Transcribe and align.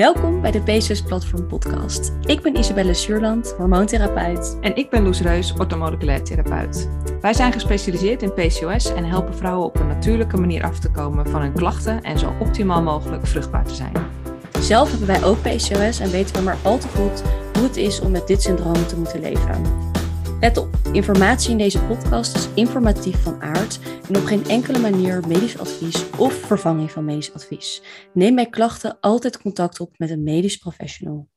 Welkom 0.00 0.40
bij 0.40 0.50
de 0.50 0.60
PCOS 0.60 1.02
Platform 1.02 1.46
Podcast. 1.46 2.12
Ik 2.24 2.42
ben 2.42 2.56
Isabelle 2.56 2.94
Suurland, 2.94 3.54
hormoontherapeut. 3.56 4.58
En 4.60 4.76
ik 4.76 4.90
ben 4.90 5.02
Loes 5.02 5.20
Reus, 5.20 5.52
orthomoleculair 5.52 6.22
therapeut. 6.22 6.88
Wij 7.20 7.34
zijn 7.34 7.52
gespecialiseerd 7.52 8.22
in 8.22 8.34
PCOS 8.34 8.92
en 8.94 9.04
helpen 9.04 9.34
vrouwen 9.34 9.66
op 9.66 9.80
een 9.80 9.86
natuurlijke 9.86 10.36
manier 10.36 10.64
af 10.64 10.78
te 10.78 10.90
komen 10.90 11.26
van 11.26 11.40
hun 11.40 11.52
klachten 11.52 12.02
en 12.02 12.18
zo 12.18 12.32
optimaal 12.40 12.82
mogelijk 12.82 13.26
vruchtbaar 13.26 13.64
te 13.64 13.74
zijn. 13.74 13.92
Zelf 14.60 14.90
hebben 14.90 15.08
wij 15.08 15.24
ook 15.24 15.40
PCOS 15.40 16.00
en 16.00 16.10
weten 16.10 16.34
we 16.34 16.42
maar 16.42 16.58
al 16.62 16.78
te 16.78 16.88
goed 16.88 17.22
hoe 17.54 17.62
het 17.62 17.76
is 17.76 18.00
om 18.00 18.10
met 18.10 18.26
dit 18.26 18.42
syndroom 18.42 18.86
te 18.86 18.96
moeten 18.96 19.20
leven. 19.20 19.62
Let 20.40 20.56
op, 20.56 20.69
informatie 20.92 21.50
in 21.50 21.58
deze 21.58 21.84
podcast 21.84 22.36
is 22.36 22.48
informatief 22.54 23.22
van 23.22 23.42
aard 23.42 23.80
en 24.08 24.16
op 24.16 24.24
geen 24.24 24.44
enkele 24.44 24.78
manier 24.78 25.26
medisch 25.26 25.58
advies 25.58 26.10
of 26.10 26.34
vervanging 26.34 26.90
van 26.90 27.04
medisch 27.04 27.34
advies. 27.34 27.82
Neem 28.12 28.34
bij 28.34 28.48
klachten 28.48 29.00
altijd 29.00 29.40
contact 29.40 29.80
op 29.80 29.98
met 29.98 30.10
een 30.10 30.22
medisch 30.22 30.56
professional. 30.56 31.28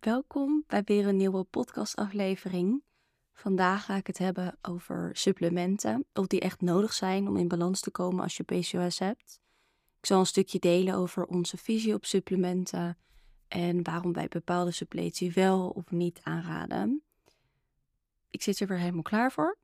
Welkom 0.00 0.64
bij 0.66 0.82
weer 0.84 1.06
een 1.06 1.16
nieuwe 1.16 1.44
podcastaflevering. 1.44 2.82
Vandaag 3.32 3.84
ga 3.84 3.96
ik 3.96 4.06
het 4.06 4.18
hebben 4.18 4.58
over 4.62 5.10
supplementen, 5.12 6.06
of 6.12 6.26
die 6.26 6.40
echt 6.40 6.60
nodig 6.60 6.92
zijn 6.92 7.28
om 7.28 7.36
in 7.36 7.48
balans 7.48 7.80
te 7.80 7.90
komen 7.90 8.22
als 8.22 8.36
je 8.36 8.42
PCOS 8.42 8.98
hebt. 8.98 9.40
Ik 10.00 10.06
zal 10.06 10.18
een 10.18 10.26
stukje 10.26 10.58
delen 10.58 10.94
over 10.94 11.24
onze 11.24 11.56
visie 11.56 11.94
op 11.94 12.04
supplementen 12.04 12.98
en 13.48 13.82
waarom 13.82 14.12
wij 14.12 14.28
bepaalde 14.28 14.70
suppletie 14.70 15.32
wel 15.32 15.68
of 15.68 15.90
niet 15.90 16.20
aanraden 16.22 17.02
ik 18.34 18.42
zit 18.42 18.60
er 18.60 18.66
weer 18.66 18.78
helemaal 18.78 19.02
klaar 19.02 19.32
voor. 19.32 19.58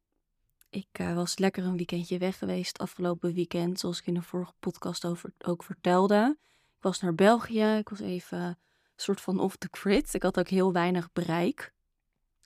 Ik 0.69 0.99
uh, 1.01 1.15
was 1.15 1.39
lekker 1.39 1.65
een 1.65 1.77
weekendje 1.77 2.19
weg 2.19 2.39
geweest 2.39 2.79
afgelopen 2.79 3.35
weekend, 3.35 3.81
zoals 3.81 3.99
ik 3.99 4.07
in 4.07 4.15
de 4.15 4.23
vorige 4.23 4.53
podcast 4.61 5.05
over, 5.05 5.33
ook 5.39 5.63
vertelde. 5.63 6.37
Ik 6.77 6.83
was 6.83 7.01
naar 7.01 7.15
België, 7.15 7.65
ik 7.65 7.89
was 7.89 8.01
even 8.01 8.39
een 8.39 8.57
soort 8.97 9.21
van 9.21 9.41
off 9.41 9.57
the 9.57 9.69
grid. 9.71 10.15
Ik 10.15 10.23
had 10.23 10.39
ook 10.39 10.49
heel 10.49 10.73
weinig 10.73 11.13
bereik. 11.13 11.73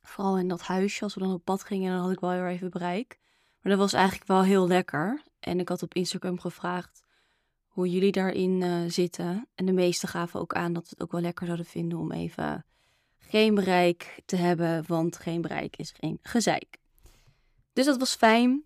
Vooral 0.02 0.38
in 0.38 0.48
dat 0.48 0.62
huisje, 0.62 1.02
als 1.02 1.14
we 1.14 1.20
dan 1.20 1.32
op 1.32 1.44
pad 1.44 1.64
gingen, 1.64 1.92
dan 1.92 2.00
had 2.00 2.12
ik 2.12 2.20
wel 2.20 2.30
heel 2.30 2.46
even 2.46 2.70
bereik. 2.70 3.18
Maar 3.60 3.72
dat 3.72 3.80
was 3.80 3.92
eigenlijk 3.92 4.26
wel 4.26 4.42
heel 4.42 4.66
lekker. 4.66 5.22
En 5.40 5.60
ik 5.60 5.68
had 5.68 5.82
op 5.82 5.94
Instagram 5.94 6.40
gevraagd 6.40 7.02
hoe 7.66 7.90
jullie 7.90 8.12
daarin 8.12 8.60
uh, 8.60 8.90
zitten. 8.90 9.48
En 9.54 9.66
de 9.66 9.72
meesten 9.72 10.08
gaven 10.08 10.40
ook 10.40 10.54
aan 10.54 10.72
dat 10.72 10.84
ze 10.84 10.90
het 10.90 11.02
ook 11.02 11.12
wel 11.12 11.20
lekker 11.20 11.46
zouden 11.46 11.66
vinden 11.66 11.98
om 11.98 12.12
even 12.12 12.64
geen 13.28 13.54
bereik 13.54 14.22
te 14.24 14.36
hebben, 14.36 14.84
want 14.86 15.16
geen 15.16 15.40
bereik 15.40 15.76
is 15.76 15.92
geen 15.96 16.18
gezeik. 16.22 16.78
Dus 17.72 17.84
dat 17.86 17.98
was 17.98 18.14
fijn. 18.14 18.64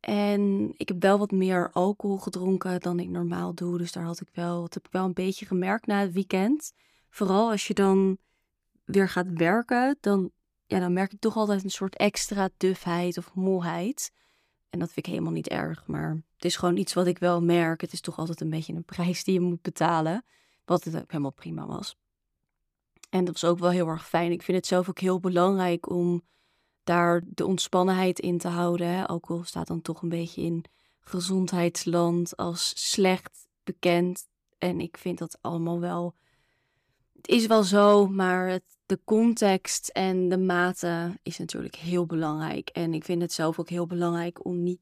En 0.00 0.72
ik 0.76 0.88
heb 0.88 1.02
wel 1.02 1.18
wat 1.18 1.30
meer 1.30 1.70
alcohol 1.72 2.18
gedronken 2.18 2.80
dan 2.80 3.00
ik 3.00 3.08
normaal 3.08 3.54
doe. 3.54 3.78
Dus 3.78 3.92
daar 3.92 4.04
had 4.04 4.20
ik 4.20 4.28
wel, 4.32 4.60
dat 4.60 4.74
heb 4.74 4.86
ik 4.86 4.92
wel 4.92 5.04
een 5.04 5.12
beetje 5.12 5.46
gemerkt 5.46 5.86
na 5.86 6.00
het 6.00 6.12
weekend. 6.12 6.72
Vooral 7.08 7.50
als 7.50 7.66
je 7.66 7.74
dan 7.74 8.18
weer 8.84 9.08
gaat 9.08 9.26
werken, 9.32 9.96
dan, 10.00 10.30
ja, 10.66 10.78
dan 10.78 10.92
merk 10.92 11.12
ik 11.12 11.20
toch 11.20 11.36
altijd 11.36 11.64
een 11.64 11.70
soort 11.70 11.96
extra 11.96 12.48
dufheid 12.56 13.18
of 13.18 13.34
molheid. 13.34 14.12
En 14.70 14.78
dat 14.78 14.92
vind 14.92 15.06
ik 15.06 15.12
helemaal 15.12 15.32
niet 15.32 15.48
erg, 15.48 15.86
maar 15.86 16.10
het 16.34 16.44
is 16.44 16.56
gewoon 16.56 16.76
iets 16.76 16.94
wat 16.94 17.06
ik 17.06 17.18
wel 17.18 17.42
merk. 17.42 17.80
Het 17.80 17.92
is 17.92 18.00
toch 18.00 18.18
altijd 18.18 18.40
een 18.40 18.50
beetje 18.50 18.72
een 18.72 18.84
prijs 18.84 19.24
die 19.24 19.34
je 19.34 19.40
moet 19.40 19.62
betalen. 19.62 20.24
Wat 20.64 20.84
het 20.84 20.96
ook 20.96 21.10
helemaal 21.10 21.32
prima 21.32 21.66
was. 21.66 21.96
En 23.08 23.24
dat 23.24 23.40
was 23.40 23.50
ook 23.50 23.58
wel 23.58 23.70
heel 23.70 23.88
erg 23.88 24.08
fijn. 24.08 24.32
Ik 24.32 24.42
vind 24.42 24.56
het 24.56 24.66
zelf 24.66 24.88
ook 24.88 24.98
heel 25.00 25.20
belangrijk 25.20 25.90
om 25.90 26.22
daar 26.84 27.22
de 27.26 27.46
ontspannenheid 27.46 28.18
in 28.18 28.38
te 28.38 28.48
houden. 28.48 28.88
Hè. 28.88 29.06
Alcohol 29.06 29.44
staat 29.44 29.66
dan 29.66 29.82
toch 29.82 30.02
een 30.02 30.08
beetje 30.08 30.42
in 30.42 30.64
gezondheidsland 31.00 32.36
als 32.36 32.90
slecht 32.90 33.48
bekend. 33.64 34.28
En 34.58 34.80
ik 34.80 34.96
vind 34.96 35.18
dat 35.18 35.38
allemaal 35.40 35.80
wel. 35.80 36.14
Het 37.16 37.28
is 37.28 37.46
wel 37.46 37.62
zo, 37.62 38.06
maar 38.06 38.48
het, 38.48 38.64
de 38.86 39.00
context 39.04 39.88
en 39.88 40.28
de 40.28 40.38
mate 40.38 41.18
is 41.22 41.38
natuurlijk 41.38 41.74
heel 41.74 42.06
belangrijk. 42.06 42.68
En 42.68 42.94
ik 42.94 43.04
vind 43.04 43.22
het 43.22 43.32
zelf 43.32 43.58
ook 43.58 43.68
heel 43.68 43.86
belangrijk 43.86 44.44
om 44.44 44.62
niet. 44.62 44.80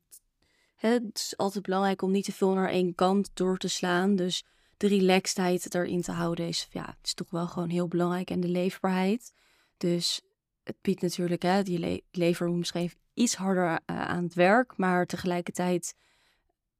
Hè, 0.75 0.89
het 0.89 1.19
is 1.19 1.37
altijd 1.37 1.65
belangrijk 1.65 2.03
om 2.03 2.11
niet 2.11 2.25
te 2.25 2.33
veel 2.33 2.53
naar 2.53 2.69
één 2.69 2.95
kant 2.95 3.31
door 3.35 3.56
te 3.56 3.69
slaan. 3.69 4.17
Dus 4.17 4.45
de 4.77 4.87
relaxedheid 4.87 5.75
erin 5.75 6.03
te 6.03 6.12
houden 6.12 6.49
is, 6.49 6.69
ja, 6.71 6.97
is 7.03 7.15
toch 7.15 7.31
wel 7.31 7.47
gewoon 7.47 7.69
heel 7.69 7.89
belangrijk. 7.89 8.31
En 8.31 8.41
de 8.41 8.49
leefbaarheid. 8.49 9.33
Dus 9.77 10.21
het 10.62 10.77
biedt 10.81 11.03
natuurlijk, 11.03 11.43
hè, 11.43 11.62
die 11.62 11.79
le 11.79 12.03
lever 12.11 12.51
misschien 12.51 12.93
iets 13.15 13.35
harder 13.35 13.71
uh, 13.71 13.79
aan 13.87 14.25
het 14.25 14.35
werk. 14.35 14.77
Maar 14.77 15.07
tegelijkertijd 15.07 15.95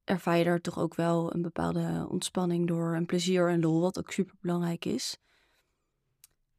ervaar 0.03 0.37
je 0.37 0.43
er 0.43 0.61
toch 0.61 0.79
ook 0.79 0.95
wel 0.95 1.33
een 1.33 1.41
bepaalde 1.41 2.07
ontspanning 2.09 2.67
door. 2.67 2.93
En 2.95 3.05
plezier 3.05 3.49
en 3.49 3.59
lol, 3.59 3.81
wat 3.81 3.99
ook 3.99 4.11
super 4.11 4.35
belangrijk 4.41 4.85
is. 4.85 5.17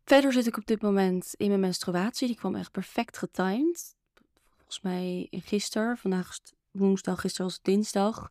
Verder 0.04 0.32
zit 0.32 0.46
ik 0.46 0.56
op 0.56 0.66
dit 0.66 0.82
moment 0.82 1.34
in 1.34 1.48
mijn 1.48 1.60
menstruatie. 1.60 2.26
Die 2.26 2.36
kwam 2.36 2.54
echt 2.54 2.70
perfect 2.70 3.18
getimed. 3.18 3.96
Volgens 4.56 4.80
mij 4.80 5.28
gisteren. 5.30 5.96
Vandaag 5.96 6.30
is 6.30 6.40
woensdag, 6.70 7.20
gisteren 7.20 7.46
was 7.46 7.54
het 7.54 7.64
dinsdag. 7.64 8.30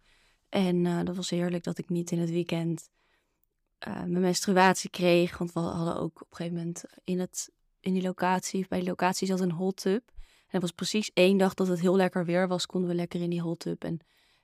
En 0.49 0.85
uh, 0.85 1.03
dat 1.03 1.15
was 1.15 1.29
heerlijk 1.29 1.63
dat 1.63 1.77
ik 1.77 1.89
niet 1.89 2.11
in 2.11 2.19
het 2.19 2.29
weekend 2.29 2.89
uh, 3.87 3.93
mijn 3.93 4.19
menstruatie 4.19 4.89
kreeg. 4.89 5.37
Want 5.37 5.53
we 5.53 5.59
hadden 5.59 5.95
ook 5.95 6.21
op 6.21 6.27
een 6.29 6.35
gegeven 6.35 6.57
moment 6.57 6.83
in, 7.03 7.19
het, 7.19 7.51
in 7.79 7.93
die 7.93 8.01
locatie, 8.01 8.65
bij 8.69 8.79
die 8.79 8.87
locatie 8.87 9.27
zat 9.27 9.39
een 9.39 9.51
hot 9.51 9.75
tub. 9.75 10.03
En 10.15 10.61
het 10.61 10.61
was 10.61 10.71
precies 10.71 11.11
één 11.13 11.37
dag 11.37 11.53
dat 11.53 11.67
het 11.67 11.79
heel 11.79 11.95
lekker 11.95 12.25
weer 12.25 12.47
was, 12.47 12.65
konden 12.65 12.89
we 12.89 12.95
lekker 12.95 13.21
in 13.21 13.29
die 13.29 13.41
hot 13.41 13.59
tub. 13.59 13.83
En 13.83 13.99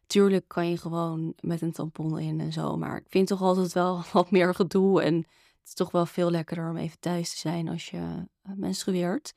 tuurlijk 0.08 0.48
kan 0.48 0.70
je 0.70 0.78
gewoon 0.78 1.34
met 1.40 1.62
een 1.62 1.72
tampon 1.72 2.20
in 2.20 2.40
en 2.40 2.52
zo. 2.54 2.78
Maar 2.78 2.98
ik 2.98 3.06
vind 3.08 3.28
toch 3.28 3.42
altijd 3.42 3.74
wel 3.74 4.04
wat 4.14 4.32
meer 4.32 4.56
gedoe. 4.56 5.02
En 5.02 5.16
het 5.16 5.68
is 5.68 5.74
toch 5.74 5.92
wel 5.92 6.06
veel 6.06 6.32
lekkerder 6.32 6.70
om 6.70 6.78
even 6.78 7.00
thuis 7.00 7.30
te 7.30 7.38
zijn 7.38 7.70
als 7.70 7.90
je 7.90 7.98
uh, 7.98 8.54
menstrueert. 8.56 9.34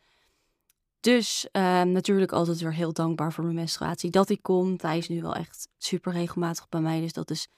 Dus 1.01 1.49
uh, 1.53 1.83
natuurlijk 1.83 2.33
altijd 2.33 2.61
weer 2.61 2.75
heel 2.75 2.93
dankbaar 2.93 3.33
voor 3.33 3.45
mijn 3.45 3.57
menstruatie 3.57 4.11
dat 4.11 4.29
hij 4.29 4.39
komt. 4.43 4.83
Hij 4.83 4.99
is 4.99 5.09
nu 5.09 5.23
wel 5.23 5.35
echt 5.35 5.69
super 5.79 6.13
regelmatig 6.13 6.69
bij 6.69 6.81
mij. 6.81 7.01
Dus 7.01 7.13
dat 7.13 7.31
is 7.31 7.49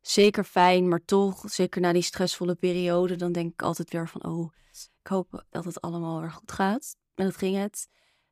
zeker 0.00 0.44
fijn. 0.44 0.88
Maar 0.88 1.04
toch, 1.04 1.42
zeker 1.46 1.80
na 1.80 1.92
die 1.92 2.02
stressvolle 2.02 2.54
periode, 2.54 3.16
dan 3.16 3.32
denk 3.32 3.52
ik 3.52 3.62
altijd 3.62 3.92
weer 3.92 4.08
van... 4.08 4.24
oh, 4.24 4.52
ik 5.02 5.06
hoop 5.06 5.44
dat 5.50 5.64
het 5.64 5.80
allemaal 5.80 6.20
weer 6.20 6.32
goed 6.32 6.52
gaat. 6.52 6.96
En 7.14 7.24
dat 7.24 7.36
ging 7.36 7.56
het. 7.56 7.88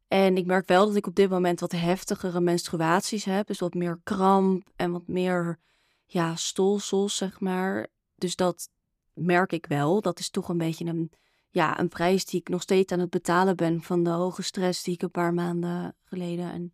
En 0.09 0.37
ik 0.37 0.47
merk 0.47 0.69
wel 0.69 0.87
dat 0.87 0.97
ik 0.97 1.07
op 1.07 1.15
dit 1.15 1.31
moment 1.31 1.61
wat 1.61 1.73
heftigere 1.73 2.41
menstruaties 2.41 3.25
heb. 3.25 3.47
Dus 3.47 3.59
wat 3.59 3.75
meer 3.75 4.01
kramp 4.03 4.71
en 4.77 4.93
wat 4.93 5.07
meer 5.07 5.59
ja, 6.05 6.37
stolsels, 6.37 7.17
zeg 7.17 7.41
maar. 7.41 7.87
Dus 8.15 8.37
dat 8.37 8.71
merk 9.13 9.53
ik 9.53 9.67
wel. 9.67 10.01
Dat 10.01 10.19
is 10.19 10.31
toch 10.31 10.49
een 10.49 10.59
beetje 10.59 10.85
een 10.85 11.13
ja, 11.51 11.79
een 11.81 11.89
prijs 11.89 12.25
die 12.25 12.41
ik 12.41 12.49
nog 12.49 12.63
steeds 12.63 12.93
aan 12.93 12.99
het 12.99 13.11
betalen 13.11 13.57
ben 13.57 13.83
van 13.83 14.03
de 14.03 14.11
hoge 14.11 14.43
stress 14.43 14.83
die 14.83 14.95
ik 14.95 15.03
een 15.03 15.11
paar 15.11 15.35
maanden 15.35 15.97
geleden 16.05 16.53
en 16.53 16.73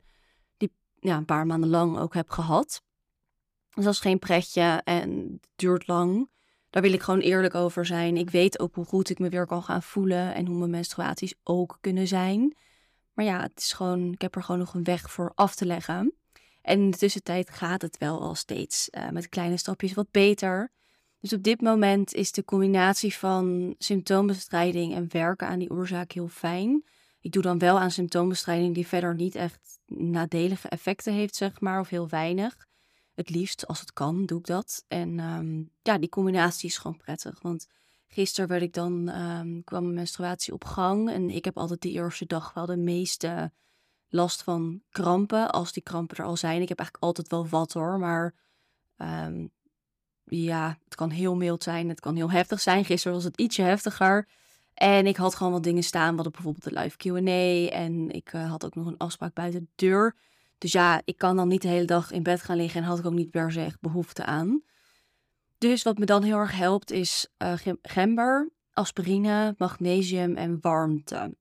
die 0.56 0.72
ja, 1.00 1.16
een 1.16 1.25
paar 1.25 1.47
maanden 1.47 1.71
lang 1.71 1.99
ook 1.99 2.15
heb 2.15 2.31
gehad. 2.31 2.82
Dus 3.74 3.84
dat 3.84 3.92
is 3.92 4.00
geen 4.00 4.18
pretje 4.18 4.80
en 4.84 5.10
het 5.40 5.48
duurt 5.56 5.86
lang. 5.86 6.30
Daar 6.70 6.82
wil 6.82 6.92
ik 6.92 7.02
gewoon 7.02 7.20
eerlijk 7.20 7.54
over 7.54 7.86
zijn. 7.86 8.16
Ik 8.16 8.30
weet 8.30 8.58
ook 8.58 8.74
hoe 8.74 8.84
goed 8.84 9.10
ik 9.10 9.18
me 9.18 9.28
weer 9.28 9.46
kan 9.46 9.62
gaan 9.62 9.82
voelen 9.82 10.34
en 10.34 10.46
hoe 10.46 10.58
mijn 10.58 10.70
menstruaties 10.70 11.34
ook 11.42 11.78
kunnen 11.80 12.08
zijn. 12.08 12.56
Maar 13.12 13.24
ja, 13.24 13.40
het 13.40 13.52
is 13.56 13.72
gewoon, 13.72 14.12
ik 14.12 14.20
heb 14.20 14.34
er 14.34 14.42
gewoon 14.42 14.60
nog 14.60 14.74
een 14.74 14.84
weg 14.84 15.10
voor 15.10 15.32
af 15.34 15.54
te 15.54 15.66
leggen. 15.66 16.14
En 16.62 16.80
in 16.80 16.90
de 16.90 16.96
tussentijd 16.96 17.50
gaat 17.50 17.82
het 17.82 17.98
wel 17.98 18.20
al 18.20 18.34
steeds 18.34 18.88
uh, 18.90 19.08
met 19.08 19.28
kleine 19.28 19.56
stapjes 19.56 19.94
wat 19.94 20.10
beter. 20.10 20.72
Dus 21.20 21.32
op 21.32 21.42
dit 21.42 21.60
moment 21.60 22.14
is 22.14 22.32
de 22.32 22.44
combinatie 22.44 23.14
van 23.14 23.74
symptoombestrijding 23.78 24.94
en 24.94 25.06
werken 25.08 25.46
aan 25.46 25.58
die 25.58 25.70
oorzaak 25.70 26.12
heel 26.12 26.28
fijn. 26.28 26.84
Ik 27.20 27.32
doe 27.32 27.42
dan 27.42 27.58
wel 27.58 27.78
aan 27.78 27.90
symptoombestrijding 27.90 28.74
die 28.74 28.86
verder 28.86 29.14
niet 29.14 29.34
echt 29.34 29.78
nadelige 29.86 30.68
effecten 30.68 31.12
heeft, 31.12 31.36
zeg 31.36 31.60
maar, 31.60 31.80
of 31.80 31.88
heel 31.88 32.08
weinig. 32.08 32.66
Het 33.14 33.30
liefst, 33.30 33.66
als 33.66 33.80
het 33.80 33.92
kan, 33.92 34.26
doe 34.26 34.38
ik 34.38 34.47
dat. 34.47 34.84
En 34.88 35.19
um, 35.19 35.70
ja, 35.82 35.98
die 35.98 36.08
combinatie 36.08 36.69
is 36.69 36.78
gewoon 36.78 36.97
prettig. 36.97 37.40
Want 37.40 37.69
gisteren 38.08 38.49
werd 38.49 38.62
ik 38.62 38.72
dan, 38.72 39.08
um, 39.08 39.64
kwam 39.64 39.82
mijn 39.82 39.94
menstruatie 39.94 40.52
op 40.52 40.64
gang. 40.64 41.11
En 41.11 41.31
ik 41.31 41.44
heb 41.44 41.58
altijd 41.58 41.81
die 41.81 41.93
eerste 41.93 42.26
dag 42.26 42.55
wel 42.55 42.66
de 42.66 42.76
meeste 42.76 43.52
last 44.08 44.43
van 44.43 44.81
krampen. 44.90 45.50
Als 45.50 45.72
die 45.72 45.82
krampen 45.82 46.16
er 46.16 46.25
al 46.25 46.37
zijn. 46.37 46.62
Ik 46.62 46.69
heb 46.69 46.78
eigenlijk 46.78 47.06
altijd 47.06 47.28
wel 47.28 47.49
wat 47.49 47.72
hoor. 47.72 47.99
Maar 47.99 48.34
um, 48.96 49.50
ja, 50.25 50.78
het 50.84 50.94
kan 50.94 51.11
heel 51.11 51.37
mild 51.37 51.62
zijn, 51.62 51.88
het 51.88 52.00
kan 52.00 52.16
heel 52.16 52.31
heftig 52.31 52.61
zijn. 52.61 52.84
Gisteren 52.84 53.16
was 53.16 53.25
het 53.25 53.40
ietsje 53.40 53.62
heftiger. 53.62 54.28
En 54.75 55.06
ik 55.06 55.16
had 55.16 55.34
gewoon 55.34 55.52
wat 55.52 55.62
dingen 55.62 55.82
staan. 55.82 56.08
We 56.08 56.14
hadden 56.14 56.32
bijvoorbeeld 56.32 56.64
de 56.64 56.81
live 56.81 56.96
Q&A. 56.96 57.75
En 57.76 58.11
ik 58.11 58.32
uh, 58.32 58.50
had 58.50 58.64
ook 58.64 58.75
nog 58.75 58.87
een 58.87 58.99
afspraak 58.99 59.34
buiten 59.34 59.61
de 59.61 59.87
deur. 59.87 60.16
Dus 60.64 60.72
ja, 60.72 61.02
ik 61.05 61.19
kan 61.19 61.37
dan 61.37 61.49
niet 61.49 61.62
de 61.62 61.69
hele 61.69 61.84
dag 61.84 62.11
in 62.11 62.22
bed 62.22 62.43
gaan 62.43 62.56
liggen. 62.56 62.81
En 62.81 62.87
had 62.87 62.99
ik 62.99 63.06
ook 63.06 63.12
niet 63.12 63.31
per 63.31 63.52
se 63.52 63.76
behoefte 63.81 64.25
aan. 64.25 64.62
Dus 65.58 65.82
wat 65.82 65.99
me 65.99 66.05
dan 66.05 66.22
heel 66.22 66.38
erg 66.38 66.56
helpt 66.56 66.90
is 66.90 67.28
uh, 67.38 67.52
gember, 67.82 68.50
aspirine, 68.72 69.55
magnesium 69.58 70.37
en 70.37 70.58
warmte. 70.61 71.37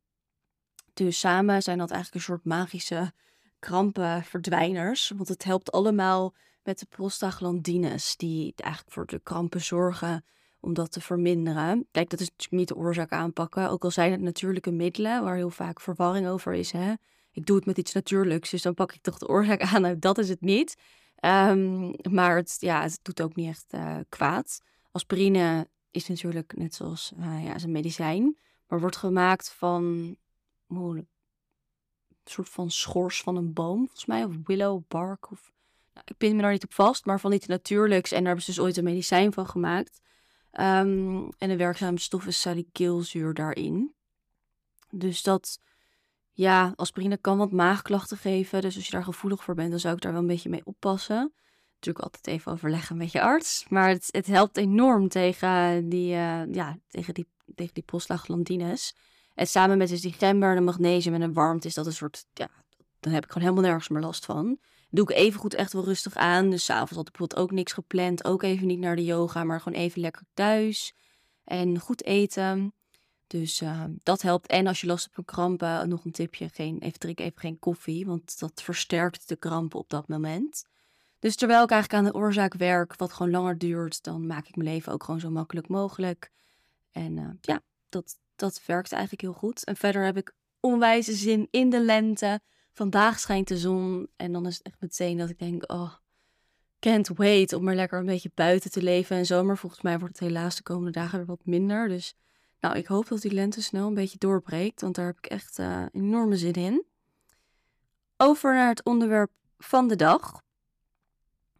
Dus 0.93 1.19
samen 1.19 1.61
zijn 1.61 1.77
dat 1.77 1.91
eigenlijk 1.91 2.15
een 2.19 2.33
soort 2.33 2.45
magische 2.45 3.11
krampenverdwijners. 3.59 5.11
Want 5.15 5.27
het 5.27 5.43
helpt 5.43 5.71
allemaal 5.71 6.33
met 6.63 6.79
de 6.79 6.85
prostaglandines, 6.85 8.17
die 8.17 8.53
eigenlijk 8.55 8.93
voor 8.93 9.05
de 9.05 9.19
krampen 9.19 9.61
zorgen 9.61 10.25
om 10.59 10.73
dat 10.73 10.91
te 10.91 11.01
verminderen. 11.01 11.87
Kijk, 11.91 12.09
dat 12.09 12.19
is 12.19 12.29
natuurlijk 12.29 12.59
niet 12.59 12.67
de 12.67 12.83
oorzaak 12.85 13.11
aanpakken. 13.11 13.69
Ook 13.69 13.83
al 13.83 13.91
zijn 13.91 14.11
het 14.11 14.21
natuurlijke 14.21 14.71
middelen, 14.71 15.23
waar 15.23 15.35
heel 15.35 15.49
vaak 15.49 15.79
verwarring 15.79 16.27
over 16.27 16.53
is. 16.53 16.71
Hè? 16.71 16.93
Ik 17.33 17.45
doe 17.45 17.55
het 17.55 17.65
met 17.65 17.77
iets 17.77 17.93
natuurlijks, 17.93 18.49
dus 18.49 18.61
dan 18.61 18.73
pak 18.73 18.93
ik 18.93 19.01
toch 19.01 19.17
de 19.17 19.27
oorzaak 19.27 19.61
aan. 19.73 19.81
Nou, 19.81 19.99
dat 19.99 20.17
is 20.17 20.29
het 20.29 20.41
niet. 20.41 20.75
Ehm, 21.15 21.91
maar 22.09 22.35
het, 22.35 22.55
ja, 22.59 22.81
het 22.81 22.99
doet 23.01 23.21
ook 23.21 23.35
niet 23.35 23.47
echt 23.47 23.73
uh, 23.73 23.97
kwaad. 24.09 24.61
Aspirine 24.91 25.67
is 25.91 26.07
natuurlijk 26.07 26.57
net 26.57 26.75
zoals 26.75 27.13
uh, 27.19 27.45
ja, 27.45 27.55
is 27.55 27.63
een 27.63 27.71
medicijn, 27.71 28.37
maar 28.67 28.79
wordt 28.79 28.95
gemaakt 28.95 29.51
van 29.51 30.15
een 30.67 31.07
soort 32.23 32.49
van 32.49 32.71
schors 32.71 33.21
van 33.21 33.35
een 33.35 33.53
boom, 33.53 33.77
volgens 33.77 34.05
mij, 34.05 34.23
of 34.23 34.35
willow 34.43 34.81
bark. 34.87 35.31
Of, 35.31 35.51
nou, 35.93 36.05
ik 36.09 36.17
pin 36.17 36.35
me 36.35 36.41
daar 36.41 36.51
niet 36.51 36.63
op 36.63 36.73
vast, 36.73 37.05
maar 37.05 37.19
van 37.19 37.33
iets 37.33 37.45
natuurlijks. 37.45 38.11
En 38.11 38.17
daar 38.17 38.25
hebben 38.25 38.43
ze 38.43 38.51
dus 38.51 38.59
ooit 38.59 38.77
een 38.77 38.83
medicijn 38.83 39.33
van 39.33 39.47
gemaakt. 39.47 40.01
Um, 40.51 41.29
en 41.37 41.49
de 41.49 41.57
werkzame 41.57 41.99
stof 41.99 42.25
is 42.25 42.41
salicylzuur 42.41 43.33
daarin. 43.33 43.93
Dus 44.89 45.23
dat, 45.23 45.59
ja, 46.33 46.73
aspirine 46.75 47.17
kan 47.17 47.37
wat 47.37 47.51
maagklachten 47.51 48.17
geven. 48.17 48.61
Dus 48.61 48.75
als 48.75 48.85
je 48.85 48.91
daar 48.91 49.03
gevoelig 49.03 49.43
voor 49.43 49.55
bent, 49.55 49.69
dan 49.69 49.79
zou 49.79 49.95
ik 49.95 50.01
daar 50.01 50.11
wel 50.11 50.21
een 50.21 50.27
beetje 50.27 50.49
mee 50.49 50.65
oppassen. 50.65 51.33
Natuurlijk 51.73 52.05
altijd 52.05 52.27
even 52.27 52.51
overleggen 52.51 52.97
met 52.97 53.11
je 53.11 53.21
arts. 53.21 53.65
Maar 53.69 53.89
het, 53.89 54.07
het 54.11 54.27
helpt 54.27 54.57
enorm 54.57 55.07
tegen 55.07 55.89
die, 55.89 56.13
uh, 56.13 56.53
ja, 56.53 56.77
tegen 56.87 57.13
die, 57.13 57.27
tegen 57.55 57.73
die. 57.73 58.63
En 59.35 59.47
samen 59.47 59.77
met 59.77 59.89
dus 59.89 60.01
die 60.01 60.13
gember, 60.13 60.55
de 60.55 60.61
magnesium 60.61 61.13
en 61.13 61.19
de 61.19 61.33
warmte 61.33 61.67
is 61.67 61.73
dat 61.73 61.85
een 61.85 61.93
soort, 61.93 62.25
ja, 62.33 62.49
dan 62.99 63.13
heb 63.13 63.23
ik 63.23 63.31
gewoon 63.31 63.47
helemaal 63.47 63.69
nergens 63.69 63.89
meer 63.89 64.01
last 64.01 64.25
van. 64.25 64.59
Doe 64.89 65.09
ik 65.09 65.17
even 65.17 65.39
goed 65.39 65.53
echt 65.53 65.73
wel 65.73 65.83
rustig 65.83 66.15
aan. 66.15 66.49
Dus 66.49 66.65
s'avonds 66.65 66.95
had 66.95 67.07
ik 67.07 67.11
bijvoorbeeld 67.11 67.39
ook 67.39 67.51
niks 67.51 67.73
gepland. 67.73 68.23
Ook 68.23 68.43
even 68.43 68.67
niet 68.67 68.79
naar 68.79 68.95
de 68.95 69.03
yoga, 69.03 69.43
maar 69.43 69.61
gewoon 69.61 69.79
even 69.79 70.01
lekker 70.01 70.23
thuis. 70.33 70.95
En 71.43 71.79
goed 71.79 72.03
eten. 72.03 72.73
Dus 73.39 73.61
uh, 73.61 73.83
dat 74.03 74.21
helpt. 74.21 74.47
En 74.47 74.67
als 74.67 74.81
je 74.81 74.87
last 74.87 75.03
hebt 75.03 75.15
van 75.15 75.25
krampen, 75.25 75.89
nog 75.89 76.05
een 76.05 76.11
tipje. 76.11 76.49
Geen, 76.49 76.79
even 76.79 76.99
drink 76.99 77.19
even 77.19 77.39
geen 77.39 77.59
koffie, 77.59 78.05
want 78.05 78.39
dat 78.39 78.61
versterkt 78.61 79.27
de 79.27 79.35
krampen 79.35 79.79
op 79.79 79.89
dat 79.89 80.07
moment. 80.07 80.65
Dus 81.19 81.35
terwijl 81.35 81.63
ik 81.63 81.69
eigenlijk 81.69 82.03
aan 82.03 82.11
de 82.11 82.17
oorzaak 82.17 82.53
werk, 82.53 82.95
wat 82.95 83.13
gewoon 83.13 83.31
langer 83.31 83.57
duurt, 83.57 84.03
dan 84.03 84.27
maak 84.27 84.47
ik 84.47 84.55
mijn 84.55 84.69
leven 84.69 84.93
ook 84.93 85.03
gewoon 85.03 85.19
zo 85.19 85.29
makkelijk 85.29 85.67
mogelijk. 85.67 86.31
En 86.91 87.17
uh, 87.17 87.29
ja, 87.41 87.61
dat, 87.89 88.17
dat 88.35 88.61
werkt 88.65 88.91
eigenlijk 88.91 89.21
heel 89.21 89.33
goed. 89.33 89.63
En 89.63 89.75
verder 89.75 90.05
heb 90.05 90.17
ik 90.17 90.33
onwijze 90.59 91.13
zin 91.13 91.47
in 91.51 91.69
de 91.69 91.83
lente. 91.83 92.41
Vandaag 92.73 93.19
schijnt 93.19 93.47
de 93.47 93.57
zon 93.57 94.07
en 94.15 94.31
dan 94.31 94.45
is 94.45 94.57
het 94.57 94.65
echt 94.65 94.81
meteen 94.81 95.17
dat 95.17 95.29
ik 95.29 95.39
denk, 95.39 95.71
oh, 95.71 95.93
can't 96.79 97.07
wait 97.07 97.53
om 97.53 97.67
er 97.67 97.75
lekker 97.75 97.99
een 97.99 98.05
beetje 98.05 98.31
buiten 98.33 98.71
te 98.71 98.81
leven. 98.81 99.17
En 99.17 99.25
zomer 99.25 99.57
volgens 99.57 99.81
mij 99.81 99.99
wordt 99.99 100.19
het 100.19 100.27
helaas 100.27 100.55
de 100.55 100.63
komende 100.63 100.91
dagen 100.91 101.17
weer 101.17 101.27
wat 101.27 101.45
minder. 101.45 101.87
Dus 101.87 102.15
nou, 102.63 102.77
ik 102.77 102.85
hoop 102.85 103.07
dat 103.07 103.21
die 103.21 103.31
lente 103.31 103.61
snel 103.61 103.87
een 103.87 103.93
beetje 103.93 104.17
doorbreekt, 104.17 104.81
want 104.81 104.95
daar 104.95 105.05
heb 105.05 105.17
ik 105.17 105.25
echt 105.25 105.59
uh, 105.59 105.85
enorme 105.91 106.37
zin 106.37 106.53
in. 106.53 106.85
Over 108.17 108.53
naar 108.53 108.69
het 108.69 108.83
onderwerp 108.83 109.31
van 109.57 109.87
de 109.87 109.95
dag. 109.95 110.41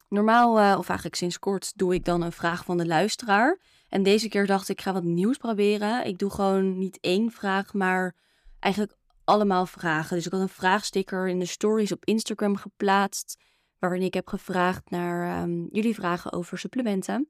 Normaal, 0.10 0.60
uh, 0.60 0.76
of 0.78 0.88
eigenlijk 0.88 1.16
sinds 1.16 1.40
kort, 1.40 1.78
doe 1.78 1.94
ik 1.94 2.06
dan 2.06 2.22
een 2.22 2.32
vraag 2.32 2.66
van 2.66 2.78
de 2.78 2.86
luisteraar. 2.86 3.60
En 3.90 4.04
deze 4.04 4.30
keer 4.30 4.46
dacht 4.46 4.70
ik, 4.70 4.78
ik 4.78 4.84
ga 4.84 4.94
wat 4.94 5.04
nieuws 5.04 5.38
proberen. 5.38 6.06
Ik 6.06 6.18
doe 6.18 6.30
gewoon 6.30 6.78
niet 6.78 7.00
één 7.00 7.32
vraag, 7.32 7.74
maar 7.74 8.16
eigenlijk 8.60 8.96
allemaal 9.24 9.66
vragen. 9.66 10.16
Dus 10.16 10.26
ik 10.26 10.32
had 10.32 10.42
een 10.42 10.50
vraagsticker 10.50 11.28
in 11.28 11.40
de 11.40 11.46
stories 11.46 11.92
op 11.92 12.06
Instagram 12.06 12.56
geplaatst. 12.56 13.44
Waarin 13.80 14.02
ik 14.02 14.14
heb 14.14 14.28
gevraagd 14.28 14.90
naar 14.90 15.44
um, 15.44 15.68
jullie 15.72 15.96
vragen 15.96 16.32
over 16.32 16.58
supplementen. 16.58 17.30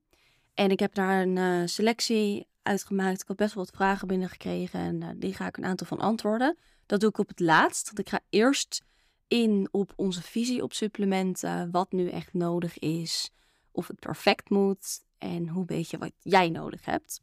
En 0.54 0.72
ik 0.72 0.80
heb 0.80 0.94
daar 0.94 1.22
een 1.22 1.36
uh, 1.36 1.62
selectie 1.66 2.52
uitgemaakt. 2.64 3.22
Ik 3.22 3.28
had 3.28 3.38
best 3.38 3.54
wel 3.54 3.64
wat 3.64 3.76
vragen 3.76 4.08
binnengekregen. 4.08 4.80
En 4.80 5.02
uh, 5.02 5.10
die 5.16 5.34
ga 5.34 5.48
ik 5.48 5.58
een 5.58 5.66
aantal 5.66 5.88
van 5.88 6.00
antwoorden. 6.00 6.58
Dat 6.86 7.00
doe 7.00 7.10
ik 7.10 7.18
op 7.18 7.28
het 7.28 7.40
laatst. 7.40 7.86
Want 7.86 8.00
ik 8.00 8.10
ga 8.10 8.20
eerst 8.30 8.84
in 9.28 9.68
op 9.72 9.94
onze 9.96 10.22
visie 10.22 10.64
op 10.64 10.74
supplementen. 10.74 11.72
Wat 11.72 11.92
nu 11.92 12.10
echt 12.10 12.34
nodig 12.34 12.80
is. 12.80 13.32
Of 13.72 13.88
het 13.88 14.00
perfect 14.00 14.50
moet. 14.50 15.04
En 15.18 15.48
hoe 15.48 15.66
weet 15.66 15.90
je 15.90 15.98
wat 15.98 16.12
jij 16.20 16.50
nodig 16.50 16.86
hebt. 16.86 17.22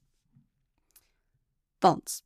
Want 1.79 2.23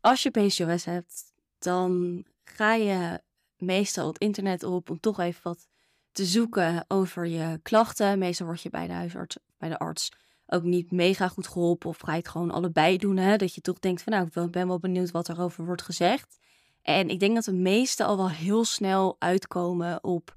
als 0.00 0.22
je 0.22 0.30
PCOS 0.30 0.84
hebt, 0.84 1.32
dan 1.58 2.24
ga 2.44 2.74
je 2.74 3.22
meestal 3.56 4.06
het 4.06 4.18
internet 4.18 4.62
op 4.62 4.90
om 4.90 5.00
toch 5.00 5.20
even 5.20 5.42
wat 5.42 5.68
te 6.12 6.24
zoeken 6.24 6.84
over 6.88 7.26
je 7.26 7.60
klachten. 7.62 8.18
Meestal 8.18 8.46
word 8.46 8.62
je 8.62 8.70
bij 8.70 8.86
de 8.86 8.92
huisarts, 8.92 9.36
bij 9.58 9.68
de 9.68 9.78
arts 9.78 10.10
ook 10.46 10.62
niet 10.62 10.90
mega 10.90 11.28
goed 11.28 11.46
geholpen 11.46 11.88
of 11.88 11.98
ga 11.98 12.12
je 12.12 12.18
het 12.18 12.28
gewoon 12.28 12.50
allebei 12.50 12.96
doen. 12.98 13.16
Hè? 13.16 13.36
Dat 13.36 13.54
je 13.54 13.60
toch 13.60 13.78
denkt 13.78 14.02
van 14.02 14.12
nou, 14.12 14.26
ik 14.26 14.50
ben 14.50 14.68
wel 14.68 14.78
benieuwd 14.78 15.10
wat 15.10 15.28
erover 15.28 15.64
wordt 15.64 15.82
gezegd. 15.82 16.38
En 16.82 17.08
ik 17.08 17.20
denk 17.20 17.34
dat 17.34 17.44
de 17.44 17.52
meesten 17.52 18.06
al 18.06 18.16
wel 18.16 18.30
heel 18.30 18.64
snel 18.64 19.16
uitkomen 19.18 20.04
op 20.04 20.34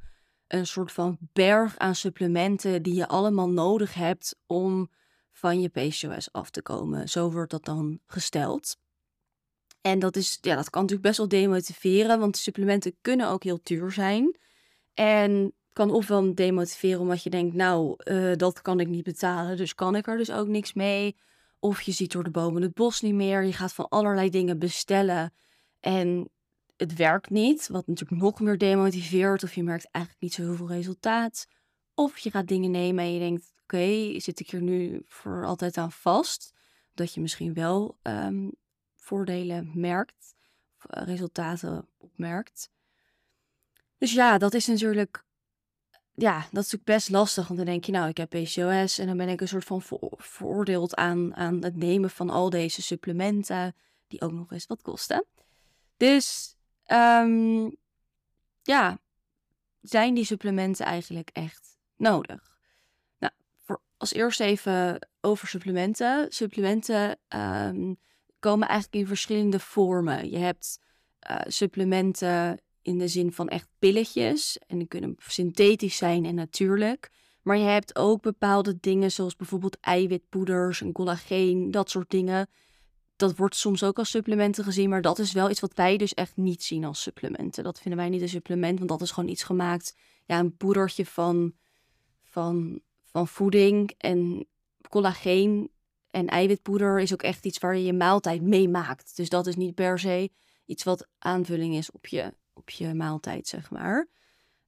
een 0.48 0.68
soort 0.68 0.92
van 0.92 1.18
berg 1.19 1.78
aan 1.78 1.96
supplementen 1.96 2.84
die 2.84 2.94
je 2.94 3.07
allemaal 3.07 3.50
nodig 3.50 3.94
hebt 3.94 4.36
om 4.46 4.90
van 5.31 5.62
je 5.62 5.69
PCOS 5.69 6.31
af 6.31 6.50
te 6.50 6.62
komen. 6.62 7.10
Zo 7.10 7.31
wordt 7.31 7.52
dat 7.52 7.66
dan 7.66 8.00
gesteld. 8.07 8.78
En 9.81 10.00
dat, 10.00 10.16
is, 10.16 10.38
ja, 10.42 10.56
dat 10.56 10.69
kan 10.69 10.81
natuurlijk 10.81 11.07
best 11.07 11.18
wel 11.18 11.28
demotiveren, 11.28 12.19
want 12.19 12.38
supplementen 12.38 12.96
kunnen 13.02 13.30
ook 13.30 13.44
heel 13.44 13.60
duur 13.63 13.92
zijn. 13.92 14.38
En 14.94 15.54
kan 15.75 15.92
ofwel 15.92 16.36
demotiveren 16.36 17.00
omdat 17.00 17.24
je 17.24 17.30
denkt, 17.30 17.56
nou, 17.56 17.95
uh, 18.04 18.36
dat 18.36 18.62
kan 18.62 18.80
ik 18.80 18.88
niet 18.88 19.04
betalen, 19.04 19.57
dus 19.57 19.75
kan 19.75 19.95
ik 19.95 20.07
er 20.07 20.18
dus 20.18 20.31
ook 20.31 20.48
niks 20.48 20.74
mee. 20.74 21.16
Of 21.60 21.81
je 21.81 21.92
ziet 21.92 22.12
door 22.12 22.24
de 22.24 22.30
bomen 22.30 22.62
het 22.62 22.74
bos 22.74 23.01
niet 23.01 23.13
meer. 23.13 23.44
Je 23.44 23.54
gaat 23.54 23.74
van 23.74 23.89
allerlei 23.89 24.30
dingen 24.30 24.60
bestellen 24.60 25.33
en 25.80 26.30
het 26.77 26.95
werkt 26.95 27.30
niet, 27.30 27.68
wat 27.68 27.88
natuurlijk 27.88 28.22
nog 28.22 28.39
meer 28.39 28.57
demotiveert. 28.57 29.44
Of 29.44 29.54
je 29.56 29.63
merkt 29.63 29.88
eigenlijk 29.92 30.24
niet 30.24 30.33
zo 30.33 30.42
heel 30.42 30.56
veel 30.56 30.68
resultaat. 30.68 31.48
Of 31.94 32.18
je 32.18 32.31
gaat 32.31 32.48
dingen 32.48 32.71
nemen 32.71 33.04
en 33.04 33.13
je 33.13 33.19
denkt, 33.19 33.54
oké, 33.63 34.19
zit 34.19 34.39
ik 34.39 34.50
hier 34.50 34.62
nu 34.62 35.01
voor 35.06 35.45
altijd 35.45 35.78
aan 35.78 35.92
vast? 35.92 36.54
Dat 36.94 37.13
je 37.13 37.21
misschien 37.21 37.54
wel 37.54 37.98
um, 38.04 38.51
voordelen 38.95 39.71
merkt, 39.74 40.36
of 40.78 40.86
eh, 40.86 41.04
resultaten 41.04 41.88
opmerkt. 41.98 42.69
Dus 43.98 44.13
ja, 44.13 44.38
dat 44.38 44.54
is 44.54 44.68
natuurlijk, 44.68 45.25
ja, 46.15 46.35
dat 46.35 46.45
is 46.45 46.51
natuurlijk 46.51 46.83
best 46.83 47.09
lastig. 47.09 47.47
Want 47.47 47.57
dan 47.59 47.67
denk 47.67 47.83
je, 47.83 47.91
nou, 47.91 48.09
ik 48.09 48.17
heb 48.17 48.29
PCOS 48.29 49.00
en 49.00 49.07
dan 49.07 49.17
ben 49.17 49.29
ik 49.29 49.41
een 49.41 49.47
soort 49.47 49.63
van 49.63 49.81
veroordeeld 50.17 50.95
aan, 50.95 51.35
aan 51.35 51.63
het 51.63 51.75
nemen 51.75 52.09
van 52.09 52.30
al 52.30 52.49
deze 52.49 52.81
supplementen, 52.81 53.75
die 54.07 54.21
ook 54.21 54.31
nog 54.31 54.51
eens 54.51 54.68
wat 54.68 54.81
kosten. 54.81 55.25
Dus 55.97 56.56
um, 56.87 57.75
ja, 58.61 58.99
zijn 59.81 60.13
die 60.13 60.25
supplementen 60.25 60.85
eigenlijk 60.85 61.30
echt 61.33 61.78
nodig? 61.95 62.57
Nou, 63.19 63.33
als 63.97 64.13
eerst 64.13 64.40
even 64.40 65.07
over 65.21 65.47
supplementen. 65.47 66.31
Supplementen 66.31 67.19
um, 67.30 67.97
komen 68.40 68.68
eigenlijk 68.68 69.01
in 69.01 69.07
verschillende 69.07 69.59
vormen. 69.59 70.30
Je 70.30 70.37
hebt 70.37 70.80
uh, 71.30 71.37
supplementen 71.45 72.59
in 72.85 72.97
de 72.97 73.07
zin 73.07 73.31
van 73.31 73.47
echt 73.47 73.68
pilletjes. 73.80 74.59
En 74.68 74.77
die 74.77 74.87
kunnen 74.87 75.15
synthetisch 75.18 75.97
zijn 75.97 76.25
en 76.25 76.35
natuurlijk. 76.35 77.11
Maar 77.42 77.57
je 77.57 77.63
hebt 77.63 77.95
ook 77.95 78.21
bepaalde 78.21 78.77
dingen 78.80 79.11
zoals 79.11 79.35
bijvoorbeeld 79.35 79.80
eiwitpoeders 79.80 80.81
en 80.81 80.92
collageen, 80.92 81.71
dat 81.71 81.89
soort 81.89 82.09
dingen. 82.09 82.49
Dat 83.15 83.35
wordt 83.35 83.56
soms 83.56 83.83
ook 83.83 83.97
als 83.97 84.09
supplementen 84.09 84.63
gezien, 84.63 84.89
maar 84.89 85.01
dat 85.01 85.19
is 85.19 85.31
wel 85.31 85.49
iets 85.49 85.59
wat 85.59 85.73
wij 85.73 85.97
dus 85.97 86.13
echt 86.13 86.37
niet 86.37 86.63
zien 86.63 86.83
als 86.85 87.01
supplementen. 87.01 87.63
Dat 87.63 87.80
vinden 87.80 87.99
wij 87.99 88.09
niet 88.09 88.21
een 88.21 88.30
supplement, 88.30 88.77
want 88.77 88.89
dat 88.89 89.01
is 89.01 89.11
gewoon 89.11 89.30
iets 89.30 89.44
gemaakt, 89.44 89.95
ja, 90.25 90.39
een 90.39 90.57
poedertje 90.57 91.06
van, 91.06 91.54
van, 92.23 92.81
van 93.04 93.27
voeding. 93.27 93.94
En 93.97 94.47
collageen 94.89 95.71
en 96.09 96.27
eiwitpoeder 96.27 96.99
is 96.99 97.13
ook 97.13 97.23
echt 97.23 97.45
iets 97.45 97.57
waar 97.57 97.77
je 97.77 97.83
je 97.83 97.94
maaltijd 97.94 98.42
mee 98.42 98.69
maakt. 98.69 99.15
Dus 99.15 99.30
dat 99.30 99.47
is 99.47 99.56
niet 99.56 99.75
per 99.75 99.99
se 99.99 100.30
iets 100.65 100.83
wat 100.83 101.07
aanvulling 101.19 101.75
is 101.75 101.92
op 101.92 102.07
je, 102.07 102.33
je 102.69 102.94
maaltijd, 102.94 103.48
zeg 103.48 103.72
maar. 103.72 104.07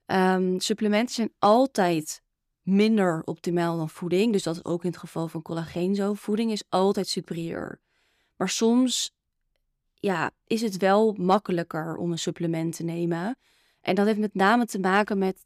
Um, 0.05 0.59
supplementen 0.59 1.15
zijn 1.15 1.33
altijd 1.39 2.21
minder 2.61 3.21
optimaal 3.25 3.77
dan 3.77 3.89
voeding. 3.89 4.31
Dus 4.31 4.43
dat 4.43 4.55
is 4.55 4.65
ook 4.65 4.83
in 4.83 4.89
het 4.89 4.99
geval 4.99 5.27
van 5.27 5.41
collageen 5.41 5.95
zo. 5.95 6.13
Voeding 6.13 6.51
is 6.51 6.63
altijd 6.69 7.07
superieur. 7.07 7.79
Maar 8.35 8.49
soms 8.49 9.15
ja, 9.93 10.31
is 10.47 10.61
het 10.61 10.77
wel 10.77 11.13
makkelijker 11.17 11.95
om 11.95 12.11
een 12.11 12.19
supplement 12.19 12.75
te 12.75 12.83
nemen. 12.83 13.37
En 13.81 13.95
dat 13.95 14.05
heeft 14.05 14.19
met 14.19 14.33
name 14.33 14.65
te 14.65 14.79
maken 14.79 15.17
met 15.17 15.45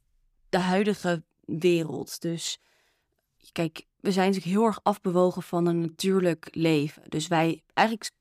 de 0.50 0.58
huidige 0.58 1.24
wereld. 1.46 2.22
Dus 2.22 2.60
kijk, 3.52 3.86
we 4.00 4.12
zijn 4.12 4.28
natuurlijk 4.28 4.56
heel 4.56 4.66
erg 4.66 4.80
afbewogen 4.84 5.44
van 5.44 5.66
een 5.66 5.82
natuurlijk 5.82 6.48
leven. 6.52 7.04
Dus 7.10 7.28
wij 7.28 7.64
eigenlijk, 7.74 8.12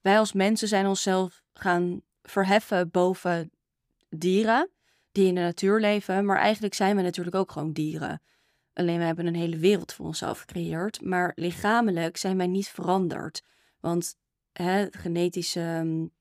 wij 0.00 0.18
als 0.18 0.32
mensen 0.32 0.68
zijn 0.68 0.86
onszelf 0.86 1.42
gaan 1.52 2.02
verheffen 2.22 2.90
boven 2.90 3.50
dieren 4.10 4.70
die 5.12 5.26
in 5.26 5.34
de 5.34 5.40
natuur 5.40 5.80
leven. 5.80 6.24
Maar 6.24 6.38
eigenlijk 6.38 6.74
zijn 6.74 6.96
we 6.96 7.02
natuurlijk 7.02 7.36
ook 7.36 7.52
gewoon 7.52 7.72
dieren. 7.72 8.22
Alleen 8.72 8.98
we 8.98 9.04
hebben 9.04 9.26
een 9.26 9.34
hele 9.34 9.56
wereld 9.56 9.92
voor 9.92 10.06
onszelf 10.06 10.40
gecreëerd. 10.40 11.02
Maar 11.02 11.32
lichamelijk 11.34 12.16
zijn 12.16 12.36
wij 12.36 12.46
niet 12.46 12.68
veranderd. 12.68 13.42
Want 13.80 14.16
hè, 14.52 14.86
genetische 14.90 15.60
um, 15.60 16.12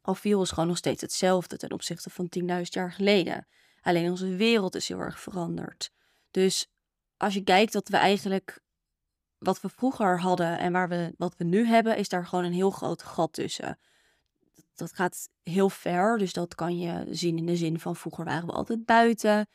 profiel 0.00 0.42
is 0.42 0.50
gewoon 0.50 0.68
nog 0.68 0.76
steeds 0.76 1.00
hetzelfde 1.00 1.56
ten 1.56 1.72
opzichte 1.72 2.10
van 2.10 2.28
10.000 2.40 2.46
jaar 2.62 2.92
geleden. 2.92 3.46
Alleen 3.80 4.10
onze 4.10 4.36
wereld 4.36 4.74
is 4.74 4.88
heel 4.88 5.00
erg 5.00 5.20
veranderd. 5.20 5.90
Dus 6.30 6.70
als 7.16 7.34
je 7.34 7.42
kijkt 7.42 7.72
dat 7.72 7.88
we 7.88 7.96
eigenlijk 7.96 8.60
wat 9.38 9.60
we 9.60 9.68
vroeger 9.68 10.20
hadden 10.20 10.58
en 10.58 10.72
waar 10.72 10.88
we, 10.88 11.14
wat 11.16 11.36
we 11.36 11.44
nu 11.44 11.66
hebben, 11.66 11.96
is 11.96 12.08
daar 12.08 12.26
gewoon 12.26 12.44
een 12.44 12.52
heel 12.52 12.70
groot 12.70 13.02
gat 13.02 13.32
tussen. 13.32 13.78
Dat 14.78 14.92
gaat 14.92 15.28
heel 15.42 15.70
ver, 15.70 16.18
dus 16.18 16.32
dat 16.32 16.54
kan 16.54 16.78
je 16.78 17.06
zien 17.10 17.38
in 17.38 17.46
de 17.46 17.56
zin 17.56 17.80
van 17.80 17.96
vroeger 17.96 18.24
waren 18.24 18.46
we 18.46 18.52
altijd 18.52 18.84
buiten. 18.84 19.46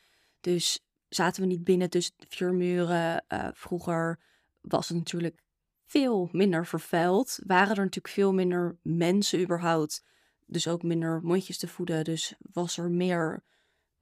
Dus 0.42 0.80
zaten 1.10 1.42
we 1.42 1.48
niet 1.48 1.64
binnen 1.64 1.90
tussen 1.90 2.14
vier 2.28 2.54
muren. 2.54 3.24
Uh, 3.28 3.48
vroeger 3.54 4.20
was 4.62 4.88
het 4.88 4.98
natuurlijk 4.98 5.42
veel 5.86 6.30
minder 6.32 6.66
vervuild. 6.66 7.40
Waren 7.46 7.76
er 7.76 7.84
natuurlijk 7.84 8.14
veel 8.14 8.34
minder 8.34 8.78
mensen 8.82 9.42
überhaupt. 9.42 10.04
Dus 10.46 10.68
ook 10.68 10.84
minder 10.84 11.20
mondjes 11.24 11.58
te 11.58 11.68
voeden. 11.68 12.04
Dus 12.04 12.34
was 12.40 12.78
er 12.78 12.92
meer 12.92 13.44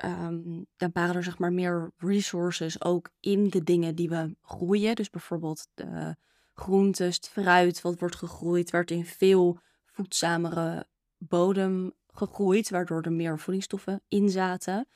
um, 0.06 0.66
dan 0.78 0.90
waren 0.94 1.16
er 1.16 1.24
zeg 1.24 1.38
maar 1.38 1.54
meer 1.54 1.92
resources 1.98 2.84
ook 2.84 3.10
in 3.20 3.50
de 3.50 3.64
dingen 3.64 3.96
die 3.96 4.10
we 4.10 4.36
groeien. 4.42 4.96
Dus 4.96 5.10
bijvoorbeeld 5.10 5.68
de 5.74 6.16
groentes, 6.54 7.16
het 7.16 7.30
fruit 7.30 7.82
wat 7.82 8.00
wordt 8.00 8.16
gegroeid, 8.16 8.70
werd 8.70 8.92
in 8.92 9.06
veel 9.06 9.60
voedzamere 9.86 10.88
bodem 11.28 11.94
gegroeid, 12.08 12.70
waardoor 12.70 13.02
er 13.02 13.12
meer 13.12 13.40
voedingsstoffen 13.40 14.02
in 14.08 14.30
zaten. 14.30 14.88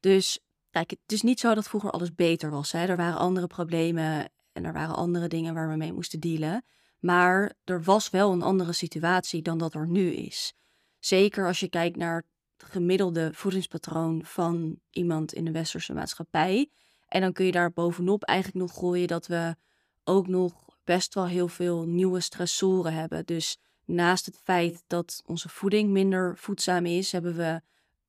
Dus 0.00 0.38
kijk, 0.70 0.90
het 0.90 1.12
is 1.12 1.22
niet 1.22 1.40
zo 1.40 1.54
dat 1.54 1.68
vroeger 1.68 1.90
alles 1.90 2.14
beter 2.14 2.50
was. 2.50 2.72
Hè? 2.72 2.86
Er 2.86 2.96
waren 2.96 3.18
andere 3.18 3.46
problemen 3.46 4.30
en 4.52 4.64
er 4.64 4.72
waren 4.72 4.96
andere 4.96 5.28
dingen 5.28 5.54
waar 5.54 5.68
we 5.68 5.76
mee 5.76 5.92
moesten 5.92 6.20
dealen. 6.20 6.64
Maar 6.98 7.52
er 7.64 7.82
was 7.82 8.10
wel 8.10 8.32
een 8.32 8.42
andere 8.42 8.72
situatie 8.72 9.42
dan 9.42 9.58
dat 9.58 9.74
er 9.74 9.88
nu 9.88 10.10
is. 10.10 10.54
Zeker 10.98 11.46
als 11.46 11.60
je 11.60 11.68
kijkt 11.68 11.96
naar 11.96 12.24
gemiddelde 12.56 13.30
voedingspatroon 13.32 14.24
van 14.24 14.80
iemand 14.90 15.32
in 15.32 15.44
de 15.44 15.50
westerse 15.50 15.92
maatschappij. 15.92 16.70
En 17.08 17.20
dan 17.20 17.32
kun 17.32 17.44
je 17.44 17.52
daar 17.52 17.72
bovenop 17.72 18.22
eigenlijk 18.22 18.66
nog 18.66 18.78
gooien 18.78 19.08
dat 19.08 19.26
we 19.26 19.56
ook 20.04 20.26
nog 20.28 20.64
best 20.84 21.14
wel 21.14 21.26
heel 21.26 21.48
veel 21.48 21.84
nieuwe 21.84 22.20
stressoren 22.20 22.92
hebben. 22.92 23.26
Dus 23.26 23.58
naast 23.86 24.26
het 24.26 24.40
feit 24.44 24.84
dat 24.86 25.22
onze 25.26 25.48
voeding 25.48 25.90
minder 25.90 26.36
voedzaam 26.36 26.86
is, 26.86 27.12
hebben 27.12 27.36
we 27.36 27.60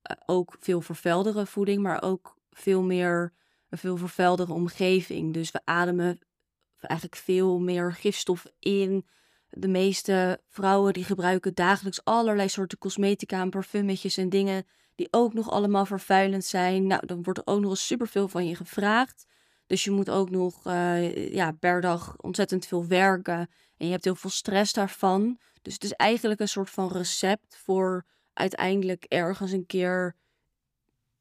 eh, 0.02 0.16
ook 0.26 0.56
veel 0.60 0.80
vervuildere 0.80 1.46
voeding, 1.46 1.82
maar 1.82 2.02
ook 2.02 2.36
veel 2.50 2.82
meer 2.82 3.32
een 3.68 3.78
veel 3.78 3.96
vervuildere 3.96 4.52
omgeving. 4.52 5.34
Dus 5.34 5.50
we 5.50 5.60
ademen 5.64 6.18
eigenlijk 6.80 7.20
veel 7.22 7.58
meer 7.58 7.92
gifstoffen 7.92 8.50
in 8.58 9.06
de 9.50 9.68
meeste 9.68 10.40
vrouwen 10.48 10.92
die 10.92 11.04
gebruiken 11.04 11.54
dagelijks 11.54 12.04
allerlei 12.04 12.48
soorten 12.48 12.78
cosmetica 12.78 13.40
en 13.40 13.50
parfumetjes 13.50 14.16
en 14.16 14.28
dingen 14.28 14.66
die 14.94 15.08
ook 15.10 15.34
nog 15.34 15.50
allemaal 15.50 15.86
vervuilend 15.86 16.44
zijn. 16.44 16.86
Nou, 16.86 17.06
dan 17.06 17.22
wordt 17.22 17.38
er 17.38 17.46
ook 17.54 17.60
nog 17.60 17.70
eens 17.70 17.86
superveel 17.86 18.28
van 18.28 18.46
je 18.46 18.54
gevraagd. 18.54 19.26
Dus 19.66 19.84
je 19.84 19.90
moet 19.90 20.10
ook 20.10 20.30
nog 20.30 20.66
uh, 20.66 21.34
ja, 21.34 21.52
per 21.52 21.80
dag 21.80 22.16
ontzettend 22.16 22.66
veel 22.66 22.86
werken. 22.86 23.48
En 23.76 23.86
je 23.86 23.90
hebt 23.90 24.04
heel 24.04 24.14
veel 24.14 24.30
stress 24.30 24.72
daarvan. 24.72 25.38
Dus 25.62 25.72
het 25.72 25.84
is 25.84 25.92
eigenlijk 25.92 26.40
een 26.40 26.48
soort 26.48 26.70
van 26.70 26.92
recept 26.92 27.56
voor 27.56 28.04
uiteindelijk 28.32 29.04
ergens 29.04 29.52
een 29.52 29.66
keer. 29.66 30.16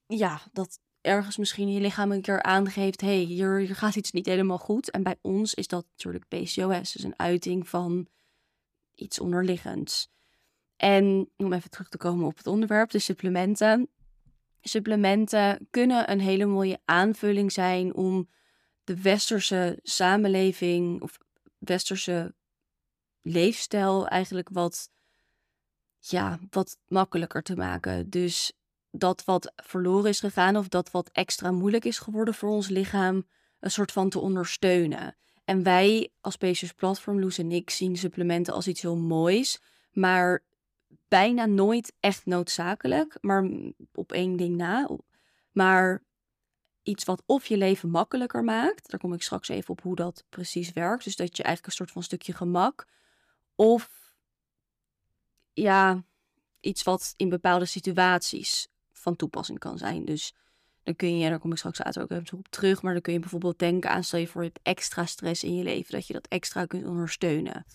Ja, 0.08 0.41
dat 0.51 0.79
ergens 1.01 1.38
misschien 1.38 1.72
je 1.72 1.79
lichaam 1.79 2.12
een 2.12 2.22
keer 2.22 2.41
aangeeft: 2.44 3.01
hé, 3.01 3.08
hey, 3.08 3.24
hier, 3.24 3.75
gaat 3.75 3.96
iets 3.96 4.12
niet 4.12 4.25
helemaal 4.25 4.58
goed. 4.58 4.91
En 4.91 5.03
bij 5.03 5.17
ons 5.22 5.53
is 5.53 5.67
dat 5.67 5.86
natuurlijk 5.89 6.27
PCOS. 6.27 6.91
Dus 6.91 7.03
een 7.03 7.20
uiting 7.20 7.70
van 7.70 8.08
iets 8.96 9.20
onderliggends. 9.20 10.10
En 10.75 11.29
om 11.38 11.53
even 11.53 11.70
terug 11.70 11.89
te 11.89 11.98
komen 11.98 12.25
op 12.25 12.38
het 12.38 12.48
onderwerp, 12.48 12.89
de 12.89 13.00
supplementen. 13.00 13.89
Supplementen 14.62 15.67
kunnen 15.70 16.12
een 16.12 16.20
hele 16.20 16.46
mooie 16.46 16.79
aanvulling 16.86 17.51
zijn 17.51 17.96
om 17.96 18.29
de 18.84 19.01
westerse 19.01 19.79
samenleving 19.84 21.01
of 21.01 21.17
westerse 21.58 22.36
leefstijl 23.27 24.07
eigenlijk 24.07 24.50
wat, 24.51 24.89
ja, 26.00 26.39
wat 26.50 26.77
makkelijker 26.88 27.43
te 27.43 27.55
maken. 27.55 28.10
Dus 28.10 28.51
dat 28.91 29.24
wat 29.24 29.51
verloren 29.55 30.10
is 30.10 30.19
gegaan 30.19 30.57
of 30.57 30.67
dat 30.67 30.91
wat 30.91 31.10
extra 31.12 31.51
moeilijk 31.51 31.86
is 31.86 32.00
geworden 32.00 32.34
voor 32.34 32.50
ons 32.50 32.67
lichaam, 32.67 33.27
een 33.60 33.72
soort 33.72 33.91
van 33.91 34.10
te 34.10 34.19
ondersteunen. 34.19 35.15
En 35.46 35.63
wij 35.63 36.10
als 36.22 36.34
Spacious 36.34 36.74
Platform, 36.74 37.19
Loes 37.19 37.38
en 37.38 37.51
ik, 37.51 37.69
zien 37.69 37.98
supplementen 37.98 38.53
als 38.53 38.67
iets 38.67 38.81
heel 38.81 38.98
moois, 38.98 39.60
maar 39.91 40.43
bijna 41.07 41.46
nooit 41.46 41.93
echt 42.00 42.25
noodzakelijk, 42.25 43.17
maar 43.22 43.50
op 43.93 44.12
één 44.12 44.38
ding 44.38 44.55
na. 44.57 44.89
Maar 45.51 46.03
iets 46.84 47.03
wat 47.03 47.24
of 47.25 47.46
je 47.46 47.57
leven 47.57 47.89
makkelijker 47.89 48.43
maakt, 48.43 48.89
daar 48.89 49.00
kom 49.00 49.13
ik 49.13 49.22
straks 49.22 49.48
even 49.48 49.69
op 49.69 49.81
hoe 49.81 49.96
dat 49.96 50.24
precies 50.29 50.74
werkt, 50.74 51.03
dus 51.03 51.15
dat 51.15 51.38
je 51.38 51.43
eigenlijk 51.43 51.65
een 51.65 51.86
soort 51.86 51.91
van 51.91 52.03
stukje 52.03 52.34
gemak, 52.34 52.88
of 53.58 54.14
ja, 55.54 56.04
iets 56.60 56.84
wat 56.84 57.14
in 57.18 57.30
bepaalde 57.30 57.66
situaties 57.66 58.68
van 58.92 59.16
toepassing 59.16 59.60
kan 59.60 59.78
zijn. 59.78 60.06
Dus 60.06 60.34
dan 60.84 60.96
kun 60.96 61.18
je, 61.18 61.30
daar 61.30 61.40
kom 61.40 61.52
ik 61.52 61.58
straks 61.58 61.80
later 61.84 62.02
ook 62.02 62.12
even 62.12 62.38
op 62.38 62.48
terug, 62.48 62.82
maar 62.82 62.94
dan 62.94 63.02
kun 63.02 63.14
je 63.14 63.20
bijvoorbeeld 63.20 63.60
denken 63.60 63.90
aan, 63.90 64.04
stel 64.04 64.20
je 64.20 64.28
voor 64.28 64.44
je 64.44 64.52
hebt 64.54 64.68
extra 64.68 65.06
stress 65.06 65.44
in 65.44 65.56
je 65.56 65.64
leven, 65.64 65.92
dat 65.92 66.08
je 66.08 66.14
dat 66.14 66.28
extra 66.28 66.66
kunt 66.66 66.86
ondersteunen. 66.86 67.66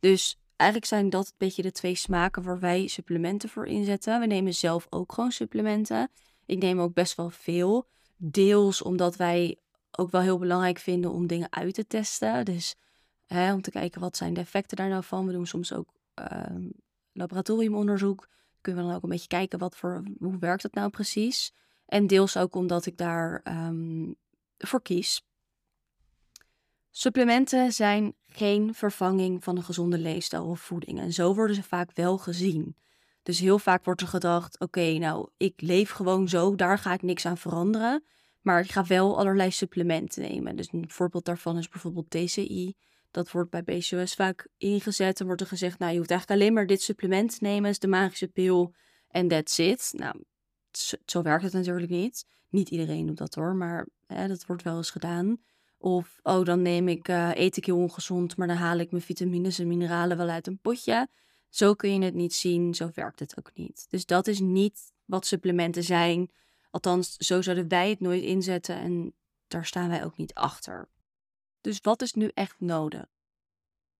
Dus 0.00 0.38
eigenlijk 0.56 0.90
zijn 0.90 1.10
dat 1.10 1.26
een 1.26 1.34
beetje 1.36 1.62
de 1.62 1.72
twee 1.72 1.94
smaken 1.94 2.42
waar 2.42 2.58
wij 2.58 2.86
supplementen 2.86 3.48
voor 3.48 3.66
inzetten. 3.66 4.20
We 4.20 4.26
nemen 4.26 4.54
zelf 4.54 4.86
ook 4.90 5.12
gewoon 5.12 5.32
supplementen. 5.32 6.10
Ik 6.46 6.58
neem 6.58 6.80
ook 6.80 6.94
best 6.94 7.16
wel 7.16 7.30
veel. 7.30 7.86
Deels 8.16 8.82
omdat 8.82 9.16
wij 9.16 9.58
ook 9.90 10.10
wel 10.10 10.20
heel 10.20 10.38
belangrijk 10.38 10.78
vinden 10.78 11.10
om 11.10 11.26
dingen 11.26 11.52
uit 11.52 11.74
te 11.74 11.86
testen. 11.86 12.44
Dus 12.44 12.74
om 13.30 13.62
te 13.62 13.70
kijken 13.70 14.00
wat 14.00 14.16
zijn 14.16 14.34
de 14.34 14.40
effecten 14.40 14.76
daar 14.76 14.88
nou 14.88 15.04
van. 15.04 15.26
We 15.26 15.32
doen 15.32 15.46
soms 15.46 15.72
ook 15.72 15.88
uh, 16.20 16.70
laboratoriumonderzoek. 17.12 18.28
Kunnen 18.60 18.82
we 18.82 18.88
dan 18.88 18.96
ook 18.96 19.02
een 19.02 19.10
beetje 19.10 19.28
kijken 19.28 19.58
wat 19.58 19.76
voor, 19.76 20.02
hoe 20.18 20.38
werkt 20.38 20.62
dat 20.62 20.74
nou 20.74 20.90
precies. 20.90 21.54
En 21.86 22.06
deels 22.06 22.36
ook 22.36 22.54
omdat 22.54 22.86
ik 22.86 22.96
daar 22.96 23.40
um, 23.44 24.16
voor 24.58 24.82
kies. 24.82 25.22
Supplementen 26.90 27.72
zijn 27.72 28.14
geen 28.26 28.74
vervanging 28.74 29.44
van 29.44 29.56
een 29.56 29.62
gezonde 29.62 29.98
leefstijl 29.98 30.44
of 30.44 30.60
voeding. 30.60 30.98
En 30.98 31.12
zo 31.12 31.34
worden 31.34 31.56
ze 31.56 31.62
vaak 31.62 31.90
wel 31.94 32.18
gezien. 32.18 32.76
Dus 33.22 33.38
heel 33.38 33.58
vaak 33.58 33.84
wordt 33.84 34.00
er 34.00 34.06
gedacht: 34.06 34.60
oké, 34.60 34.98
nou, 34.98 35.28
ik 35.36 35.60
leef 35.60 35.90
gewoon 35.90 36.28
zo, 36.28 36.54
daar 36.54 36.78
ga 36.78 36.92
ik 36.92 37.02
niks 37.02 37.26
aan 37.26 37.38
veranderen. 37.38 38.04
Maar 38.40 38.60
ik 38.60 38.70
ga 38.70 38.84
wel 38.84 39.18
allerlei 39.18 39.50
supplementen 39.50 40.22
nemen. 40.22 40.56
Dus 40.56 40.72
een 40.72 40.90
voorbeeld 40.90 41.24
daarvan 41.24 41.58
is 41.58 41.68
bijvoorbeeld 41.68 42.10
TCI. 42.10 42.74
Dat 43.10 43.30
wordt 43.30 43.50
bij 43.50 43.62
PCOS 43.62 44.14
vaak 44.14 44.48
ingezet. 44.56 45.20
En 45.20 45.26
wordt 45.26 45.40
er 45.40 45.46
gezegd: 45.46 45.78
nou, 45.78 45.92
je 45.92 45.98
hoeft 45.98 46.10
eigenlijk 46.10 46.40
alleen 46.40 46.54
maar 46.54 46.66
dit 46.66 46.82
supplement 46.82 47.30
te 47.30 47.44
nemen, 47.44 47.70
is 47.70 47.78
de 47.78 47.88
magische 47.88 48.28
pil. 48.28 48.74
En 49.08 49.28
that's 49.28 49.58
it. 49.58 49.92
Nou, 49.96 50.24
zo 51.04 51.22
werkt 51.22 51.42
het 51.42 51.52
natuurlijk 51.52 51.90
niet. 51.90 52.26
Niet 52.48 52.68
iedereen 52.68 53.06
doet 53.06 53.18
dat 53.18 53.34
hoor, 53.34 53.54
maar 53.54 53.88
hè, 54.06 54.28
dat 54.28 54.46
wordt 54.46 54.62
wel 54.62 54.76
eens 54.76 54.90
gedaan. 54.90 55.40
Of, 55.78 56.18
oh, 56.22 56.44
dan 56.44 56.62
neem 56.62 56.88
ik, 56.88 57.08
uh, 57.08 57.30
eet 57.34 57.56
ik 57.56 57.64
heel 57.64 57.76
ongezond, 57.76 58.36
maar 58.36 58.46
dan 58.46 58.56
haal 58.56 58.78
ik 58.78 58.90
mijn 58.90 59.02
vitamines 59.02 59.58
en 59.58 59.68
mineralen 59.68 60.16
wel 60.16 60.28
uit 60.28 60.46
een 60.46 60.58
potje. 60.58 61.08
Zo 61.48 61.74
kun 61.74 61.92
je 61.92 62.04
het 62.04 62.14
niet 62.14 62.34
zien, 62.34 62.74
zo 62.74 62.90
werkt 62.94 63.20
het 63.20 63.38
ook 63.38 63.50
niet. 63.54 63.86
Dus 63.88 64.06
dat 64.06 64.26
is 64.26 64.40
niet 64.40 64.92
wat 65.04 65.26
supplementen 65.26 65.84
zijn. 65.84 66.30
Althans, 66.70 67.16
zo 67.16 67.42
zouden 67.42 67.68
wij 67.68 67.90
het 67.90 68.00
nooit 68.00 68.22
inzetten 68.22 68.76
en 68.76 69.14
daar 69.48 69.66
staan 69.66 69.88
wij 69.88 70.04
ook 70.04 70.16
niet 70.16 70.34
achter. 70.34 70.88
Dus 71.60 71.78
wat 71.80 72.02
is 72.02 72.12
nu 72.12 72.30
echt 72.34 72.60
nodig? 72.60 73.06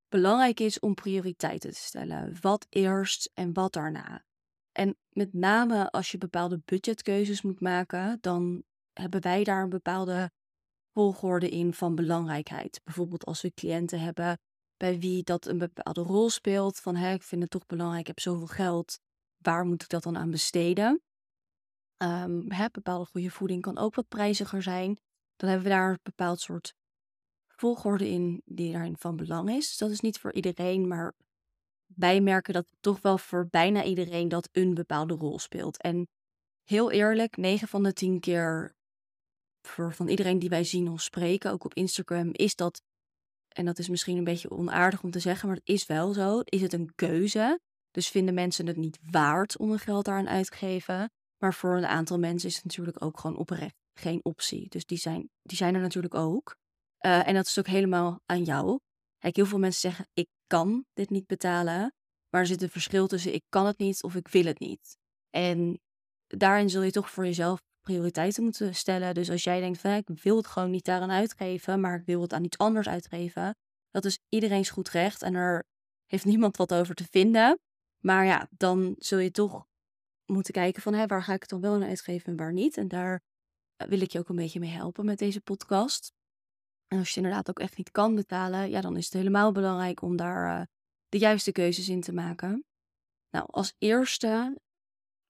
Belangrijk 0.09 0.61
is 0.61 0.79
om 0.79 0.95
prioriteiten 0.95 1.71
te 1.71 1.77
stellen. 1.77 2.37
Wat 2.41 2.67
eerst 2.69 3.31
en 3.35 3.53
wat 3.53 3.73
daarna. 3.73 4.25
En 4.73 4.97
met 5.09 5.33
name 5.33 5.91
als 5.91 6.11
je 6.11 6.19
bepaalde 6.19 6.63
budgetkeuzes 6.65 7.43
moet 7.43 7.61
maken, 7.61 8.19
dan 8.21 8.63
hebben 8.93 9.23
wij 9.23 9.45
daar 9.45 9.63
een 9.63 9.69
bepaalde 9.69 10.31
volgorde 10.93 11.49
in 11.49 11.75
van 11.75 11.95
belangrijkheid. 11.95 12.81
Bijvoorbeeld 12.85 13.25
als 13.25 13.41
we 13.41 13.53
cliënten 13.55 14.01
hebben 14.01 14.39
bij 14.77 14.99
wie 14.99 15.23
dat 15.23 15.47
een 15.47 15.59
bepaalde 15.59 16.01
rol 16.03 16.31
speelt, 16.31 16.81
van 16.81 16.97
hè, 16.97 17.13
ik 17.13 17.23
vind 17.23 17.43
het 17.43 17.51
toch 17.51 17.67
belangrijk, 17.67 18.01
ik 18.01 18.07
heb 18.07 18.21
zoveel 18.21 18.47
geld, 18.47 18.99
waar 19.39 19.65
moet 19.65 19.83
ik 19.83 19.89
dat 19.89 20.03
dan 20.03 20.17
aan 20.17 20.31
besteden? 20.31 21.03
Um, 22.03 22.53
hè, 22.53 22.67
bepaalde 22.71 23.07
goede 23.07 23.31
voeding 23.31 23.63
kan 23.63 23.79
ook 23.79 23.95
wat 23.95 24.09
prijziger 24.09 24.63
zijn. 24.63 24.99
Dan 25.37 25.49
hebben 25.49 25.69
we 25.69 25.75
daar 25.75 25.91
een 25.91 25.99
bepaald 26.03 26.41
soort 26.41 26.75
volgorde 27.61 28.09
in 28.09 28.43
die 28.45 28.73
daarin 28.73 28.97
van 28.99 29.17
belang 29.17 29.51
is. 29.51 29.69
Dus 29.69 29.77
dat 29.77 29.91
is 29.91 30.01
niet 30.01 30.19
voor 30.19 30.33
iedereen, 30.33 30.89
maar 30.89 31.15
wij 31.95 32.21
merken 32.21 32.55
dat 32.55 32.67
toch 32.81 33.01
wel 33.01 33.19
voor 33.19 33.47
bijna 33.51 33.85
iedereen 33.85 34.29
dat 34.29 34.49
een 34.53 34.75
bepaalde 34.75 35.15
rol 35.15 35.39
speelt. 35.39 35.83
En 35.83 36.09
heel 36.65 36.91
eerlijk, 36.91 37.37
9 37.37 37.69
van 37.69 37.83
de 37.83 37.93
10 37.93 38.21
keer 38.21 38.75
voor 39.61 39.95
van 39.95 40.09
iedereen 40.09 40.39
die 40.39 40.49
wij 40.49 40.65
zien 40.65 40.89
of 40.89 41.03
spreken, 41.03 41.53
ook 41.53 41.65
op 41.65 41.75
Instagram, 41.75 42.31
is 42.33 42.55
dat, 42.55 42.83
en 43.49 43.65
dat 43.65 43.79
is 43.79 43.89
misschien 43.89 44.17
een 44.17 44.25
beetje 44.25 44.51
onaardig 44.51 45.03
om 45.03 45.11
te 45.11 45.21
zeggen, 45.21 45.49
maar 45.49 45.57
het 45.57 45.69
is 45.69 45.87
wel 45.87 46.13
zo, 46.13 46.41
is 46.41 46.61
het 46.61 46.73
een 46.73 46.95
keuze. 46.95 47.61
Dus 47.91 48.09
vinden 48.09 48.35
mensen 48.35 48.67
het 48.67 48.77
niet 48.77 48.99
waard 49.11 49.59
om 49.59 49.69
hun 49.69 49.79
geld 49.79 50.05
daaraan 50.05 50.29
uit 50.29 50.51
te 50.51 50.57
geven. 50.57 51.11
Maar 51.39 51.55
voor 51.55 51.77
een 51.77 51.87
aantal 51.87 52.19
mensen 52.19 52.49
is 52.49 52.55
het 52.55 52.65
natuurlijk 52.65 53.05
ook 53.05 53.21
gewoon 53.21 53.37
oprecht 53.37 53.75
geen 53.99 54.25
optie. 54.25 54.69
Dus 54.69 54.87
die 54.87 54.99
zijn, 54.99 55.31
die 55.43 55.57
zijn 55.57 55.75
er 55.75 55.81
natuurlijk 55.81 56.15
ook. 56.15 56.59
Uh, 57.07 57.29
en 57.29 57.35
dat 57.35 57.47
is 57.47 57.59
ook 57.59 57.67
helemaal 57.67 58.21
aan 58.27 58.43
jou. 58.45 58.79
Kijk, 59.19 59.37
heel 59.37 59.47
veel 59.47 59.59
mensen 59.59 59.81
zeggen: 59.81 60.07
ik 60.13 60.29
kan 60.47 60.85
dit 60.93 61.11
niet 61.11 61.27
betalen. 61.27 61.95
Maar 62.31 62.41
er 62.41 62.47
zit 62.47 62.63
een 62.63 62.71
verschil 62.71 63.07
tussen 63.07 63.35
ik 63.35 63.45
kan 63.49 63.67
het 63.67 63.79
niet 63.79 64.03
of 64.03 64.15
ik 64.15 64.29
wil 64.29 64.45
het 64.45 64.59
niet. 64.59 64.99
En 65.31 65.81
daarin 66.27 66.71
zul 66.71 66.83
je 66.83 66.91
toch 66.91 67.11
voor 67.11 67.25
jezelf 67.25 67.61
prioriteiten 67.81 68.43
moeten 68.43 68.75
stellen. 68.75 69.15
Dus 69.15 69.31
als 69.31 69.45
jij 69.45 69.61
denkt 69.61 69.81
van 69.81 69.91
ik 69.91 70.09
wil 70.09 70.37
het 70.37 70.47
gewoon 70.47 70.71
niet 70.71 70.85
daaraan 70.85 71.11
uitgeven, 71.11 71.81
maar 71.81 71.99
ik 71.99 72.07
wil 72.07 72.21
het 72.21 72.33
aan 72.33 72.45
iets 72.45 72.59
anders 72.59 72.89
uitgeven. 72.89 73.57
Dat 73.91 74.05
is 74.05 74.19
iedereen's 74.29 74.71
goed 74.71 74.89
recht 74.89 75.23
en 75.23 75.35
er 75.35 75.65
heeft 76.07 76.25
niemand 76.33 76.57
wat 76.57 76.75
over 76.75 76.95
te 76.95 77.07
vinden. 77.11 77.59
Maar 77.99 78.25
ja, 78.25 78.49
dan 78.51 78.95
zul 78.99 79.19
je 79.19 79.31
toch 79.31 79.67
moeten 80.25 80.53
kijken 80.53 80.83
van 80.83 80.95
hè, 80.95 81.07
waar 81.07 81.23
ga 81.23 81.33
ik 81.33 81.41
het 81.41 81.51
dan 81.51 81.61
wel 81.61 81.75
aan 81.75 81.85
uitgeven 81.85 82.27
en 82.27 82.37
waar 82.37 82.53
niet. 82.53 82.77
En 82.77 82.89
daar 82.89 83.21
eh, 83.77 83.89
wil 83.89 84.01
ik 84.01 84.13
je 84.13 84.19
ook 84.19 84.29
een 84.29 84.37
beetje 84.37 84.61
mee 84.61 84.71
helpen 84.71 85.05
met 85.05 85.19
deze 85.19 85.41
podcast. 85.41 86.13
En 86.93 86.99
als 86.99 87.11
je 87.11 87.17
inderdaad 87.17 87.49
ook 87.49 87.59
echt 87.59 87.77
niet 87.77 87.91
kan 87.91 88.15
betalen, 88.15 88.71
ja, 88.71 88.81
dan 88.81 88.97
is 88.97 89.05
het 89.05 89.15
helemaal 89.15 89.53
belangrijk 89.53 90.03
om 90.03 90.17
daar 90.17 90.61
uh, 90.61 90.67
de 91.09 91.19
juiste 91.19 91.53
keuzes 91.53 91.89
in 91.89 92.01
te 92.01 92.13
maken. 92.13 92.65
Nou, 93.31 93.47
als 93.49 93.75
eerste, 93.79 94.59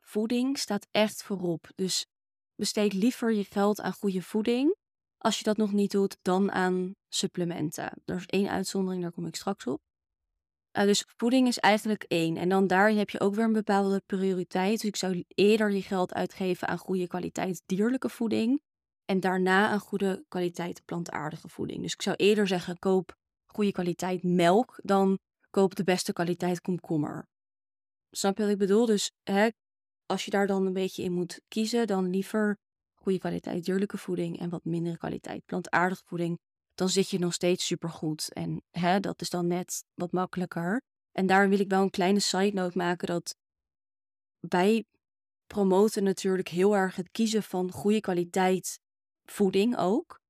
voeding 0.00 0.59
staat 0.59 0.87
echt 0.90 1.23
voorop. 1.23 1.71
Dus 1.75 2.07
besteed 2.55 2.93
liever 2.93 3.33
je 3.33 3.45
geld 3.45 3.81
aan 3.81 3.93
goede 3.93 4.23
voeding. 4.23 4.76
Als 5.19 5.38
je 5.38 5.45
dat 5.45 5.57
nog 5.57 5.73
niet 5.73 5.90
doet, 5.90 6.17
dan 6.23 6.52
aan 6.52 6.95
supplementen. 7.09 7.93
Er 8.05 8.17
is 8.17 8.26
één 8.26 8.50
uitzondering, 8.50 9.02
daar 9.02 9.12
kom 9.12 9.26
ik 9.26 9.37
straks 9.37 9.67
op. 9.67 9.81
Uh, 10.79 10.85
dus 10.85 11.05
voeding 11.17 11.47
is 11.49 11.59
eigenlijk 11.59 12.02
één. 12.02 12.37
En 12.37 12.49
dan 12.49 12.67
daarin 12.67 12.99
heb 12.99 13.11
je 13.11 13.21
ook 13.21 13.35
weer 13.35 13.45
een 13.45 13.52
bepaalde 13.52 14.02
prioriteit. 14.07 14.81
Dus 14.81 14.88
ik 14.88 14.97
zou 14.97 15.25
eerder 15.29 15.71
je 15.71 15.83
geld 15.83 16.14
uitgeven 16.14 16.69
aan 16.69 16.79
goede 16.79 17.07
kwaliteit 17.07 17.62
dierlijke 17.67 18.09
voeding. 18.09 18.61
En 19.11 19.21
daarna 19.21 19.69
aan 19.69 19.81
goede 19.81 20.25
kwaliteit 20.29 20.85
plantaardige 20.85 21.49
voeding. 21.49 21.83
Dus 21.83 21.93
ik 21.93 22.02
zou 22.02 22.17
eerder 22.17 22.47
zeggen, 22.47 22.79
koop 22.79 23.17
goede 23.47 23.73
kwaliteit 23.73 24.23
melk 24.23 24.81
dan 24.83 25.19
koop 25.50 25.75
de 25.75 25.85
beste 25.85 26.12
kwaliteit 26.12 26.61
komkommer. 26.61 27.26
Snap 28.11 28.37
je 28.37 28.43
wat 28.43 28.52
ik 28.52 28.59
bedoel? 28.59 28.87
Dus 28.87 29.12
hè, 29.23 29.49
als 30.07 30.25
je 30.25 30.31
daar 30.31 30.47
dan 30.47 30.67
een 30.67 30.73
beetje 30.73 31.02
in 31.02 31.12
moet 31.12 31.40
kiezen, 31.49 31.87
dan 31.87 32.11
liever 32.11 32.59
goede 32.95 33.19
kwaliteit 33.19 33.64
dierlijke 33.64 33.99
voeding 33.99 34.38
en 34.38 34.50
wat 34.50 34.64
mindere 34.64 34.99
kwaliteit 34.99 35.45
plantaardige 35.45 36.02
voeding. 36.07 36.38
Dan 36.75 36.88
zit 36.88 37.11
je 37.11 37.19
nog 37.19 37.33
steeds 37.33 37.67
supergoed. 37.67 38.33
En 38.33 38.62
hè, 38.71 39.00
dat 39.00 39.21
is 39.21 39.31
dan 39.31 39.47
net 39.47 39.85
wat 39.95 40.12
makkelijker. 40.12 40.83
En 41.12 41.26
daar 41.26 41.49
wil 41.49 41.61
ik 41.61 41.69
wel 41.69 41.83
een 41.83 41.90
kleine 41.90 42.21
side 42.21 42.52
note 42.52 42.79
maken 42.79 43.07
dat 43.07 43.37
wij 44.38 44.85
promoten 45.47 46.02
natuurlijk 46.02 46.49
heel 46.49 46.76
erg 46.76 46.97
het 46.97 47.11
kiezen 47.11 47.43
van 47.43 47.71
goede 47.71 48.00
kwaliteit 48.00 48.79
voeding 49.30 49.76
ook. 49.76 50.20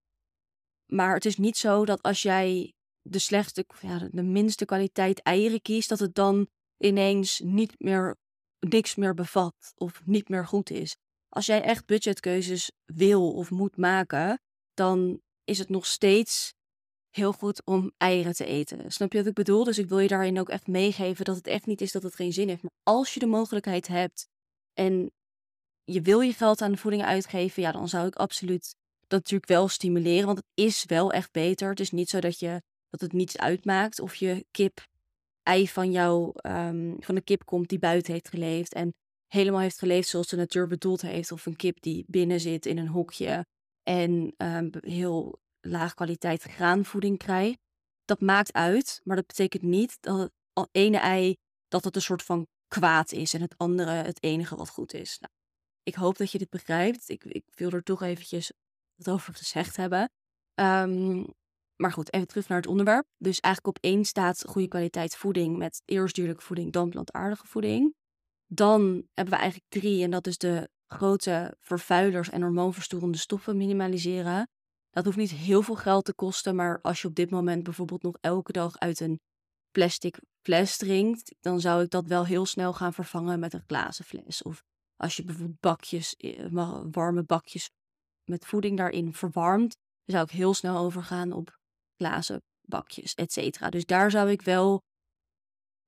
Maar 0.87 1.14
het 1.14 1.25
is 1.25 1.37
niet 1.37 1.57
zo 1.57 1.85
dat 1.85 2.02
als 2.02 2.23
jij 2.23 2.75
de 3.02 3.19
slechtste, 3.19 3.64
ja, 3.80 4.09
de 4.11 4.23
minste 4.23 4.64
kwaliteit 4.64 5.23
eieren 5.23 5.62
kiest, 5.62 5.88
dat 5.88 5.99
het 5.99 6.14
dan 6.14 6.49
ineens 6.76 7.40
niet 7.45 7.75
meer 7.78 8.16
niks 8.59 8.95
meer 8.95 9.14
bevat 9.14 9.73
of 9.75 10.02
niet 10.04 10.28
meer 10.28 10.47
goed 10.47 10.71
is. 10.71 10.97
Als 11.28 11.47
jij 11.47 11.62
echt 11.62 11.87
budgetkeuzes 11.87 12.73
wil 12.85 13.33
of 13.33 13.50
moet 13.50 13.76
maken, 13.76 14.40
dan 14.75 15.21
is 15.45 15.59
het 15.59 15.69
nog 15.69 15.87
steeds 15.87 16.54
heel 17.11 17.33
goed 17.33 17.64
om 17.64 17.92
eieren 17.97 18.33
te 18.33 18.45
eten. 18.45 18.92
Snap 18.92 19.12
je 19.12 19.19
wat 19.19 19.26
ik 19.26 19.35
bedoel? 19.35 19.64
Dus 19.64 19.78
ik 19.78 19.88
wil 19.88 19.99
je 19.99 20.09
daarin 20.09 20.40
ook 20.40 20.49
echt 20.49 20.66
meegeven 20.66 21.25
dat 21.25 21.37
het 21.37 21.47
echt 21.47 21.66
niet 21.66 21.80
is 21.80 21.92
dat 21.92 22.02
het 22.02 22.14
geen 22.14 22.33
zin 22.33 22.48
heeft. 22.48 22.62
Maar 22.62 22.72
als 22.83 23.14
je 23.14 23.20
de 23.20 23.27
mogelijkheid 23.27 23.87
hebt 23.87 24.29
en 24.72 25.11
je 25.85 26.01
wil 26.01 26.20
je 26.20 26.33
geld 26.33 26.62
aan 26.62 26.72
de 26.72 26.79
voeding 26.79 27.03
uitgeven, 27.03 27.62
ja, 27.62 27.72
dan 27.72 27.88
zou 27.88 28.07
ik 28.07 28.14
absoluut 28.14 28.75
dat 29.11 29.20
natuurlijk 29.20 29.51
wel 29.51 29.68
stimuleren. 29.68 30.27
Want 30.27 30.38
het 30.38 30.46
is 30.55 30.85
wel 30.85 31.12
echt 31.12 31.33
beter. 31.33 31.68
Het 31.68 31.81
is 31.81 31.90
niet 31.90 32.11
zo 32.11 32.20
dat, 32.20 32.38
je, 32.38 32.62
dat 32.88 33.01
het 33.01 33.12
niets 33.12 33.38
uitmaakt 33.38 34.01
of 34.01 34.14
je 34.14 34.46
kip 34.51 34.88
ei 35.42 35.68
van 35.68 35.92
jou, 35.92 36.33
um, 36.42 36.96
van 36.99 37.14
de 37.14 37.20
kip 37.20 37.44
komt 37.44 37.68
die 37.68 37.79
buiten 37.79 38.12
heeft 38.12 38.29
geleefd 38.29 38.75
en 38.75 38.94
helemaal 39.27 39.61
heeft 39.61 39.79
geleefd 39.79 40.09
zoals 40.09 40.29
de 40.29 40.37
natuur 40.37 40.66
bedoeld 40.66 41.01
heeft. 41.01 41.33
Of 41.33 41.46
een 41.46 41.57
kip 41.57 41.81
die 41.81 42.05
binnen 42.07 42.40
zit 42.40 42.66
in 42.66 42.79
een 42.79 42.88
hokje 42.88 43.46
en 43.83 44.35
um, 44.37 44.70
heel 44.81 45.38
laag 45.61 45.94
kwaliteit 45.94 46.42
graanvoeding 46.42 47.18
krijgt. 47.18 47.59
Dat 48.05 48.20
maakt 48.20 48.53
uit, 48.53 49.01
maar 49.05 49.16
dat 49.16 49.27
betekent 49.27 49.62
niet 49.62 49.96
dat 50.01 50.18
het 50.53 50.68
ene 50.73 50.99
ei 50.99 51.37
dat 51.68 51.85
het 51.85 51.96
een 51.96 52.03
soort 52.03 52.23
van 52.23 52.46
kwaad 52.68 53.12
is 53.12 53.35
en 53.35 53.40
het 53.40 53.55
andere 53.57 53.90
het 53.90 54.23
enige 54.23 54.57
wat 54.57 54.70
goed 54.70 54.92
is. 54.92 55.18
Nou, 55.18 55.33
ik 55.83 55.94
hoop 55.94 56.16
dat 56.16 56.33
je 56.33 56.38
dit 56.38 56.51
begrijpt. 56.51 57.09
Ik, 57.09 57.25
ik 57.25 57.44
wil 57.55 57.70
er 57.70 57.83
toch 57.83 58.03
eventjes 58.03 58.53
over 59.09 59.35
gezegd 59.35 59.77
hebben. 59.77 60.11
Um, 60.55 61.27
maar 61.77 61.93
goed, 61.93 62.13
even 62.13 62.27
terug 62.27 62.49
naar 62.49 62.59
het 62.59 62.67
onderwerp. 62.67 63.07
Dus 63.17 63.41
eigenlijk 63.41 63.77
op 63.77 63.85
één 63.85 64.05
staat 64.05 64.45
goede 64.47 64.69
kwaliteit 64.69 65.17
voeding 65.17 65.57
met 65.57 65.83
eerst 65.85 66.15
dierlijke 66.15 66.43
voeding, 66.43 66.73
dan 66.73 66.91
plantaardige 66.91 67.47
voeding. 67.47 67.95
Dan 68.47 68.83
hebben 69.15 69.35
we 69.35 69.41
eigenlijk 69.41 69.71
drie 69.71 70.03
en 70.03 70.11
dat 70.11 70.27
is 70.27 70.39
de 70.39 70.69
grote 70.87 71.57
vervuilers 71.61 72.31
en 72.31 72.43
hormoonverstorende 72.43 73.19
stoffen 73.19 73.57
minimaliseren. 73.57 74.49
Dat 74.91 75.05
hoeft 75.05 75.17
niet 75.17 75.31
heel 75.31 75.63
veel 75.63 75.75
geld 75.75 76.05
te 76.05 76.15
kosten, 76.15 76.55
maar 76.55 76.81
als 76.81 77.03
je 77.03 77.09
op 77.09 77.15
dit 77.15 77.31
moment 77.31 77.63
bijvoorbeeld 77.63 78.03
nog 78.03 78.17
elke 78.21 78.53
dag 78.53 78.79
uit 78.79 79.01
een 79.01 79.21
plastic 79.71 80.21
fles 80.43 80.77
drinkt, 80.77 81.35
dan 81.41 81.61
zou 81.61 81.83
ik 81.83 81.91
dat 81.91 82.07
wel 82.07 82.27
heel 82.27 82.47
snel 82.47 82.73
gaan 82.73 82.93
vervangen 82.93 83.41
met 83.41 83.53
een 83.53 83.65
glazen 83.67 84.05
fles. 84.05 84.43
Of 84.43 84.63
als 84.97 85.17
je 85.17 85.25
bijvoorbeeld 85.25 85.61
bakjes, 85.61 86.17
eh, 86.17 86.47
warme 86.91 87.23
bakjes 87.23 87.71
met 88.24 88.46
voeding 88.46 88.76
daarin 88.76 89.14
verwarmt, 89.14 89.76
zou 90.04 90.24
ik 90.24 90.30
heel 90.30 90.54
snel 90.54 90.76
overgaan 90.76 91.33
op 91.33 91.59
glazen 91.96 92.42
bakjes, 92.68 93.14
et 93.14 93.33
cetera. 93.33 93.70
Dus 93.70 93.85
daar 93.85 94.11
zou 94.11 94.30
ik 94.30 94.42
wel 94.42 94.83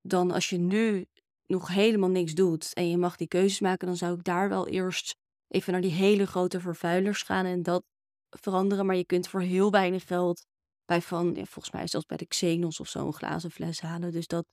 dan, 0.00 0.30
als 0.30 0.48
je 0.48 0.58
nu 0.58 1.06
nog 1.46 1.68
helemaal 1.68 2.10
niks 2.10 2.34
doet 2.34 2.72
en 2.72 2.90
je 2.90 2.96
mag 2.96 3.16
die 3.16 3.28
keuzes 3.28 3.60
maken, 3.60 3.86
dan 3.86 3.96
zou 3.96 4.14
ik 4.14 4.24
daar 4.24 4.48
wel 4.48 4.68
eerst 4.68 5.14
even 5.48 5.72
naar 5.72 5.80
die 5.80 5.90
hele 5.90 6.26
grote 6.26 6.60
vervuilers 6.60 7.22
gaan 7.22 7.44
en 7.44 7.62
dat 7.62 7.82
veranderen. 8.30 8.86
Maar 8.86 8.96
je 8.96 9.06
kunt 9.06 9.28
voor 9.28 9.40
heel 9.40 9.70
weinig 9.70 10.06
geld 10.06 10.46
bij 10.84 11.02
van, 11.02 11.34
ja, 11.34 11.44
volgens 11.44 11.74
mij 11.74 11.86
zelfs 11.86 12.06
bij 12.06 12.16
de 12.16 12.26
Xenos 12.26 12.80
of 12.80 12.88
zo, 12.88 13.06
een 13.06 13.12
glazen 13.12 13.50
fles 13.50 13.80
halen. 13.80 14.12
Dus 14.12 14.26
dat 14.26 14.44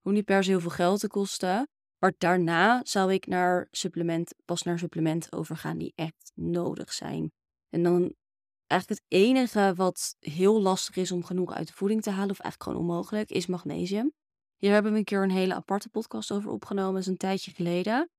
hoeft 0.00 0.16
niet 0.16 0.24
per 0.24 0.44
se 0.44 0.50
heel 0.50 0.60
veel 0.60 0.70
geld 0.70 1.00
te 1.00 1.08
kosten. 1.08 1.68
Maar 2.06 2.14
daarna 2.18 2.80
zou 2.84 3.12
ik 3.12 3.26
naar 3.26 3.68
supplement, 3.70 4.34
pas 4.44 4.62
naar 4.62 4.78
supplementen 4.78 5.32
overgaan 5.32 5.78
die 5.78 5.92
echt 5.94 6.32
nodig 6.34 6.92
zijn. 6.92 7.32
En 7.68 7.82
dan 7.82 8.14
eigenlijk 8.66 9.00
het 9.00 9.20
enige 9.20 9.72
wat 9.76 10.16
heel 10.20 10.62
lastig 10.62 10.96
is 10.96 11.12
om 11.12 11.24
genoeg 11.24 11.52
uit 11.52 11.66
de 11.66 11.72
voeding 11.72 12.02
te 12.02 12.10
halen, 12.10 12.30
of 12.30 12.40
eigenlijk 12.40 12.62
gewoon 12.62 12.88
onmogelijk, 12.88 13.30
is 13.30 13.46
magnesium. 13.46 14.12
Hier 14.56 14.72
hebben 14.72 14.92
we 14.92 14.98
een 14.98 15.04
keer 15.04 15.22
een 15.22 15.30
hele 15.30 15.54
aparte 15.54 15.88
podcast 15.88 16.32
over 16.32 16.50
opgenomen, 16.50 16.92
dat 16.92 17.02
is 17.02 17.06
een 17.06 17.16
tijdje 17.16 17.50
geleden. 17.50 18.10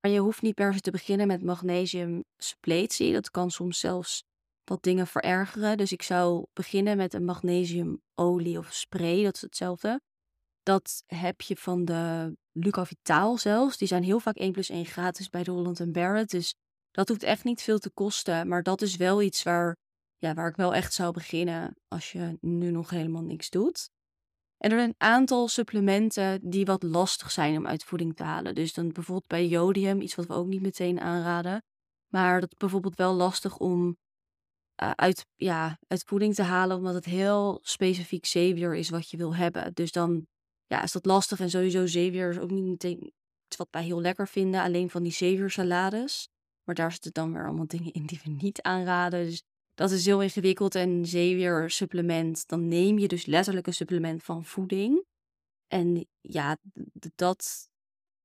Maar 0.00 0.10
je 0.10 0.20
hoeft 0.20 0.42
niet 0.42 0.54
per 0.54 0.74
se 0.74 0.80
te 0.80 0.90
beginnen 0.90 1.26
met 1.26 1.42
magnesium 1.42 2.24
suppletie. 2.36 3.12
Dat 3.12 3.30
kan 3.30 3.50
soms 3.50 3.78
zelfs 3.78 4.24
wat 4.64 4.82
dingen 4.82 5.06
verergeren. 5.06 5.76
Dus 5.76 5.92
ik 5.92 6.02
zou 6.02 6.46
beginnen 6.52 6.96
met 6.96 7.14
een 7.14 7.24
magnesiumolie 7.24 8.58
of 8.58 8.72
spray, 8.72 9.22
dat 9.22 9.34
is 9.34 9.40
hetzelfde. 9.40 10.00
Dat 10.62 11.02
heb 11.06 11.40
je 11.40 11.56
van 11.56 11.84
de 11.84 12.32
Luca 12.52 12.86
Vitaal 12.86 13.38
zelfs. 13.38 13.76
Die 13.76 13.88
zijn 13.88 14.02
heel 14.02 14.20
vaak 14.20 14.36
1 14.36 14.52
plus 14.52 14.68
1 14.68 14.86
gratis 14.86 15.28
bij 15.28 15.42
de 15.42 15.50
Holland 15.50 15.92
Barrett. 15.92 16.30
Dus 16.30 16.54
dat 16.90 17.08
hoeft 17.08 17.22
echt 17.22 17.44
niet 17.44 17.62
veel 17.62 17.78
te 17.78 17.90
kosten. 17.90 18.48
Maar 18.48 18.62
dat 18.62 18.82
is 18.82 18.96
wel 18.96 19.22
iets 19.22 19.42
waar 19.42 19.76
ja, 20.22 20.34
waar 20.34 20.48
ik 20.48 20.56
wel 20.56 20.74
echt 20.74 20.92
zou 20.94 21.12
beginnen 21.12 21.76
als 21.88 22.12
je 22.12 22.38
nu 22.40 22.70
nog 22.70 22.90
helemaal 22.90 23.22
niks 23.22 23.50
doet. 23.50 23.90
En 24.58 24.70
er 24.70 24.76
zijn 24.76 24.88
een 24.88 25.08
aantal 25.08 25.48
supplementen 25.48 26.50
die 26.50 26.64
wat 26.64 26.82
lastig 26.82 27.30
zijn 27.30 27.56
om 27.56 27.66
uit 27.66 27.84
voeding 27.84 28.16
te 28.16 28.22
halen. 28.22 28.54
Dus 28.54 28.72
dan 28.74 28.92
bijvoorbeeld 28.92 29.26
bij 29.26 29.46
jodium, 29.46 30.00
iets 30.00 30.14
wat 30.14 30.26
we 30.26 30.32
ook 30.32 30.46
niet 30.46 30.62
meteen 30.62 31.00
aanraden. 31.00 31.62
Maar 32.08 32.40
dat 32.40 32.50
is 32.52 32.56
bijvoorbeeld 32.56 32.96
wel 32.96 33.14
lastig 33.14 33.58
om 33.58 33.96
uh, 34.82 34.90
uit, 34.90 35.26
ja, 35.34 35.78
uit 35.86 36.02
voeding 36.06 36.34
te 36.34 36.42
halen, 36.42 36.76
omdat 36.76 36.94
het 36.94 37.04
heel 37.04 37.58
specifiek 37.62 38.26
zeewier 38.26 38.74
is 38.74 38.90
wat 38.90 39.10
je 39.10 39.16
wil 39.16 39.34
hebben. 39.34 39.74
Dus 39.74 39.92
dan 39.92 40.26
ja, 40.72 40.82
is 40.82 40.92
dat 40.92 41.06
lastig. 41.06 41.40
En 41.40 41.50
sowieso 41.50 41.86
zeewier 41.86 42.30
is 42.30 42.38
ook 42.38 42.50
niet 42.50 42.64
meteen 42.64 43.12
iets 43.46 43.56
wat 43.56 43.68
wij 43.70 43.84
heel 43.84 44.00
lekker 44.00 44.28
vinden. 44.28 44.62
Alleen 44.62 44.90
van 44.90 45.02
die 45.02 45.12
zeewiersalades. 45.12 46.28
Maar 46.64 46.74
daar 46.74 46.92
zitten 46.92 47.12
dan 47.12 47.32
weer 47.32 47.46
allemaal 47.46 47.66
dingen 47.66 47.92
in 47.92 48.06
die 48.06 48.20
we 48.24 48.30
niet 48.30 48.62
aanraden. 48.62 49.24
Dus 49.24 49.42
dat 49.74 49.90
is 49.90 50.06
heel 50.06 50.22
ingewikkeld 50.22 50.74
en 50.74 51.06
zeewier 51.06 51.70
supplement, 51.70 52.48
dan 52.48 52.68
neem 52.68 52.98
je 52.98 53.08
dus 53.08 53.26
letterlijk 53.26 53.66
een 53.66 53.74
supplement 53.74 54.22
van 54.22 54.44
voeding. 54.44 55.04
En 55.68 56.06
ja, 56.20 56.56
dat 57.14 57.68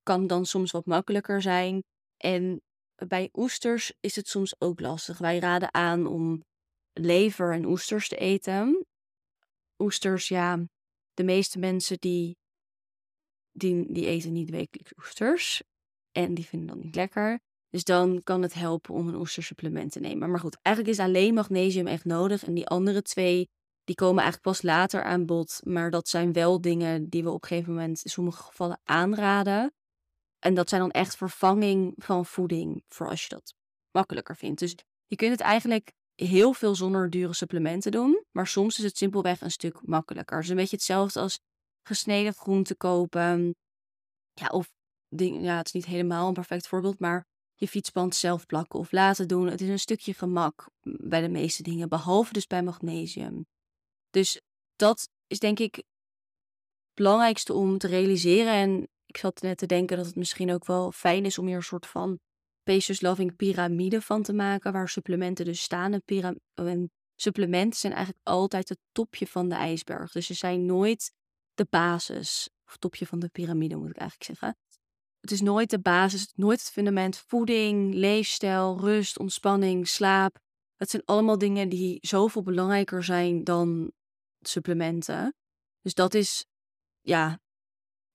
kan 0.04 0.28
dan 0.28 0.46
soms 0.46 0.72
wat 0.72 0.86
makkelijker 0.86 1.42
zijn. 1.42 1.84
En 2.18 2.62
bij 3.08 3.30
oesters 3.34 3.94
is 4.00 4.16
het 4.16 4.28
soms 4.28 4.56
ook 4.60 4.80
lastig. 4.80 5.18
Wij 5.18 5.40
raden 5.40 5.74
aan 5.74 6.06
om 6.06 6.44
lever 6.94 7.54
en 7.54 7.66
oesters 7.66 8.08
te 8.08 8.18
eten. 8.18 8.86
Oesters, 9.78 10.28
ja, 10.28 10.68
de 11.18 11.24
meeste 11.24 11.60
mensen 11.60 11.98
die, 12.00 12.38
die, 13.52 13.94
die 13.94 14.06
eten 14.06 14.32
niet 14.32 14.50
wekelijks 14.50 14.94
oesters. 14.98 15.64
En 16.12 16.34
die 16.34 16.46
vinden 16.46 16.68
dat 16.68 16.84
niet 16.84 16.96
lekker. 16.96 17.40
Dus 17.70 17.84
dan 17.84 18.24
kan 18.24 18.42
het 18.42 18.54
helpen 18.54 18.94
om 18.94 19.08
een 19.08 19.16
oestersupplement 19.16 19.92
te 19.92 20.00
nemen. 20.00 20.30
Maar 20.30 20.40
goed, 20.40 20.58
eigenlijk 20.62 20.98
is 20.98 21.04
alleen 21.04 21.34
magnesium 21.34 21.88
echt 21.88 22.06
nodig. 22.06 22.46
En 22.46 22.54
die 22.54 22.68
andere 22.68 23.02
twee, 23.02 23.50
die 23.84 23.96
komen 23.96 24.24
eigenlijk 24.24 24.44
pas 24.44 24.62
later 24.62 25.04
aan 25.04 25.26
bod. 25.26 25.60
Maar 25.64 25.92
dat 25.92 26.08
zijn 26.08 26.34
wel 26.34 26.62
dingen 26.62 27.10
die 27.10 27.24
we 27.24 27.32
op 27.32 27.42
een 27.42 27.48
gegeven 27.48 27.74
moment 27.74 28.04
in 28.04 28.10
sommige 28.10 28.44
gevallen 28.44 28.80
aanraden. 28.84 29.74
En 30.40 30.54
dat 30.54 30.70
zijn 30.70 30.82
dan 30.82 30.92
echt 30.92 31.16
vervanging 31.16 31.94
van 31.98 32.26
voeding, 32.26 32.84
voor 32.88 33.10
als 33.10 33.22
je 33.22 33.30
dat 33.30 33.54
makkelijker 33.92 34.36
vindt. 34.36 34.60
Dus 34.60 34.76
je 35.08 35.16
kunt 35.16 35.32
het 35.32 35.42
eigenlijk 35.42 35.92
heel 36.26 36.54
veel 36.54 36.76
zonder 36.76 37.10
dure 37.10 37.34
supplementen 37.34 37.92
doen. 37.92 38.24
Maar 38.32 38.48
soms 38.48 38.78
is 38.78 38.84
het 38.84 38.98
simpelweg 38.98 39.42
een 39.42 39.52
stuk 39.52 39.88
makkelijker. 39.88 40.36
Het 40.36 40.46
is 40.46 40.50
een 40.50 40.56
beetje 40.56 40.76
hetzelfde 40.76 41.20
als 41.20 41.40
gesneden 41.88 42.34
groente 42.34 42.76
kopen. 42.76 43.56
Ja, 44.34 44.48
of 44.48 44.72
ding, 45.10 45.44
ja, 45.44 45.58
het 45.58 45.66
is 45.66 45.72
niet 45.72 45.86
helemaal 45.86 46.28
een 46.28 46.34
perfect 46.34 46.68
voorbeeld, 46.68 47.00
maar 47.00 47.26
je 47.56 47.68
fietsband 47.68 48.16
zelf 48.16 48.46
plakken 48.46 48.80
of 48.80 48.92
laten 48.92 49.28
doen. 49.28 49.48
Het 49.48 49.62
is 49.62 49.70
een 49.70 49.80
stukje 49.80 50.14
gemak 50.14 50.70
bij 50.82 51.22
de 51.22 51.30
meeste 51.30 51.64
dingen, 51.64 51.90
behalve 51.90 52.34
dus 52.34 52.48
bij 52.48 52.64
magnesium. 52.64 53.46
Dus 54.10 54.42
dat 54.76 55.10
is 55.28 55.40
denk 55.40 55.60
ik 55.60 55.76
het 55.76 55.86
belangrijkste 56.94 57.54
om 57.54 57.78
te 57.78 57.88
realiseren. 57.88 58.54
En 58.54 58.88
ik 59.06 59.18
zat 59.18 59.42
net 59.42 59.58
te 59.58 59.66
denken 59.66 59.98
dat 59.98 60.06
het 60.06 60.16
misschien 60.16 60.52
ook 60.52 60.66
wel 60.66 60.92
fijn 60.92 61.26
is 61.26 61.38
om 61.38 61.48
hier 61.48 61.56
een 61.56 61.64
soort 61.64 61.88
van 61.88 62.20
Patience 62.68 63.06
Loving 63.06 63.36
piramide 63.36 64.02
van 64.02 64.24
te 64.24 64.34
maken, 64.34 64.72
waar 64.72 64.90
supplementen 64.90 65.46
dus 65.46 65.62
staan. 65.62 66.02
En, 66.56 66.92
supplementen 67.16 67.80
zijn 67.80 67.94
eigenlijk 67.94 68.28
altijd 68.28 68.70
het 68.70 68.80
topje 68.92 69.28
van 69.28 69.50
de 69.50 69.56
ijsberg. 69.56 70.12
Dus 70.12 70.26
ze 70.26 70.34
zijn 70.34 70.66
nooit 70.66 71.12
de 71.54 71.68
basis, 71.70 72.50
of 72.66 72.78
topje 72.78 73.06
van 73.06 73.20
de 73.20 73.30
piramide 73.30 73.76
moet 73.76 73.90
ik 73.90 73.98
eigenlijk 73.98 74.30
zeggen. 74.30 74.58
Het 75.20 75.32
is 75.32 75.42
nooit 75.42 75.70
de 75.70 75.80
basis, 75.80 76.32
nooit 76.36 76.60
het 76.60 76.72
fundament. 76.72 77.18
Voeding, 77.18 77.94
leefstijl, 77.94 78.80
rust, 78.80 79.20
ontspanning, 79.20 79.88
slaap. 79.88 80.40
Het 80.76 80.90
zijn 80.90 81.02
allemaal 81.06 81.38
dingen 81.38 81.70
die 81.70 81.98
zoveel 82.02 82.44
belangrijker 82.44 83.04
zijn 83.04 83.44
dan 83.44 83.92
supplementen. 84.40 85.36
Dus 85.82 85.94
dat 85.94 86.14
is, 86.14 86.46
ja, 87.02 87.40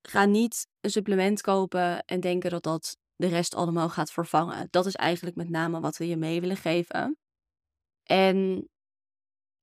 ga 0.02 0.24
niet 0.24 0.66
een 0.80 0.90
supplement 0.90 1.40
kopen 1.40 2.04
en 2.04 2.20
denken 2.20 2.50
dat 2.50 2.62
dat 2.62 2.96
de 3.22 3.28
rest 3.28 3.54
allemaal 3.54 3.88
gaat 3.88 4.12
vervangen. 4.12 4.68
Dat 4.70 4.86
is 4.86 4.94
eigenlijk 4.94 5.36
met 5.36 5.48
name 5.48 5.80
wat 5.80 5.96
we 5.96 6.06
je 6.06 6.16
mee 6.16 6.40
willen 6.40 6.56
geven. 6.56 7.18
En 8.02 8.68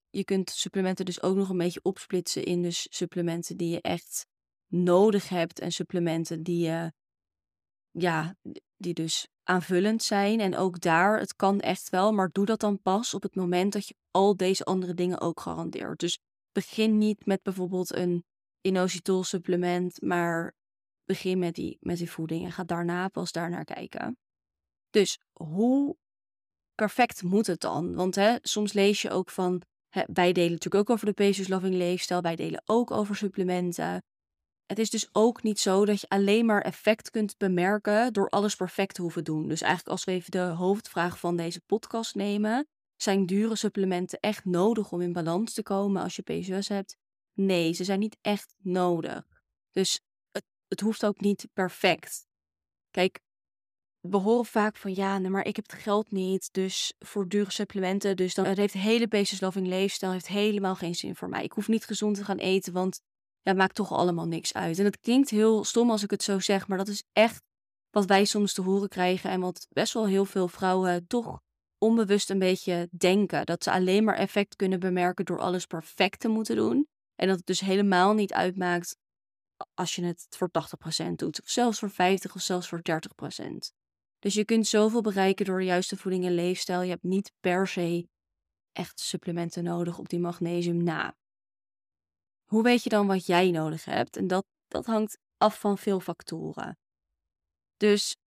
je 0.09 0.23
kunt 0.23 0.49
supplementen 0.49 1.05
dus 1.05 1.21
ook 1.21 1.35
nog 1.35 1.49
een 1.49 1.57
beetje 1.57 1.83
opsplitsen 1.83 2.43
in 2.43 2.61
dus 2.61 2.87
supplementen 2.89 3.57
die 3.57 3.69
je 3.69 3.81
echt 3.81 4.25
nodig 4.67 5.29
hebt 5.29 5.59
en 5.59 5.71
supplementen 5.71 6.43
die 6.43 6.65
je 6.65 6.91
ja, 7.91 8.35
die 8.77 8.93
dus 8.93 9.27
aanvullend 9.43 10.03
zijn. 10.03 10.39
En 10.39 10.55
ook 10.55 10.79
daar, 10.79 11.19
het 11.19 11.35
kan 11.35 11.59
echt 11.59 11.89
wel, 11.89 12.11
maar 12.11 12.29
doe 12.31 12.45
dat 12.45 12.59
dan 12.59 12.81
pas 12.81 13.13
op 13.13 13.23
het 13.23 13.35
moment 13.35 13.73
dat 13.73 13.87
je 13.87 13.95
al 14.11 14.37
deze 14.37 14.63
andere 14.63 14.93
dingen 14.93 15.21
ook 15.21 15.39
garandeert. 15.39 15.99
Dus 15.99 16.19
begin 16.51 16.97
niet 16.97 17.25
met 17.25 17.43
bijvoorbeeld 17.43 17.95
een 17.95 18.23
inositol 18.61 19.23
supplement, 19.23 20.01
maar 20.01 20.53
begin 21.09 21.39
met 21.39 21.55
die, 21.55 21.77
met 21.79 21.97
die 21.97 22.11
voeding 22.11 22.45
en 22.45 22.51
ga 22.51 22.63
daarna 22.63 23.07
pas 23.07 23.31
daarnaar 23.31 23.65
kijken. 23.65 24.17
Dus 24.89 25.19
hoe 25.33 25.97
perfect 26.75 27.23
moet 27.23 27.47
het 27.47 27.61
dan? 27.61 27.95
Want 27.95 28.15
hè, 28.15 28.37
soms 28.41 28.73
lees 28.73 29.01
je 29.01 29.09
ook 29.09 29.29
van, 29.29 29.61
hè, 29.89 30.03
wij 30.13 30.33
delen 30.33 30.51
natuurlijk 30.51 30.89
ook 30.89 30.95
over 30.95 31.05
de 31.05 31.13
Patience 31.13 31.49
Loving 31.49 31.75
leefstijl, 31.75 32.21
wij 32.21 32.35
delen 32.35 32.61
ook 32.65 32.91
over 32.91 33.15
supplementen. 33.15 34.03
Het 34.65 34.79
is 34.79 34.89
dus 34.89 35.09
ook 35.11 35.43
niet 35.43 35.59
zo 35.59 35.85
dat 35.85 36.01
je 36.01 36.09
alleen 36.09 36.45
maar 36.45 36.61
effect 36.61 37.09
kunt 37.09 37.37
bemerken 37.37 38.13
door 38.13 38.29
alles 38.29 38.55
perfect 38.55 38.95
te 38.95 39.01
hoeven 39.01 39.23
doen. 39.23 39.47
Dus 39.47 39.61
eigenlijk 39.61 39.91
als 39.91 40.03
we 40.03 40.11
even 40.11 40.31
de 40.31 40.39
hoofdvraag 40.39 41.19
van 41.19 41.35
deze 41.35 41.61
podcast 41.61 42.15
nemen, 42.15 42.67
zijn 42.95 43.25
dure 43.25 43.55
supplementen 43.55 44.19
echt 44.19 44.45
nodig 44.45 44.91
om 44.91 45.01
in 45.01 45.13
balans 45.13 45.53
te 45.53 45.63
komen 45.63 46.01
als 46.01 46.15
je 46.15 46.21
PCOS 46.21 46.67
hebt? 46.67 46.97
Nee, 47.33 47.73
ze 47.73 47.83
zijn 47.83 47.99
niet 47.99 48.17
echt 48.21 48.55
nodig. 48.57 49.27
Dus 49.71 50.01
het, 50.69 50.79
hoeft 50.79 51.05
ook 51.05 51.19
niet 51.19 51.47
perfect. 51.53 52.27
Kijk, 52.91 53.19
we 53.99 54.17
horen 54.17 54.45
vaak 54.45 54.77
van 54.77 54.95
ja, 54.95 55.17
nee, 55.17 55.29
maar 55.29 55.45
ik 55.45 55.55
heb 55.55 55.69
het 55.69 55.81
geld 55.81 56.11
niet, 56.11 56.53
dus 56.53 56.93
voor 56.99 57.27
dure 57.27 57.51
supplementen. 57.51 58.15
Dus 58.15 58.33
dan 58.33 58.45
het 58.45 58.57
heeft 58.57 58.73
hele 58.73 59.07
Patience 59.07 59.45
Loving 59.45 59.67
leefstijl 59.67 60.11
heeft 60.11 60.27
helemaal 60.27 60.75
geen 60.75 60.95
zin 60.95 61.15
voor 61.15 61.29
mij. 61.29 61.43
Ik 61.43 61.51
hoef 61.51 61.67
niet 61.67 61.85
gezond 61.85 62.15
te 62.15 62.23
gaan 62.23 62.37
eten, 62.37 62.73
want 62.73 63.01
ja, 63.41 63.53
maakt 63.53 63.75
toch 63.75 63.91
allemaal 63.91 64.27
niks 64.27 64.53
uit. 64.53 64.79
En 64.79 64.85
het 64.85 64.99
klinkt 64.99 65.29
heel 65.29 65.63
stom 65.63 65.91
als 65.91 66.03
ik 66.03 66.11
het 66.11 66.23
zo 66.23 66.39
zeg, 66.39 66.67
maar 66.67 66.77
dat 66.77 66.87
is 66.87 67.03
echt 67.13 67.43
wat 67.89 68.05
wij 68.05 68.25
soms 68.25 68.53
te 68.53 68.61
horen 68.61 68.89
krijgen 68.89 69.29
en 69.29 69.39
wat 69.39 69.67
best 69.69 69.93
wel 69.93 70.07
heel 70.07 70.25
veel 70.25 70.47
vrouwen 70.47 71.07
toch 71.07 71.41
onbewust 71.77 72.29
een 72.29 72.39
beetje 72.39 72.89
denken. 72.91 73.45
Dat 73.45 73.63
ze 73.63 73.71
alleen 73.71 74.03
maar 74.03 74.15
effect 74.15 74.55
kunnen 74.55 74.79
bemerken 74.79 75.25
door 75.25 75.39
alles 75.39 75.65
perfect 75.65 76.19
te 76.19 76.27
moeten 76.27 76.55
doen. 76.55 76.87
En 77.15 77.27
dat 77.27 77.37
het 77.37 77.45
dus 77.45 77.59
helemaal 77.59 78.13
niet 78.13 78.33
uitmaakt 78.33 78.97
als 79.73 79.95
je 79.95 80.03
het 80.03 80.27
voor 80.29 80.49
80% 81.07 81.11
doet. 81.15 81.41
Of 81.41 81.49
zelfs 81.49 81.79
voor 81.79 81.89
50 81.89 82.35
of 82.35 82.41
zelfs 82.41 82.67
voor 82.67 82.81
30%. 82.81 83.77
Dus 84.19 84.33
je 84.33 84.45
kunt 84.45 84.67
zoveel 84.67 85.01
bereiken 85.01 85.45
door 85.45 85.59
de 85.59 85.65
juiste 85.65 85.97
voeding 85.97 86.25
en 86.25 86.35
leefstijl. 86.35 86.81
Je 86.81 86.89
hebt 86.89 87.03
niet 87.03 87.31
per 87.39 87.67
se 87.67 88.07
echt 88.71 88.99
supplementen 88.99 89.63
nodig 89.63 89.97
op 89.97 90.09
die 90.09 90.19
magnesium 90.19 90.83
na. 90.83 91.15
Hoe 92.45 92.63
weet 92.63 92.83
je 92.83 92.89
dan 92.89 93.07
wat 93.07 93.25
jij 93.25 93.51
nodig 93.51 93.85
hebt? 93.85 94.17
En 94.17 94.27
dat, 94.27 94.45
dat 94.67 94.85
hangt 94.85 95.17
af 95.37 95.59
van 95.59 95.77
veel 95.77 95.99
factoren. 95.99 96.77
Dus 97.77 98.17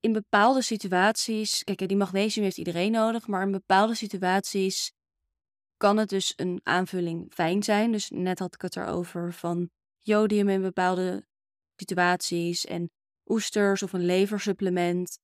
in 0.00 0.12
bepaalde 0.12 0.62
situaties, 0.62 1.64
kijk, 1.64 1.88
die 1.88 1.96
magnesium 1.96 2.44
heeft 2.44 2.58
iedereen 2.58 2.92
nodig, 2.92 3.26
maar 3.26 3.42
in 3.42 3.50
bepaalde 3.50 3.94
situaties 3.94 4.92
kan 5.76 5.96
het 5.96 6.08
dus 6.08 6.32
een 6.36 6.60
aanvulling 6.62 7.32
fijn 7.32 7.62
zijn. 7.62 7.92
Dus 7.92 8.10
net 8.10 8.38
had 8.38 8.54
ik 8.54 8.62
het 8.62 8.76
erover 8.76 9.32
van 9.32 9.70
jodium 10.02 10.48
in 10.48 10.62
bepaalde 10.62 11.26
situaties 11.76 12.64
en 12.64 12.90
oesters 13.26 13.82
of 13.82 13.92
een 13.92 14.04
leversupplement. 14.04 15.18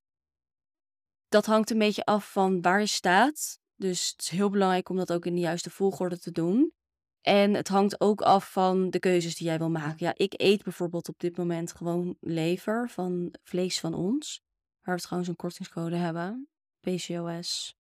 Dat 1.29 1.47
hangt 1.47 1.71
een 1.71 1.79
beetje 1.79 2.05
af 2.05 2.33
van 2.33 2.63
waar 2.63 2.81
je 2.81 2.87
staat. 2.87 3.59
Dus 3.75 4.11
het 4.11 4.21
is 4.21 4.29
heel 4.29 4.51
belangrijk 4.51 4.89
om 4.89 4.97
dat 4.97 5.13
ook 5.13 5.27
in 5.27 5.35
de 5.35 5.41
juiste 5.41 5.71
volgorde 5.71 6.19
te 6.19 6.31
doen. 6.31 6.73
En 7.21 7.55
het 7.55 7.69
hangt 7.69 8.01
ook 8.01 8.21
af 8.21 8.53
van 8.53 8.91
de 8.91 8.99
keuzes 8.99 9.37
die 9.37 9.47
jij 9.47 9.59
wil 9.59 9.71
maken. 9.71 10.07
Ja, 10.07 10.13
ik 10.17 10.35
eet 10.37 10.63
bijvoorbeeld 10.63 11.09
op 11.09 11.19
dit 11.19 11.37
moment 11.37 11.73
gewoon 11.73 12.17
lever 12.21 12.89
van 12.89 13.35
vlees 13.43 13.81
van 13.81 13.95
ons. 13.95 14.43
Waar 14.83 14.97
we 14.97 15.03
trouwens 15.03 15.31
een 15.31 15.37
kortingscode 15.37 15.97
hebben. 15.97 16.49
PCOS. 16.81 17.77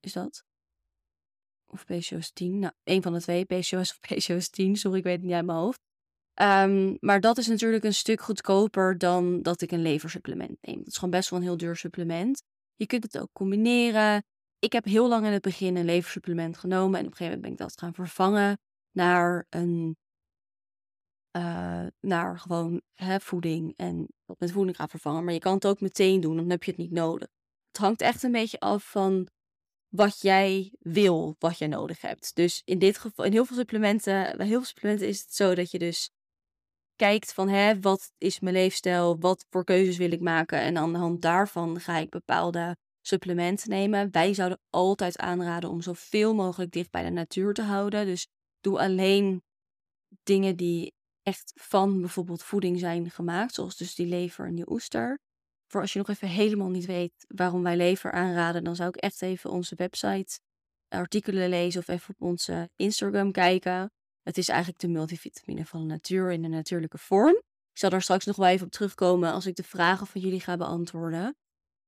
Is 0.00 0.12
dat? 0.12 0.44
Of 1.66 1.84
PCOS 1.84 2.32
10? 2.32 2.58
Nou, 2.58 2.72
een 2.84 3.02
van 3.02 3.12
de 3.12 3.20
twee. 3.20 3.44
PCOS 3.44 3.90
of 3.90 4.00
PCOS 4.00 4.48
10. 4.48 4.76
Sorry, 4.76 4.98
ik 4.98 5.04
weet 5.04 5.16
het 5.16 5.24
niet 5.24 5.34
uit 5.34 5.46
mijn 5.46 5.58
hoofd. 5.58 5.80
Um, 6.34 6.96
maar 7.00 7.20
dat 7.20 7.38
is 7.38 7.46
natuurlijk 7.46 7.84
een 7.84 7.94
stuk 7.94 8.20
goedkoper 8.20 8.98
dan 8.98 9.42
dat 9.42 9.60
ik 9.60 9.72
een 9.72 9.82
leversupplement 9.82 10.58
neem. 10.60 10.78
Dat 10.78 10.86
is 10.86 10.94
gewoon 10.94 11.10
best 11.10 11.30
wel 11.30 11.38
een 11.38 11.44
heel 11.44 11.56
duur 11.56 11.76
supplement. 11.76 12.42
Je 12.74 12.86
kunt 12.86 13.02
het 13.02 13.18
ook 13.18 13.32
combineren. 13.32 14.22
Ik 14.58 14.72
heb 14.72 14.84
heel 14.84 15.08
lang 15.08 15.26
in 15.26 15.32
het 15.32 15.42
begin 15.42 15.76
een 15.76 15.84
leversupplement 15.84 16.58
genomen. 16.58 16.98
En 16.98 17.06
op 17.06 17.10
een 17.10 17.16
gegeven 17.16 17.24
moment 17.24 17.42
ben 17.42 17.50
ik 17.52 17.58
dat 17.58 17.78
gaan 17.78 17.94
vervangen 17.94 18.58
naar 18.92 19.46
een 19.48 19.96
uh, 21.36 21.86
naar 22.00 22.38
gewoon 22.38 22.82
hè, 22.94 23.20
voeding 23.20 23.72
en 23.76 24.08
dat 24.24 24.38
met 24.38 24.52
voeding 24.52 24.76
gaan 24.76 24.88
vervangen. 24.88 25.24
Maar 25.24 25.32
je 25.32 25.38
kan 25.38 25.54
het 25.54 25.66
ook 25.66 25.80
meteen 25.80 26.20
doen, 26.20 26.36
dan 26.36 26.50
heb 26.50 26.62
je 26.62 26.70
het 26.70 26.80
niet 26.80 26.90
nodig. 26.90 27.28
Het 27.66 27.82
hangt 27.82 28.00
echt 28.00 28.22
een 28.22 28.32
beetje 28.32 28.60
af 28.60 28.90
van 28.90 29.28
wat 29.88 30.20
jij 30.20 30.72
wil, 30.78 31.36
wat 31.38 31.58
jij 31.58 31.68
nodig 31.68 32.00
hebt. 32.00 32.34
Dus 32.34 32.62
in 32.64 32.78
dit 32.78 32.98
geval, 32.98 33.24
in 33.24 33.32
heel 33.32 33.44
veel 33.44 33.56
supplementen, 33.56 34.36
bij 34.36 34.46
heel 34.46 34.56
veel 34.56 34.64
supplementen 34.64 35.08
is 35.08 35.20
het 35.20 35.34
zo 35.34 35.54
dat 35.54 35.70
je 35.70 35.78
dus 35.78 36.10
kijkt 37.00 37.32
van 37.32 37.48
hè, 37.48 37.80
wat 37.80 38.12
is 38.18 38.40
mijn 38.40 38.54
leefstijl, 38.54 39.18
wat 39.18 39.46
voor 39.50 39.64
keuzes 39.64 39.96
wil 39.96 40.12
ik 40.12 40.20
maken. 40.20 40.60
En 40.60 40.76
aan 40.76 40.92
de 40.92 40.98
hand 40.98 41.22
daarvan 41.22 41.80
ga 41.80 41.96
ik 41.96 42.10
bepaalde 42.10 42.76
supplementen 43.00 43.70
nemen. 43.70 44.10
Wij 44.10 44.34
zouden 44.34 44.60
altijd 44.70 45.18
aanraden 45.18 45.70
om 45.70 45.80
zoveel 45.80 46.34
mogelijk 46.34 46.70
dicht 46.70 46.90
bij 46.90 47.02
de 47.02 47.10
natuur 47.10 47.54
te 47.54 47.62
houden. 47.62 48.06
Dus 48.06 48.26
doe 48.60 48.78
alleen 48.78 49.42
dingen 50.22 50.56
die 50.56 50.94
echt 51.22 51.52
van 51.54 52.00
bijvoorbeeld 52.00 52.42
voeding 52.42 52.78
zijn 52.78 53.10
gemaakt, 53.10 53.54
zoals 53.54 53.76
dus 53.76 53.94
die 53.94 54.06
lever 54.06 54.46
en 54.46 54.54
die 54.54 54.70
oester. 54.70 55.18
Voor 55.66 55.80
als 55.80 55.92
je 55.92 55.98
nog 55.98 56.08
even 56.08 56.28
helemaal 56.28 56.70
niet 56.70 56.86
weet 56.86 57.24
waarom 57.28 57.62
wij 57.62 57.76
lever 57.76 58.12
aanraden, 58.12 58.64
dan 58.64 58.76
zou 58.76 58.88
ik 58.88 58.96
echt 58.96 59.22
even 59.22 59.50
onze 59.50 59.74
website 59.74 60.40
artikelen 60.88 61.48
lezen 61.48 61.80
of 61.80 61.88
even 61.88 62.14
op 62.18 62.26
onze 62.28 62.70
Instagram 62.76 63.32
kijken. 63.32 63.90
Het 64.22 64.38
is 64.38 64.48
eigenlijk 64.48 64.80
de 64.80 64.88
multivitamine 64.88 65.66
van 65.66 65.80
de 65.80 65.86
natuur 65.86 66.32
in 66.32 66.42
de 66.42 66.48
natuurlijke 66.48 66.98
vorm. 66.98 67.36
Ik 67.72 67.78
zal 67.78 67.90
daar 67.90 68.02
straks 68.02 68.24
nog 68.24 68.36
wel 68.36 68.46
even 68.46 68.66
op 68.66 68.72
terugkomen 68.72 69.32
als 69.32 69.46
ik 69.46 69.56
de 69.56 69.62
vragen 69.62 70.06
van 70.06 70.20
jullie 70.20 70.40
ga 70.40 70.56
beantwoorden. 70.56 71.36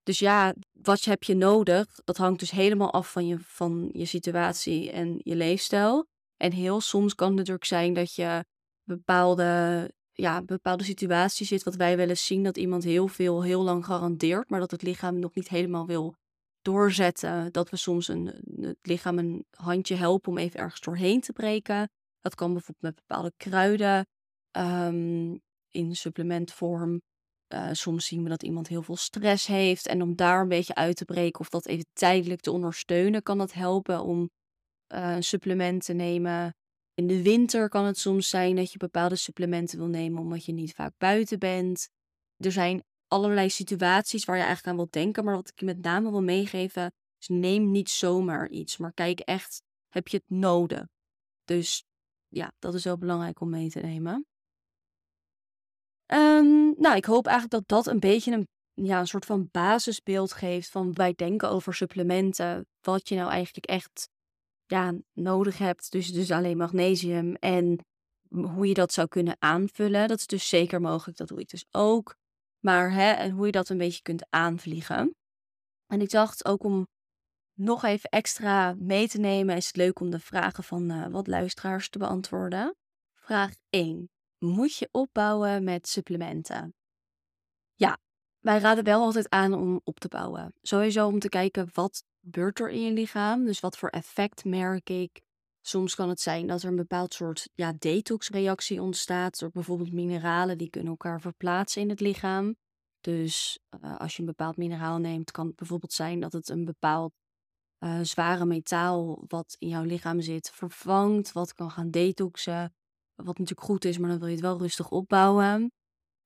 Dus 0.03 0.19
ja, 0.19 0.55
wat 0.73 1.05
heb 1.05 1.23
je 1.23 1.35
nodig? 1.35 2.01
Dat 2.05 2.17
hangt 2.17 2.41
dus 2.41 2.51
helemaal 2.51 2.93
af 2.93 3.13
van 3.13 3.27
je, 3.27 3.39
van 3.39 3.91
je 3.93 4.05
situatie 4.05 4.91
en 4.91 5.21
je 5.23 5.37
leefstijl. 5.37 6.07
En 6.37 6.53
heel 6.53 6.81
soms 6.81 7.15
kan 7.15 7.29
het 7.29 7.37
natuurlijk 7.37 7.65
zijn 7.65 7.95
dat 7.95 8.15
je 8.15 8.45
bepaalde, 8.83 9.91
ja, 10.13 10.43
bepaalde 10.43 10.85
situaties 10.85 11.49
zit, 11.49 11.63
wat 11.63 11.75
wij 11.75 11.97
wel 11.97 12.09
eens 12.09 12.27
zien, 12.27 12.43
dat 12.43 12.57
iemand 12.57 12.85
heel 12.85 13.09
veel, 13.09 13.43
heel 13.43 13.63
lang 13.63 13.85
garandeert, 13.85 14.51
maar 14.51 14.61
dat 14.61 14.71
het 14.71 14.83
lichaam 14.83 15.19
nog 15.19 15.35
niet 15.35 15.49
helemaal 15.49 15.87
wil 15.87 16.15
doorzetten. 16.63 17.53
Dat 17.53 17.71
we 17.71 17.77
soms 17.77 18.09
een, 18.09 18.27
het 18.61 18.79
lichaam 18.83 19.19
een 19.19 19.45
handje 19.51 19.95
helpen 19.95 20.31
om 20.31 20.39
even 20.39 20.61
ergens 20.61 20.81
doorheen 20.81 21.21
te 21.21 21.33
breken. 21.33 21.91
Dat 22.23 22.35
kan 22.35 22.53
bijvoorbeeld 22.53 22.95
met 22.95 23.05
bepaalde 23.07 23.33
kruiden 23.37 24.07
um, 24.57 25.41
in 25.71 25.97
supplementvorm. 25.97 27.03
Uh, 27.55 27.69
soms 27.73 28.07
zien 28.07 28.23
we 28.23 28.29
dat 28.29 28.43
iemand 28.43 28.69
heel 28.69 28.83
veel 28.83 28.97
stress 28.97 29.47
heeft. 29.47 29.87
En 29.87 30.03
om 30.03 30.17
daar 30.17 30.41
een 30.41 30.49
beetje 30.49 30.75
uit 30.75 30.97
te 30.97 31.05
breken 31.05 31.41
of 31.41 31.49
dat 31.49 31.67
even 31.67 31.87
tijdelijk 31.93 32.41
te 32.41 32.51
ondersteunen, 32.51 33.23
kan 33.23 33.39
dat 33.39 33.53
helpen 33.53 34.03
om 34.03 34.31
uh, 34.95 35.15
een 35.15 35.23
supplement 35.23 35.85
te 35.85 35.93
nemen. 35.93 36.55
In 36.95 37.07
de 37.07 37.23
winter 37.23 37.69
kan 37.69 37.85
het 37.85 37.99
soms 37.99 38.29
zijn 38.29 38.57
dat 38.57 38.73
je 38.73 38.79
bepaalde 38.79 39.17
supplementen 39.17 39.79
wil 39.79 39.87
nemen 39.87 40.21
omdat 40.21 40.45
je 40.45 40.53
niet 40.53 40.75
vaak 40.75 40.93
buiten 40.99 41.39
bent. 41.39 41.89
Er 42.37 42.53
zijn 42.53 42.83
allerlei 43.07 43.51
situaties 43.51 44.25
waar 44.25 44.37
je 44.37 44.43
eigenlijk 44.43 44.71
aan 44.71 44.77
wilt 44.77 44.93
denken. 44.93 45.25
Maar 45.25 45.35
wat 45.35 45.53
ik 45.55 45.63
met 45.63 45.83
name 45.83 46.11
wil 46.11 46.23
meegeven 46.23 46.93
is 47.19 47.29
neem 47.29 47.71
niet 47.71 47.91
zomaar 47.91 48.49
iets. 48.49 48.77
Maar 48.77 48.93
kijk 48.93 49.21
echt, 49.21 49.63
heb 49.89 50.09
je 50.09 50.17
het 50.17 50.39
nodig? 50.39 50.87
Dus 51.45 51.85
ja, 52.33 52.53
dat 52.59 52.75
is 52.75 52.85
wel 52.85 52.99
belangrijk 52.99 53.41
om 53.41 53.51
mee 53.51 53.69
te 53.69 53.81
nemen. 53.81 54.27
Um, 56.07 56.75
nou, 56.79 56.97
ik 56.97 57.05
hoop 57.05 57.27
eigenlijk 57.27 57.67
dat 57.67 57.85
dat 57.85 57.95
een 57.95 58.01
beetje 58.01 58.33
een, 58.33 58.49
ja, 58.73 59.01
een 59.01 59.07
soort 59.07 59.25
van 59.25 59.49
basisbeeld 59.51 60.33
geeft 60.33 60.69
van 60.69 60.93
wij 60.93 61.13
denken 61.15 61.51
over 61.51 61.75
supplementen. 61.75 62.67
Wat 62.81 63.09
je 63.09 63.15
nou 63.15 63.31
eigenlijk 63.31 63.67
echt 63.67 64.09
ja, 64.67 64.95
nodig 65.13 65.59
hebt. 65.59 65.93
Dus, 65.93 66.13
dus 66.13 66.31
alleen 66.31 66.57
magnesium 66.57 67.35
en 67.35 67.79
hoe 68.29 68.67
je 68.67 68.75
dat 68.75 68.93
zou 68.93 69.09
kunnen 69.09 69.37
aanvullen. 69.39 70.09
Dat 70.09 70.19
is 70.19 70.27
dus 70.27 70.49
zeker 70.49 70.81
mogelijk. 70.81 71.19
Dat 71.19 71.29
doe 71.29 71.41
ik 71.41 71.49
dus 71.49 71.65
ook. 71.71 72.15
Maar 72.61 72.93
hè, 72.93 73.11
en 73.11 73.31
hoe 73.31 73.47
je 73.47 73.53
dat 73.53 73.69
een 73.69 73.79
beetje 73.79 74.03
kunt 74.03 74.27
aanvliegen. 74.31 75.15
En 75.87 76.01
ik 76.01 76.11
dacht 76.11 76.45
ook 76.45 76.65
om 76.65 76.87
nog 77.55 77.85
even 77.85 78.11
extra 78.11 78.75
mee 78.79 79.09
te 79.09 79.19
nemen, 79.19 79.57
is 79.57 79.67
het 79.67 79.77
leuk 79.77 80.01
om 80.01 80.11
de 80.11 80.19
vragen 80.19 80.65
van 80.65 80.93
uh, 80.93 81.07
wat 81.07 81.27
luisteraars 81.27 81.89
te 81.89 81.99
beantwoorden. 81.99 82.77
Vraag 83.13 83.55
1. 83.69 84.11
Moet 84.39 84.77
je 84.77 84.89
opbouwen 84.91 85.65
met 85.65 85.89
supplementen? 85.89 86.75
Ja, 87.75 87.99
wij 88.39 88.59
raden 88.59 88.85
wel 88.85 89.01
altijd 89.01 89.31
aan 89.31 89.55
om 89.55 89.81
op 89.85 90.01
te 90.01 90.09
bouwen. 90.09 90.55
Sowieso 90.63 91.07
om 91.07 91.19
te 91.19 91.29
kijken 91.29 91.69
wat 91.73 92.05
gebeurt 92.21 92.61
er 92.61 92.71
in 92.71 92.81
je 92.81 92.93
lichaam. 92.93 93.45
Dus 93.45 93.61
wat 93.61 93.77
voor 93.77 93.89
effect 93.89 94.45
merk 94.45 94.91
ik. 94.91 95.21
Soms 95.61 95.95
kan 95.95 96.09
het 96.09 96.21
zijn 96.21 96.47
dat 96.47 96.63
er 96.63 96.69
een 96.69 96.77
bepaald 96.77 97.15
soort 97.15 97.49
ja, 97.55 97.73
detoxreactie 97.79 98.83
ontstaat 98.83 99.39
door 99.39 99.51
bijvoorbeeld 99.51 99.93
mineralen 99.93 100.59
die 100.59 100.71
kunnen 100.71 100.91
elkaar 100.91 101.21
verplaatsen 101.21 101.83
in 101.83 101.89
het 101.89 102.01
lichaam. 102.01 102.57
Dus 103.01 103.59
uh, 103.81 103.97
als 103.99 104.13
je 104.15 104.21
een 104.21 104.27
bepaald 104.27 104.57
mineraal 104.57 104.99
neemt, 104.99 105.31
kan 105.31 105.47
het 105.47 105.57
bijvoorbeeld 105.57 105.93
zijn 105.93 106.21
dat 106.21 106.33
het 106.33 106.49
een 106.49 106.65
bepaald 106.65 107.13
uh, 107.85 107.99
zware 108.03 108.45
metaal 108.45 109.25
wat 109.29 109.57
in 109.59 109.69
jouw 109.69 109.83
lichaam 109.83 110.21
zit 110.21 110.51
vervangt, 110.51 111.33
wat 111.33 111.55
kan 111.55 111.71
gaan 111.71 111.91
detoxen. 111.91 112.75
Wat 113.15 113.39
natuurlijk 113.39 113.67
goed 113.67 113.85
is, 113.85 113.99
maar 113.99 114.09
dan 114.09 114.19
wil 114.19 114.29
je 114.29 114.35
het 114.35 114.43
wel 114.43 114.59
rustig 114.59 114.91
opbouwen. 114.91 115.73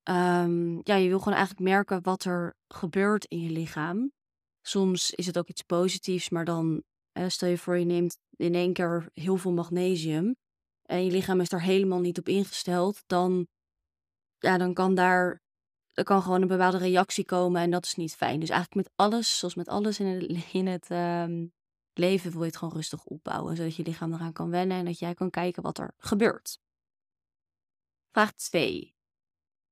Um, 0.09 0.81
ja, 0.83 0.95
je 0.95 1.09
wil 1.09 1.19
gewoon 1.19 1.39
eigenlijk 1.39 1.69
merken 1.69 2.03
wat 2.03 2.25
er 2.25 2.55
gebeurt 2.69 3.25
in 3.25 3.41
je 3.41 3.51
lichaam. 3.51 4.13
Soms 4.63 5.11
is 5.11 5.27
het 5.27 5.39
ook 5.39 5.49
iets 5.49 5.63
positiefs, 5.63 6.29
maar 6.29 6.45
dan 6.45 6.83
uh, 7.19 7.29
stel 7.29 7.49
je 7.49 7.59
voor 7.59 7.79
je 7.79 7.85
neemt 7.85 8.19
in 8.37 8.55
één 8.55 8.73
keer 8.73 9.09
heel 9.13 9.37
veel 9.37 9.53
magnesium 9.53 10.37
en 10.87 11.05
je 11.05 11.11
lichaam 11.11 11.41
is 11.41 11.49
daar 11.49 11.63
helemaal 11.63 12.01
niet 12.01 12.19
op 12.19 12.29
ingesteld, 12.29 13.03
dan, 13.07 13.47
ja, 14.39 14.59
dan 14.59 14.75
kan 14.75 14.95
daar 14.95 15.43
er 15.97 16.05
kan 16.05 16.23
gewoon 16.23 16.43
een 16.43 16.49
bepaalde 16.49 16.79
reactie 16.79 17.25
komen 17.25 17.63
en 17.63 17.71
dat 17.71 17.85
is 17.85 17.95
niet 17.95 18.15
fijn. 18.15 18.41
Dus 18.41 18.49
eigenlijk 18.49 18.87
met 18.87 18.97
alles, 18.97 19.39
zoals 19.39 19.55
met 19.55 19.69
alles 19.69 20.01
in 20.01 20.07
het, 20.07 20.53
in 20.53 20.67
het 20.67 20.91
um, 20.91 21.53
leven, 21.93 22.31
wil 22.31 22.41
je 22.41 22.47
het 22.47 22.57
gewoon 22.57 22.75
rustig 22.75 23.05
opbouwen, 23.05 23.57
zodat 23.57 23.77
je 23.77 23.83
lichaam 23.83 24.13
eraan 24.13 24.33
kan 24.33 24.51
wennen 24.51 24.77
en 24.77 24.85
dat 24.85 24.99
jij 24.99 25.15
kan 25.15 25.31
kijken 25.31 25.63
wat 25.63 25.79
er 25.79 25.95
gebeurt. 25.99 26.59
Vraag 28.11 28.33
2. 28.33 28.95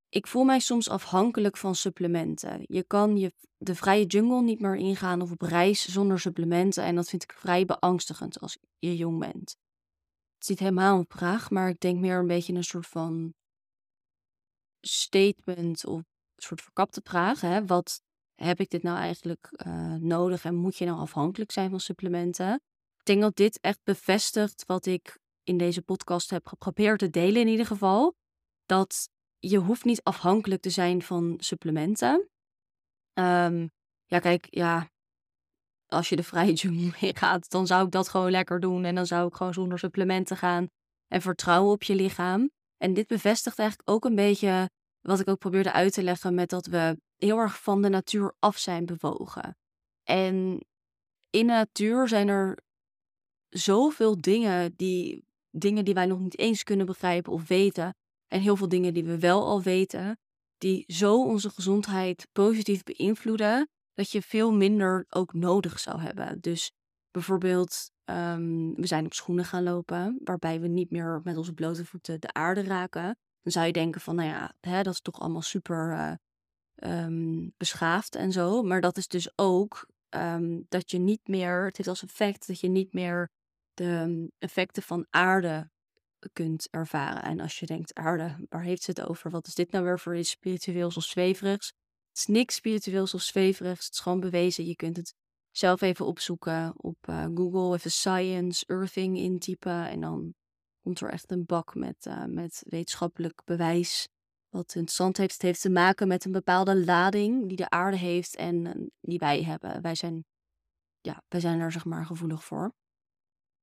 Ik 0.08 0.26
voel 0.26 0.44
mij 0.44 0.58
soms 0.58 0.88
afhankelijk 0.88 1.56
van 1.56 1.74
supplementen. 1.74 2.64
Je 2.66 2.82
kan 2.82 3.16
je, 3.16 3.32
de 3.56 3.74
vrije 3.74 4.06
jungle 4.06 4.42
niet 4.42 4.60
meer 4.60 4.76
ingaan 4.76 5.22
of 5.22 5.30
op 5.30 5.42
reis 5.42 5.88
zonder 5.88 6.20
supplementen. 6.20 6.84
En 6.84 6.94
dat 6.94 7.08
vind 7.08 7.22
ik 7.22 7.32
vrij 7.32 7.64
beangstigend 7.64 8.40
als 8.40 8.58
je 8.78 8.96
jong 8.96 9.18
bent. 9.18 9.56
Het 10.34 10.42
is 10.42 10.48
niet 10.48 10.58
helemaal 10.58 10.98
een 10.98 11.04
vraag, 11.08 11.50
maar 11.50 11.68
ik 11.68 11.80
denk 11.80 12.00
meer 12.00 12.18
een 12.18 12.26
beetje 12.26 12.54
een 12.54 12.64
soort 12.64 12.86
van 12.86 13.34
statement 14.80 15.86
of 15.86 16.13
soort 16.36 16.62
verkapte 16.62 17.00
vraag. 17.04 17.40
Hè? 17.40 17.66
Wat 17.66 18.02
heb 18.34 18.60
ik 18.60 18.70
dit 18.70 18.82
nou 18.82 18.98
eigenlijk 18.98 19.48
uh, 19.66 19.94
nodig 19.94 20.44
en 20.44 20.54
moet 20.54 20.76
je 20.76 20.84
nou 20.84 20.98
afhankelijk 20.98 21.52
zijn 21.52 21.70
van 21.70 21.80
supplementen? 21.80 22.54
Ik 22.98 23.04
denk 23.04 23.20
dat 23.20 23.36
dit 23.36 23.60
echt 23.60 23.80
bevestigt 23.84 24.64
wat 24.66 24.86
ik 24.86 25.18
in 25.42 25.58
deze 25.58 25.82
podcast 25.82 26.30
heb 26.30 26.46
geprobeerd 26.46 26.98
te 26.98 27.10
delen 27.10 27.40
in 27.40 27.48
ieder 27.48 27.66
geval. 27.66 28.14
Dat 28.66 29.08
je 29.38 29.58
hoeft 29.58 29.84
niet 29.84 30.02
afhankelijk 30.02 30.62
te 30.62 30.70
zijn 30.70 31.02
van 31.02 31.34
supplementen. 31.38 32.28
Um, 33.14 33.70
ja, 34.04 34.18
kijk, 34.18 34.46
ja, 34.50 34.90
als 35.86 36.08
je 36.08 36.16
de 36.16 36.22
vrije 36.22 36.70
mee 37.00 37.16
gaat, 37.16 37.50
dan 37.50 37.66
zou 37.66 37.84
ik 37.84 37.90
dat 37.90 38.08
gewoon 38.08 38.30
lekker 38.30 38.60
doen. 38.60 38.84
En 38.84 38.94
dan 38.94 39.06
zou 39.06 39.28
ik 39.28 39.34
gewoon 39.34 39.54
zonder 39.54 39.78
supplementen 39.78 40.36
gaan 40.36 40.68
en 41.08 41.22
vertrouwen 41.22 41.72
op 41.72 41.82
je 41.82 41.94
lichaam. 41.94 42.50
En 42.76 42.94
dit 42.94 43.06
bevestigt 43.06 43.58
eigenlijk 43.58 43.90
ook 43.90 44.04
een 44.04 44.14
beetje 44.14 44.70
wat 45.04 45.20
ik 45.20 45.28
ook 45.28 45.38
probeerde 45.38 45.72
uit 45.72 45.92
te 45.92 46.02
leggen 46.02 46.34
met 46.34 46.50
dat 46.50 46.66
we 46.66 47.00
heel 47.16 47.38
erg 47.38 47.62
van 47.62 47.82
de 47.82 47.88
natuur 47.88 48.34
af 48.38 48.58
zijn 48.58 48.86
bewogen. 48.86 49.56
En 50.02 50.66
in 51.30 51.46
de 51.46 51.52
natuur 51.52 52.08
zijn 52.08 52.28
er 52.28 52.58
zoveel 53.48 54.20
dingen 54.20 54.74
die, 54.76 55.24
dingen 55.50 55.84
die 55.84 55.94
wij 55.94 56.06
nog 56.06 56.18
niet 56.18 56.38
eens 56.38 56.62
kunnen 56.62 56.86
begrijpen 56.86 57.32
of 57.32 57.48
weten, 57.48 57.96
en 58.28 58.40
heel 58.40 58.56
veel 58.56 58.68
dingen 58.68 58.94
die 58.94 59.04
we 59.04 59.18
wel 59.18 59.44
al 59.44 59.62
weten, 59.62 60.18
die 60.58 60.84
zo 60.86 61.22
onze 61.22 61.50
gezondheid 61.50 62.28
positief 62.32 62.82
beïnvloeden, 62.82 63.68
dat 63.94 64.10
je 64.10 64.22
veel 64.22 64.52
minder 64.52 65.06
ook 65.08 65.32
nodig 65.32 65.80
zou 65.80 66.00
hebben. 66.00 66.40
Dus 66.40 66.72
bijvoorbeeld, 67.10 67.90
um, 68.04 68.74
we 68.74 68.86
zijn 68.86 69.04
op 69.04 69.14
schoenen 69.14 69.44
gaan 69.44 69.62
lopen, 69.62 70.20
waarbij 70.24 70.60
we 70.60 70.68
niet 70.68 70.90
meer 70.90 71.20
met 71.24 71.36
onze 71.36 71.54
blote 71.54 71.84
voeten 71.84 72.20
de 72.20 72.32
aarde 72.32 72.62
raken. 72.62 73.16
Dan 73.44 73.52
zou 73.52 73.66
je 73.66 73.72
denken 73.72 74.00
van, 74.00 74.14
nou 74.14 74.28
ja, 74.28 74.54
hè, 74.60 74.82
dat 74.82 74.92
is 74.92 75.00
toch 75.00 75.20
allemaal 75.20 75.42
super 75.42 75.90
uh, 75.90 76.12
um, 77.04 77.52
beschaafd 77.56 78.14
en 78.14 78.32
zo. 78.32 78.62
Maar 78.62 78.80
dat 78.80 78.96
is 78.96 79.08
dus 79.08 79.38
ook 79.38 79.86
um, 80.10 80.66
dat 80.68 80.90
je 80.90 80.98
niet 80.98 81.28
meer, 81.28 81.64
het 81.64 81.76
heeft 81.76 81.88
als 81.88 82.02
effect 82.02 82.46
dat 82.46 82.60
je 82.60 82.68
niet 82.68 82.92
meer 82.92 83.30
de 83.74 84.28
effecten 84.38 84.82
van 84.82 85.06
aarde 85.10 85.70
kunt 86.32 86.68
ervaren. 86.70 87.22
En 87.22 87.40
als 87.40 87.58
je 87.58 87.66
denkt, 87.66 87.94
aarde, 87.94 88.46
waar 88.48 88.62
heeft 88.62 88.82
ze 88.82 88.90
het 88.90 89.08
over? 89.08 89.30
Wat 89.30 89.46
is 89.46 89.54
dit 89.54 89.70
nou 89.70 89.84
weer 89.84 90.00
voor 90.00 90.16
iets 90.16 90.30
spiritueels 90.30 90.96
of 90.96 91.02
zweverigs? 91.02 91.66
Het 92.08 92.18
is 92.18 92.26
niks 92.26 92.54
spiritueels 92.54 93.14
of 93.14 93.20
zweverigs. 93.20 93.84
Het 93.84 93.94
is 93.94 94.00
gewoon 94.00 94.20
bewezen. 94.20 94.66
Je 94.66 94.76
kunt 94.76 94.96
het 94.96 95.14
zelf 95.50 95.80
even 95.80 96.06
opzoeken 96.06 96.72
op 96.76 96.96
uh, 97.08 97.26
Google, 97.34 97.74
even 97.74 97.90
science, 97.90 98.64
earthing 98.66 99.16
intypen. 99.18 99.88
En 99.88 100.00
dan 100.00 100.34
komt 100.84 101.00
er 101.00 101.10
echt 101.10 101.30
een 101.30 101.44
bak 101.44 101.74
met, 101.74 102.06
uh, 102.06 102.24
met 102.24 102.62
wetenschappelijk 102.66 103.44
bewijs. 103.44 104.08
Wat 104.48 104.74
interessant 104.74 105.16
heeft, 105.16 105.32
het 105.32 105.42
heeft 105.42 105.60
te 105.60 105.70
maken 105.70 106.08
met 106.08 106.24
een 106.24 106.32
bepaalde 106.32 106.84
lading 106.84 107.48
die 107.48 107.56
de 107.56 107.70
aarde 107.70 107.96
heeft 107.96 108.36
en 108.36 108.64
uh, 108.64 108.86
die 109.00 109.18
wij 109.18 109.42
hebben. 109.42 109.82
Wij 109.82 109.94
zijn, 109.94 110.24
ja, 111.00 111.22
wij 111.28 111.40
zijn 111.40 111.58
daar 111.58 111.72
zeg 111.72 111.84
maar 111.84 112.06
gevoelig 112.06 112.44
voor. 112.44 112.72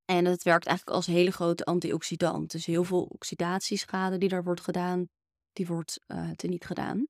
En 0.05 0.25
het 0.25 0.43
werkt 0.43 0.65
eigenlijk 0.65 0.97
als 0.97 1.05
hele 1.05 1.31
grote 1.31 1.65
antioxidant. 1.65 2.51
Dus 2.51 2.65
heel 2.65 2.83
veel 2.83 3.03
oxidatieschade 3.03 4.17
die 4.17 4.29
daar 4.29 4.43
wordt 4.43 4.61
gedaan, 4.61 5.09
die 5.51 5.67
wordt 5.67 5.99
uh, 6.07 6.29
teniet 6.29 6.65
gedaan. 6.65 7.07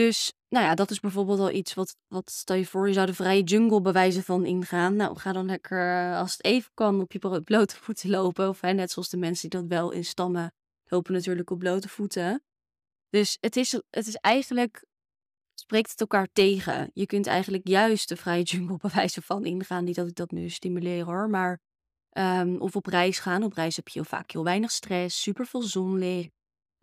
Dus, 0.00 0.32
nou 0.48 0.64
ja, 0.64 0.74
dat 0.74 0.90
is 0.90 1.00
bijvoorbeeld 1.00 1.38
al 1.38 1.50
iets 1.50 1.74
wat, 1.74 1.96
wat 2.08 2.30
stel 2.30 2.56
je 2.56 2.66
voor, 2.66 2.86
je 2.86 2.92
zou 2.92 3.06
de 3.06 3.14
vrije 3.14 3.42
jungle 3.42 3.80
bewijzen 3.80 4.22
van 4.22 4.46
ingaan. 4.46 4.96
Nou, 4.96 5.18
ga 5.18 5.32
dan 5.32 5.46
lekker, 5.46 6.10
uh, 6.10 6.18
als 6.18 6.32
het 6.32 6.44
even 6.44 6.70
kan, 6.74 7.00
op 7.00 7.12
je 7.12 7.42
blote 7.44 7.76
voeten 7.84 8.10
lopen. 8.10 8.48
Of 8.48 8.60
hè, 8.60 8.72
net 8.72 8.90
zoals 8.90 9.08
de 9.08 9.16
mensen 9.16 9.50
die 9.50 9.60
dat 9.60 9.68
wel 9.68 9.90
in 9.90 10.04
stammen, 10.04 10.52
lopen 10.84 11.12
natuurlijk 11.12 11.50
op 11.50 11.58
blote 11.58 11.88
voeten. 11.88 12.42
Dus 13.08 13.36
het 13.40 13.56
is, 13.56 13.72
het 13.72 14.06
is 14.06 14.14
eigenlijk, 14.14 14.84
spreekt 15.54 15.90
het 15.90 16.00
elkaar 16.00 16.28
tegen. 16.32 16.90
Je 16.94 17.06
kunt 17.06 17.26
eigenlijk 17.26 17.68
juist 17.68 18.08
de 18.08 18.16
vrije 18.16 18.42
jungle 18.42 18.76
bewijzen 18.88 19.22
van 19.22 19.44
ingaan. 19.44 19.84
Niet 19.84 19.96
dat 19.96 20.08
ik 20.08 20.14
dat 20.14 20.30
nu 20.30 20.48
stimuleer 20.48 21.04
hoor, 21.04 21.30
maar 21.30 21.60
Um, 22.18 22.60
of 22.60 22.76
op 22.76 22.86
reis 22.86 23.18
gaan. 23.18 23.42
Op 23.42 23.52
reis 23.52 23.76
heb 23.76 23.88
je 23.88 23.98
heel 23.98 24.08
vaak 24.08 24.30
heel 24.30 24.44
weinig 24.44 24.70
stress, 24.70 25.22
super 25.22 25.46
veel 25.46 25.62
zonlicht. 25.62 26.30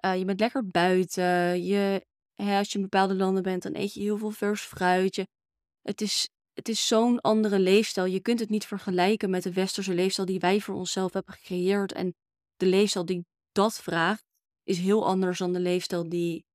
Uh, 0.05 0.17
je 0.17 0.25
bent 0.25 0.39
lekker 0.39 0.67
buiten. 0.67 1.63
Je 1.63 2.05
hè, 2.43 2.57
als 2.57 2.71
je 2.71 2.75
in 2.75 2.81
bepaalde 2.81 3.15
landen 3.15 3.43
bent, 3.43 3.63
dan 3.63 3.75
eet 3.75 3.93
je 3.93 4.01
heel 4.01 4.17
veel 4.17 4.31
vers 4.31 4.61
fruit. 4.61 5.25
het 5.81 6.01
is, 6.01 6.29
het 6.53 6.69
is 6.69 6.87
zo'n 6.87 7.21
andere 7.21 7.59
leefstijl. 7.59 8.05
Je 8.05 8.21
kunt 8.21 8.39
het 8.39 8.49
niet 8.49 8.65
vergelijken 8.65 9.29
met 9.29 9.43
de 9.43 9.53
westerse 9.53 9.93
leefstijl 9.93 10.27
die 10.27 10.39
wij 10.39 10.61
voor 10.61 10.75
onszelf 10.75 11.13
hebben 11.13 11.33
gecreëerd. 11.33 11.91
En 11.91 12.15
de 12.55 12.65
leefstijl 12.65 13.05
die 13.05 13.25
dat 13.51 13.73
vraagt, 13.73 14.23
is 14.63 14.77
heel 14.79 15.05
anders 15.05 15.37
dan 15.37 15.53
de 15.53 15.59
leefstijl 15.59 16.09
die 16.09 16.45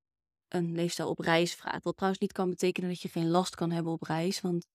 een 0.49 0.75
leefstijl 0.75 1.09
op 1.09 1.19
reis 1.19 1.55
vraagt. 1.55 1.85
Wat 1.85 1.95
trouwens 1.97 2.23
niet 2.23 2.33
kan 2.33 2.51
betekenen 2.51 2.89
dat 2.89 3.01
je 3.01 3.09
geen 3.09 3.31
last 3.31 3.55
kan 3.55 3.71
hebben 3.71 3.93
op 3.93 4.03
reis, 4.03 4.41
want 4.41 4.67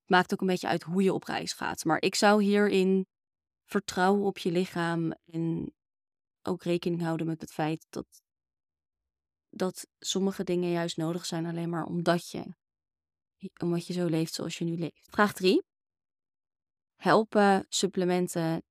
het 0.00 0.10
maakt 0.10 0.32
ook 0.32 0.40
een 0.40 0.46
beetje 0.46 0.68
uit 0.68 0.82
hoe 0.82 1.02
je 1.02 1.12
op 1.12 1.24
reis 1.24 1.52
gaat. 1.52 1.84
Maar 1.84 2.02
ik 2.02 2.14
zou 2.14 2.42
hierin 2.42 3.06
vertrouwen 3.64 4.24
op 4.26 4.38
je 4.38 4.50
lichaam 4.50 5.12
en 5.24 5.74
ook 6.42 6.62
rekening 6.62 7.02
houden 7.02 7.26
met 7.26 7.40
het 7.40 7.52
feit 7.52 7.86
dat, 7.88 8.06
dat 9.56 9.86
sommige 9.98 10.44
dingen 10.44 10.70
juist 10.70 10.96
nodig 10.96 11.26
zijn 11.26 11.46
alleen 11.46 11.68
maar 11.68 11.84
omdat 11.84 12.30
je, 12.30 12.54
omdat 13.62 13.86
je 13.86 13.92
zo 13.92 14.06
leeft 14.06 14.34
zoals 14.34 14.58
je 14.58 14.64
nu 14.64 14.76
leeft. 14.76 15.06
Vraag 15.10 15.32
3. 15.32 15.62
Helpen 16.96 17.66
supplementen, 17.68 18.62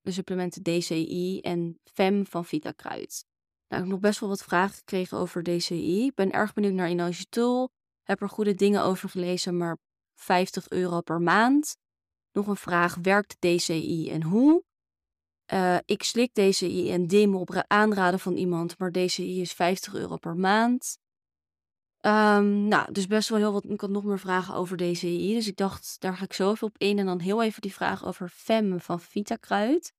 de 0.00 0.12
supplementen 0.12 0.62
DCI 0.62 1.40
en 1.40 1.80
FEM 1.84 2.26
van 2.26 2.44
VitaKruid? 2.44 3.24
Nou, 3.68 3.82
ik 3.82 3.88
heb 3.88 3.98
nog 3.98 4.00
best 4.00 4.20
wel 4.20 4.28
wat 4.28 4.42
vragen 4.42 4.76
gekregen 4.76 5.18
over 5.18 5.42
DCI. 5.42 6.04
Ik 6.04 6.14
ben 6.14 6.32
erg 6.32 6.52
benieuwd 6.52 6.72
naar 6.72 6.90
Inositol. 6.90 7.68
Heb 8.02 8.20
er 8.20 8.28
goede 8.28 8.54
dingen 8.54 8.82
over 8.82 9.08
gelezen, 9.08 9.56
maar 9.56 9.78
50 10.14 10.68
euro 10.68 11.00
per 11.00 11.20
maand. 11.20 11.76
Nog 12.32 12.46
een 12.46 12.56
vraag, 12.56 12.94
werkt 12.94 13.36
DCI 13.40 14.10
en 14.10 14.22
hoe? 14.22 14.64
Uh, 15.52 15.76
ik 15.84 16.02
slik 16.02 16.34
DCI 16.34 16.90
en 16.92 17.06
DIM 17.06 17.34
op 17.34 17.64
aanraden 17.66 18.20
van 18.20 18.36
iemand, 18.36 18.78
maar 18.78 18.92
DCI 18.92 19.40
is 19.40 19.52
50 19.52 19.94
euro 19.94 20.16
per 20.16 20.36
maand. 20.36 20.98
Um, 22.06 22.68
nou, 22.68 22.92
dus 22.92 23.06
best 23.06 23.28
wel 23.28 23.38
heel 23.38 23.52
wat. 23.52 23.64
Ik 23.64 23.80
had 23.80 23.90
nog 23.90 24.04
meer 24.04 24.18
vragen 24.18 24.54
over 24.54 24.76
DCI. 24.76 25.34
Dus 25.34 25.46
ik 25.46 25.56
dacht, 25.56 25.96
daar 26.00 26.16
ga 26.16 26.24
ik 26.24 26.32
zo 26.32 26.50
even 26.50 26.66
op 26.66 26.78
in. 26.78 26.98
En 26.98 27.06
dan 27.06 27.20
heel 27.20 27.42
even 27.42 27.60
die 27.62 27.74
vraag 27.74 28.04
over 28.06 28.28
FEM 28.28 28.80
van 28.80 29.00
Vitakruid. 29.00 29.92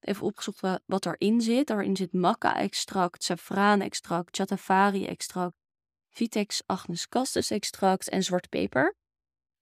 Even 0.00 0.26
opgezocht 0.26 0.60
wat, 0.60 0.82
wat 0.86 1.06
erin 1.06 1.40
zit. 1.40 1.66
Daarin 1.66 1.96
zit 1.96 2.12
maca-extract, 2.12 3.24
saffraan-extract, 3.24 4.36
chatavari-extract, 4.36 5.54
Vitex 6.08 6.62
Agnes 6.66 7.08
Castus-extract 7.08 8.08
en 8.08 8.22
zwarte 8.22 8.48
peper. 8.48 8.96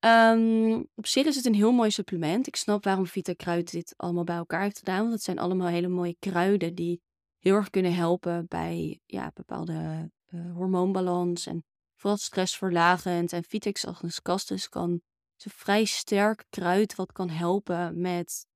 Um, 0.05 0.89
op 0.95 1.07
zich 1.07 1.27
is 1.27 1.37
het 1.37 1.45
een 1.45 1.55
heel 1.55 1.73
mooi 1.73 1.91
supplement. 1.91 2.47
Ik 2.47 2.57
snap 2.57 2.85
waarom 2.85 3.07
Vita 3.07 3.33
Kruid 3.35 3.71
dit 3.71 3.95
allemaal 3.97 4.25
bij 4.25 4.37
elkaar 4.37 4.63
heeft 4.63 4.79
gedaan. 4.79 5.01
Want 5.01 5.13
het 5.13 5.23
zijn 5.23 5.39
allemaal 5.39 5.67
hele 5.67 5.89
mooie 5.89 6.17
kruiden 6.19 6.75
die 6.75 7.03
heel 7.39 7.55
erg 7.55 7.71
kunnen 7.71 7.95
helpen 7.95 8.47
bij 8.49 9.01
ja, 9.07 9.31
bepaalde 9.35 10.11
uh, 10.29 10.55
hormoonbalans. 10.55 11.47
En 11.47 11.65
vooral 11.97 12.19
stressverlagend. 12.19 13.33
En 13.33 13.45
Vitex 13.45 13.87
Agnes 13.87 14.23
Castus 14.23 14.69
kan 14.69 15.03
is 15.39 15.45
een 15.45 15.51
vrij 15.51 15.85
sterk 15.85 16.45
kruid 16.51 16.95
wat 16.95 17.13
kan 17.13 17.29
helpen 17.29 18.01
met 18.01 18.47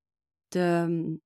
de. 0.49 1.21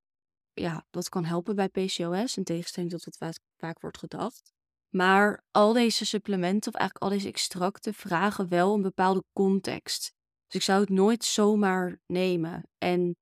Ja, 0.52 0.86
dat 0.90 1.08
kan 1.08 1.24
helpen 1.24 1.56
bij 1.56 1.68
PCOS. 1.68 2.36
In 2.36 2.44
tegenstelling 2.44 2.90
tot 2.90 3.18
wat 3.18 3.40
vaak 3.56 3.80
wordt 3.80 3.98
gedacht. 3.98 4.52
Maar 4.90 5.44
al 5.50 5.72
deze 5.72 6.06
supplementen, 6.06 6.72
of 6.72 6.78
eigenlijk 6.78 7.04
al 7.04 7.18
deze 7.18 7.28
extracten, 7.28 7.94
vragen 7.94 8.48
wel 8.48 8.74
een 8.74 8.82
bepaalde 8.82 9.24
context. 9.32 10.12
Dus 10.46 10.54
ik 10.54 10.62
zou 10.62 10.80
het 10.80 10.88
nooit 10.88 11.24
zomaar 11.24 12.00
nemen. 12.06 12.68
En 12.78 13.16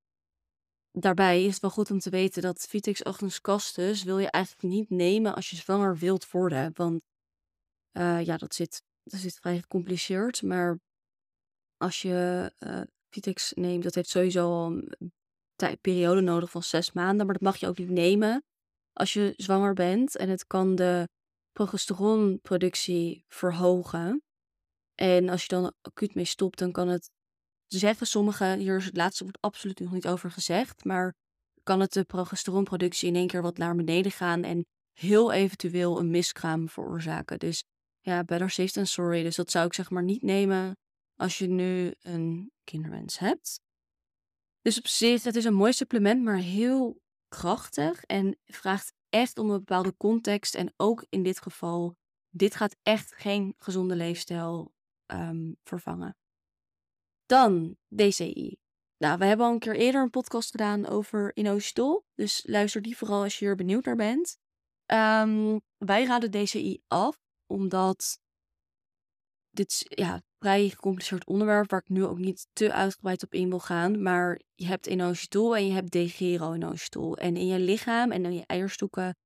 daarbij 0.90 1.44
is 1.44 1.52
het 1.52 1.61
wel 1.61 1.70
goed 1.70 1.90
om 1.90 1.98
te 1.98 2.11
weten 2.11 2.42
dat 2.42 2.66
Vitex 2.68 3.02
Castus 3.40 4.02
wil 4.02 4.18
je 4.18 4.31
eigenlijk 4.31 4.74
niet 4.74 4.90
nemen 4.90 5.35
als 5.35 5.50
je 5.50 5.57
zwanger 5.57 5.96
wilt 5.96 6.31
worden. 6.31 6.70
Want 6.74 7.00
uh, 7.92 8.24
ja, 8.24 8.37
dat 8.37 8.54
zit, 8.54 8.83
dat 9.02 9.20
zit 9.20 9.35
vrij 9.35 9.61
gecompliceerd. 9.61 10.42
Maar 10.42 10.78
als 11.76 12.02
je 12.02 12.52
uh, 12.59 12.81
Vitex 13.11 13.52
neemt, 13.52 13.83
dat 13.83 13.94
heeft 13.94 14.09
sowieso 14.09 14.50
al 14.50 14.66
een 14.66 15.81
periode 15.81 16.20
nodig 16.20 16.50
van 16.50 16.62
zes 16.62 16.92
maanden. 16.92 17.26
Maar 17.26 17.35
dat 17.35 17.44
mag 17.44 17.57
je 17.57 17.66
ook 17.66 17.78
niet 17.78 17.90
nemen 17.90 18.44
als 18.92 19.12
je 19.12 19.35
zwanger 19.37 19.74
bent. 19.74 20.16
En 20.16 20.28
het 20.28 20.46
kan 20.46 20.74
de 20.74 21.09
progesteronproductie 21.58 23.24
verhogen. 23.28 24.22
En 24.94 25.28
als 25.28 25.42
je 25.42 25.48
dan 25.48 25.72
acuut 25.80 26.14
mee 26.14 26.24
stopt, 26.24 26.58
dan 26.58 26.72
kan 26.72 26.88
het, 26.88 27.10
zeggen 27.66 28.06
sommigen, 28.06 28.58
hier 28.58 28.76
is 28.76 28.84
het 28.84 28.96
laatste 28.96 29.22
wordt 29.22 29.40
absoluut 29.40 29.80
nog 29.80 29.92
niet 29.92 30.08
over 30.08 30.30
gezegd, 30.30 30.84
maar 30.84 31.14
kan 31.62 31.80
het 31.80 31.92
de 31.92 32.04
progesteronproductie 32.04 33.08
in 33.08 33.14
één 33.14 33.26
keer 33.26 33.42
wat 33.42 33.56
naar 33.56 33.74
beneden 33.74 34.12
gaan 34.12 34.42
en 34.42 34.66
heel 34.92 35.32
eventueel 35.32 35.98
een 35.98 36.10
miskraam 36.10 36.68
veroorzaken. 36.68 37.38
Dus 37.38 37.64
ja, 38.00 38.24
better 38.24 38.50
safe 38.50 38.72
than 38.72 38.86
sorry. 38.86 39.22
Dus 39.22 39.36
dat 39.36 39.50
zou 39.50 39.66
ik 39.66 39.74
zeg 39.74 39.90
maar 39.90 40.02
niet 40.02 40.22
nemen 40.22 40.76
als 41.14 41.38
je 41.38 41.48
nu 41.48 41.94
een 42.00 42.50
kinderwens 42.64 43.18
hebt. 43.18 43.60
Dus 44.60 44.78
op 44.78 44.86
zich, 44.86 45.22
het 45.22 45.36
is 45.36 45.44
een 45.44 45.54
mooi 45.54 45.72
supplement, 45.72 46.22
maar 46.22 46.36
heel 46.36 47.00
krachtig 47.28 48.02
en 48.04 48.38
vraagt 48.44 48.92
echt 49.10 49.38
om 49.38 49.50
een 49.50 49.58
bepaalde 49.58 49.96
context. 49.96 50.54
En 50.54 50.72
ook 50.76 51.06
in 51.08 51.22
dit 51.22 51.40
geval, 51.40 51.96
dit 52.30 52.54
gaat 52.54 52.76
echt 52.82 53.14
geen 53.14 53.54
gezonde 53.58 53.96
leefstijl 53.96 54.72
um, 55.06 55.56
vervangen. 55.64 56.16
Dan 57.26 57.76
DCI. 57.88 58.58
Nou, 58.96 59.18
we 59.18 59.24
hebben 59.24 59.46
al 59.46 59.52
een 59.52 59.58
keer 59.58 59.76
eerder 59.76 60.02
een 60.02 60.10
podcast 60.10 60.50
gedaan 60.50 60.86
over 60.86 61.36
inositol. 61.36 62.04
Dus 62.14 62.42
luister 62.46 62.82
die 62.82 62.96
vooral 62.96 63.22
als 63.22 63.38
je 63.38 63.44
hier 63.44 63.56
benieuwd 63.56 63.84
naar 63.84 63.96
bent. 63.96 64.38
Um, 64.92 65.60
wij 65.76 66.04
raden 66.04 66.30
DCI 66.30 66.82
af, 66.86 67.20
omdat 67.46 68.20
dit 69.50 69.84
ja, 69.88 70.22
vrij 70.38 70.68
gecompliceerd 70.68 71.27
onderwerp 71.27 71.70
waar 71.70 71.81
ik 71.81 71.88
nu 71.88 72.05
ook 72.05 72.18
niet 72.18 72.46
te 72.53 72.72
uitgebreid 72.72 73.22
op 73.22 73.35
in 73.35 73.48
wil 73.48 73.59
gaan. 73.59 74.03
Maar 74.03 74.40
je 74.55 74.66
hebt 74.66 74.87
inositol 74.87 75.57
en 75.57 75.66
je 75.66 75.72
hebt 75.72 75.90
degero-inositol. 75.90 77.16
En 77.16 77.37
in 77.37 77.46
je 77.46 77.59
lichaam 77.59 78.12
en 78.12 78.24
in 78.24 78.35
je 78.35 78.46
eierstokken 78.46 79.16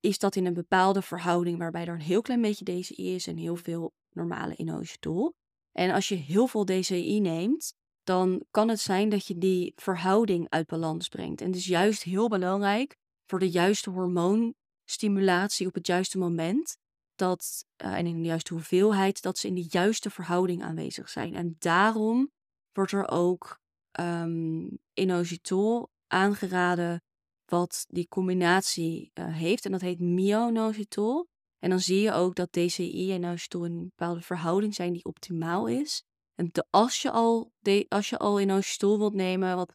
is 0.00 0.18
dat 0.18 0.36
in 0.36 0.46
een 0.46 0.54
bepaalde 0.54 1.02
verhouding 1.02 1.58
waarbij 1.58 1.86
er 1.86 1.94
een 1.94 2.00
heel 2.00 2.22
klein 2.22 2.40
beetje 2.40 2.64
DCI 2.64 3.14
is 3.14 3.26
en 3.26 3.36
heel 3.36 3.56
veel 3.56 3.92
normale 4.10 4.56
inositol. 4.56 5.34
En 5.72 5.90
als 5.90 6.08
je 6.08 6.14
heel 6.14 6.46
veel 6.46 6.64
DCI 6.64 7.20
neemt, 7.20 7.74
dan 8.02 8.44
kan 8.50 8.68
het 8.68 8.80
zijn 8.80 9.08
dat 9.08 9.26
je 9.26 9.38
die 9.38 9.72
verhouding 9.76 10.46
uit 10.48 10.66
balans 10.66 11.08
brengt. 11.08 11.40
En 11.40 11.46
het 11.46 11.56
is 11.56 11.66
juist 11.66 12.02
heel 12.02 12.28
belangrijk 12.28 12.96
voor 13.26 13.38
de 13.38 13.50
juiste 13.50 13.90
hormoonstimulatie 13.90 15.66
op 15.66 15.74
het 15.74 15.86
juiste 15.86 16.18
moment 16.18 16.76
dat, 17.18 17.64
uh, 17.84 17.94
en 17.94 18.06
in 18.06 18.16
de 18.16 18.28
juiste 18.28 18.52
hoeveelheid, 18.52 19.22
dat 19.22 19.38
ze 19.38 19.46
in 19.46 19.54
de 19.54 19.66
juiste 19.68 20.10
verhouding 20.10 20.62
aanwezig 20.62 21.08
zijn. 21.08 21.34
En 21.34 21.56
daarom 21.58 22.30
wordt 22.72 22.92
er 22.92 23.08
ook 23.08 23.60
um, 24.00 24.78
inositol 24.92 25.90
aangeraden 26.06 27.02
wat 27.44 27.86
die 27.88 28.08
combinatie 28.08 29.10
uh, 29.14 29.34
heeft. 29.34 29.64
En 29.64 29.72
dat 29.72 29.80
heet 29.80 30.00
myoinositol. 30.00 31.28
En 31.58 31.70
dan 31.70 31.80
zie 31.80 32.00
je 32.00 32.12
ook 32.12 32.34
dat 32.34 32.52
DCI 32.52 33.10
en 33.10 33.16
inositol 33.16 33.64
in 33.64 33.72
een 33.72 33.92
bepaalde 33.96 34.20
verhouding 34.20 34.74
zijn 34.74 34.92
die 34.92 35.04
optimaal 35.04 35.66
is. 35.66 36.04
En 36.34 36.50
als 36.70 37.02
je 37.02 37.10
al, 37.10 37.52
de, 37.58 37.86
als 37.88 38.08
je 38.08 38.18
al 38.18 38.40
inositol 38.40 38.98
wilt 38.98 39.14
nemen, 39.14 39.56
wat 39.56 39.74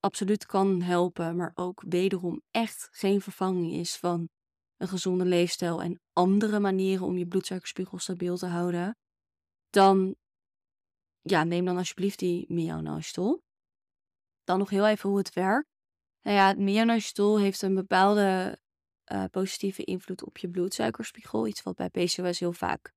absoluut 0.00 0.46
kan 0.46 0.82
helpen, 0.82 1.36
maar 1.36 1.52
ook 1.54 1.82
wederom 1.86 2.42
echt 2.50 2.88
geen 2.90 3.20
vervanging 3.20 3.72
is 3.72 3.96
van 3.96 4.28
een 4.82 4.88
gezonde 4.88 5.24
leefstijl 5.24 5.82
en 5.82 6.00
andere 6.12 6.60
manieren 6.60 7.06
om 7.06 7.18
je 7.18 7.26
bloedsuikerspiegel 7.26 7.98
stabiel 7.98 8.36
te 8.36 8.46
houden, 8.46 8.96
dan 9.70 10.14
ja, 11.20 11.44
neem 11.44 11.64
dan 11.64 11.76
alsjeblieft 11.76 12.18
die 12.18 12.44
myoinositol. 12.48 13.42
Dan 14.44 14.58
nog 14.58 14.70
heel 14.70 14.86
even 14.86 15.08
hoe 15.08 15.18
het 15.18 15.32
werkt. 15.32 15.68
Nou 16.22 16.36
ja, 16.36 16.54
myoinositol 16.54 17.38
heeft 17.38 17.62
een 17.62 17.74
bepaalde 17.74 18.58
uh, 19.12 19.24
positieve 19.30 19.84
invloed 19.84 20.24
op 20.24 20.38
je 20.38 20.50
bloedsuikerspiegel. 20.50 21.46
Iets 21.46 21.62
wat 21.62 21.76
bij 21.76 21.88
PCOS 21.88 22.38
heel 22.38 22.52
vaak 22.52 22.92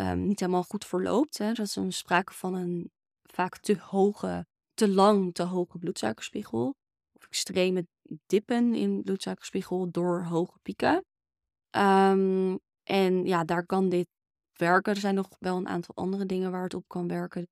um, 0.00 0.26
niet 0.26 0.40
helemaal 0.40 0.62
goed 0.62 0.84
verloopt. 0.84 1.38
Hè. 1.38 1.52
Dat 1.52 1.66
is 1.66 1.76
een 1.76 1.92
sprake 1.92 2.32
van 2.32 2.54
een 2.54 2.90
vaak 3.22 3.58
te 3.58 3.78
hoge, 3.78 4.46
te 4.74 4.88
lang 4.88 5.34
te 5.34 5.42
hoge 5.42 5.78
bloedsuikerspiegel. 5.78 6.74
Of 7.12 7.24
extreme 7.26 7.86
dippen 8.26 8.74
in 8.74 9.02
bloedsuikerspiegel 9.02 9.90
door 9.90 10.24
hoge 10.24 10.58
pieken. 10.62 11.04
Um, 11.76 12.58
en 12.82 13.24
ja, 13.24 13.44
daar 13.44 13.66
kan 13.66 13.88
dit 13.88 14.08
werken. 14.52 14.94
Er 14.94 15.00
zijn 15.00 15.14
nog 15.14 15.28
wel 15.38 15.56
een 15.56 15.68
aantal 15.68 15.94
andere 15.94 16.26
dingen 16.26 16.50
waar 16.50 16.62
het 16.62 16.74
op 16.74 16.88
kan 16.88 17.08
werken 17.08 17.48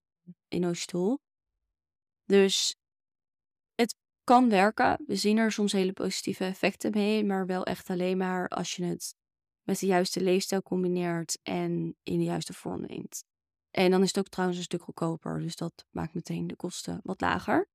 in 0.49 0.67
Oostol. 0.67 1.19
Dus 2.25 2.77
het 3.75 3.97
kan 4.25 4.49
werken. 4.49 5.03
We 5.07 5.17
zien 5.17 5.39
er 5.39 5.53
soms 5.53 5.73
hele 5.73 5.93
positieve 5.93 6.45
effecten 6.45 6.91
mee, 6.91 7.25
maar 7.25 7.47
wel 7.47 7.65
echt 7.65 7.91
alleen 7.91 8.17
maar 8.17 8.49
als 8.49 8.77
je 8.77 8.85
het 8.85 9.15
met 9.63 9.79
de 9.79 9.87
juiste 9.87 10.21
leefstijl 10.21 10.63
combineert 10.63 11.39
en 11.43 11.97
in 12.03 12.19
de 12.19 12.25
juiste 12.25 12.53
vorm 12.53 12.81
neemt. 12.81 13.25
En 13.71 13.91
dan 13.91 14.03
is 14.03 14.09
het 14.09 14.19
ook 14.19 14.29
trouwens 14.29 14.59
een 14.59 14.65
stuk 14.65 14.83
goedkoper, 14.83 15.41
dus 15.41 15.57
dat 15.57 15.85
maakt 15.91 16.15
meteen 16.15 16.47
de 16.47 16.57
kosten 16.57 17.01
wat 17.03 17.21
lager. 17.21 17.69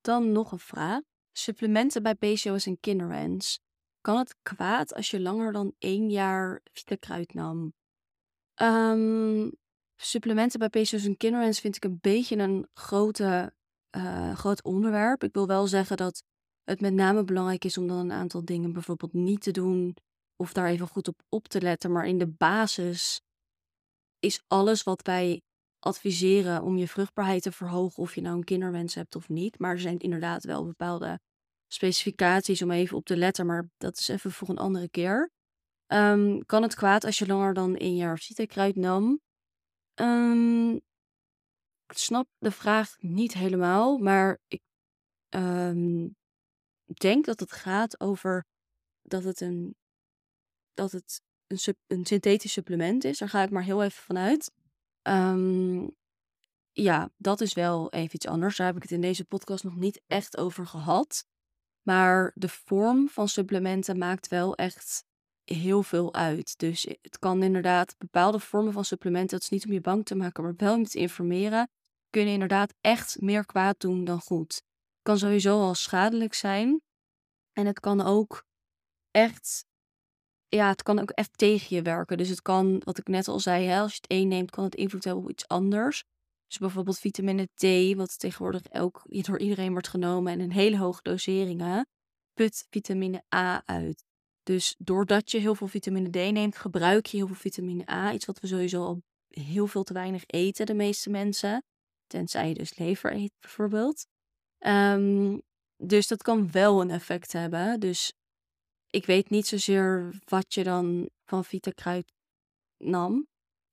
Dan 0.00 0.32
nog 0.32 0.52
een 0.52 0.58
vraag. 0.58 1.00
Supplementen 1.32 2.02
bij 2.02 2.14
PCOS 2.14 2.66
en 2.66 2.80
kinderwens. 2.80 3.60
Kan 4.04 4.16
het 4.16 4.36
kwaad 4.42 4.94
als 4.94 5.10
je 5.10 5.20
langer 5.20 5.52
dan 5.52 5.74
één 5.78 6.10
jaar 6.10 6.62
kruid 6.98 7.34
nam 7.34 7.72
Um, 8.62 9.52
supplementen 9.96 10.58
bij 10.58 10.68
PCOS 10.68 11.04
en 11.04 11.16
kinderwens 11.16 11.60
vind 11.60 11.76
ik 11.76 11.84
een 11.84 11.98
beetje 12.00 12.36
een 12.36 12.68
grote, 12.72 13.54
uh, 13.96 14.34
groot 14.34 14.62
onderwerp. 14.62 15.24
Ik 15.24 15.34
wil 15.34 15.46
wel 15.46 15.66
zeggen 15.66 15.96
dat 15.96 16.22
het 16.64 16.80
met 16.80 16.92
name 16.92 17.24
belangrijk 17.24 17.64
is 17.64 17.78
om 17.78 17.86
dan 17.86 17.96
een 17.96 18.12
aantal 18.12 18.44
dingen 18.44 18.72
bijvoorbeeld 18.72 19.12
niet 19.12 19.40
te 19.42 19.50
doen 19.50 19.96
of 20.36 20.52
daar 20.52 20.66
even 20.66 20.86
goed 20.86 21.08
op 21.08 21.22
op 21.28 21.48
te 21.48 21.60
letten. 21.60 21.92
Maar 21.92 22.06
in 22.06 22.18
de 22.18 22.28
basis 22.28 23.20
is 24.18 24.42
alles 24.46 24.82
wat 24.82 25.02
wij 25.02 25.42
adviseren 25.78 26.62
om 26.62 26.76
je 26.76 26.88
vruchtbaarheid 26.88 27.42
te 27.42 27.52
verhogen, 27.52 28.02
of 28.02 28.14
je 28.14 28.20
nou 28.20 28.36
een 28.36 28.44
kinderwens 28.44 28.94
hebt 28.94 29.16
of 29.16 29.28
niet. 29.28 29.58
Maar 29.58 29.70
er 29.70 29.80
zijn 29.80 29.98
inderdaad 29.98 30.44
wel 30.44 30.64
bepaalde 30.64 31.20
specificaties 31.74 32.62
om 32.62 32.70
even 32.70 32.96
op 32.96 33.04
te 33.04 33.16
letten, 33.16 33.46
maar 33.46 33.70
dat 33.76 33.98
is 33.98 34.08
even 34.08 34.32
voor 34.32 34.48
een 34.48 34.58
andere 34.58 34.88
keer. 34.88 35.30
Um, 35.86 36.44
kan 36.46 36.62
het 36.62 36.74
kwaad 36.74 37.04
als 37.04 37.18
je 37.18 37.26
langer 37.26 37.54
dan 37.54 37.74
een 37.78 37.96
jaar 37.96 38.18
zietekruid 38.18 38.76
nam? 38.76 39.20
Um, 39.94 40.74
ik 41.86 41.98
snap 41.98 42.28
de 42.38 42.50
vraag 42.50 42.96
niet 42.98 43.34
helemaal, 43.34 43.98
maar 43.98 44.40
ik 44.48 44.62
um, 45.30 46.16
denk 46.84 47.24
dat 47.24 47.40
het 47.40 47.52
gaat 47.52 48.00
over 48.00 48.46
dat 49.02 49.24
het 49.24 49.40
een, 49.40 49.76
dat 50.74 50.92
het 50.92 51.22
een, 51.46 51.58
een 51.86 52.04
synthetisch 52.04 52.52
supplement 52.52 53.04
is. 53.04 53.18
Daar 53.18 53.28
ga 53.28 53.42
ik 53.42 53.50
maar 53.50 53.62
heel 53.62 53.82
even 53.82 54.02
vanuit. 54.02 54.52
Um, 55.02 55.96
ja, 56.72 57.10
dat 57.16 57.40
is 57.40 57.54
wel 57.54 57.92
even 57.92 58.14
iets 58.14 58.26
anders. 58.26 58.56
Daar 58.56 58.66
heb 58.66 58.76
ik 58.76 58.82
het 58.82 58.90
in 58.90 59.00
deze 59.00 59.24
podcast 59.24 59.64
nog 59.64 59.76
niet 59.76 60.02
echt 60.06 60.36
over 60.36 60.66
gehad. 60.66 61.26
Maar 61.84 62.32
de 62.34 62.48
vorm 62.48 63.08
van 63.08 63.28
supplementen 63.28 63.98
maakt 63.98 64.28
wel 64.28 64.54
echt 64.54 65.04
heel 65.44 65.82
veel 65.82 66.14
uit. 66.14 66.58
Dus 66.58 66.82
het 67.02 67.18
kan 67.18 67.42
inderdaad 67.42 67.94
bepaalde 67.98 68.38
vormen 68.38 68.72
van 68.72 68.84
supplementen, 68.84 69.30
dat 69.30 69.42
is 69.42 69.48
niet 69.48 69.66
om 69.66 69.72
je 69.72 69.80
bang 69.80 70.04
te 70.04 70.14
maken, 70.14 70.42
maar 70.42 70.54
wel 70.56 70.74
om 70.74 70.84
te 70.84 70.98
informeren, 70.98 71.68
kunnen 72.10 72.32
inderdaad 72.32 72.74
echt 72.80 73.20
meer 73.20 73.46
kwaad 73.46 73.80
doen 73.80 74.04
dan 74.04 74.20
goed. 74.20 74.54
Het 74.54 75.02
kan 75.02 75.18
sowieso 75.18 75.60
al 75.60 75.74
schadelijk 75.74 76.34
zijn. 76.34 76.82
En 77.52 77.66
het 77.66 77.80
kan 77.80 78.00
ook 78.00 78.44
echt, 79.10 79.66
ja, 80.48 80.68
het 80.68 80.82
kan 80.82 80.98
ook 80.98 81.10
echt 81.10 81.38
tegen 81.38 81.76
je 81.76 81.82
werken. 81.82 82.16
Dus 82.16 82.28
het 82.28 82.42
kan, 82.42 82.80
wat 82.84 82.98
ik 82.98 83.08
net 83.08 83.28
al 83.28 83.40
zei, 83.40 83.80
als 83.80 83.92
je 83.92 83.98
het 84.00 84.10
een 84.10 84.28
neemt, 84.28 84.50
kan 84.50 84.64
het 84.64 84.74
invloed 84.74 85.04
hebben 85.04 85.22
op 85.24 85.30
iets 85.30 85.48
anders. 85.48 86.04
Dus 86.46 86.58
bijvoorbeeld 86.58 86.98
vitamine 86.98 87.48
D, 87.54 87.94
wat 87.96 88.18
tegenwoordig 88.18 88.72
ook 88.72 89.02
door 89.06 89.38
iedereen 89.38 89.72
wordt 89.72 89.88
genomen 89.88 90.32
en 90.32 90.40
in 90.40 90.50
hele 90.50 90.78
hoge 90.78 91.02
doseringen, 91.02 91.86
put 92.32 92.66
vitamine 92.70 93.24
A 93.34 93.62
uit. 93.66 94.04
Dus 94.42 94.74
doordat 94.78 95.30
je 95.30 95.38
heel 95.38 95.54
veel 95.54 95.66
vitamine 95.66 96.10
D 96.10 96.14
neemt, 96.14 96.56
gebruik 96.56 97.06
je 97.06 97.16
heel 97.16 97.26
veel 97.26 97.36
vitamine 97.36 97.90
A. 97.90 98.12
Iets 98.12 98.24
wat 98.24 98.40
we 98.40 98.46
sowieso 98.46 98.84
al 98.84 99.02
heel 99.28 99.66
veel 99.66 99.82
te 99.82 99.92
weinig 99.92 100.22
eten, 100.26 100.66
de 100.66 100.74
meeste 100.74 101.10
mensen. 101.10 101.64
Tenzij 102.06 102.48
je 102.48 102.54
dus 102.54 102.78
lever 102.78 103.12
eet, 103.12 103.32
bijvoorbeeld. 103.40 104.06
Um, 104.58 105.42
dus 105.76 106.06
dat 106.06 106.22
kan 106.22 106.50
wel 106.50 106.80
een 106.80 106.90
effect 106.90 107.32
hebben. 107.32 107.80
Dus 107.80 108.12
ik 108.90 109.06
weet 109.06 109.30
niet 109.30 109.46
zozeer 109.46 110.20
wat 110.24 110.54
je 110.54 110.64
dan 110.64 111.08
van 111.24 111.44
Vitakruid 111.44 112.12
nam. 112.78 113.26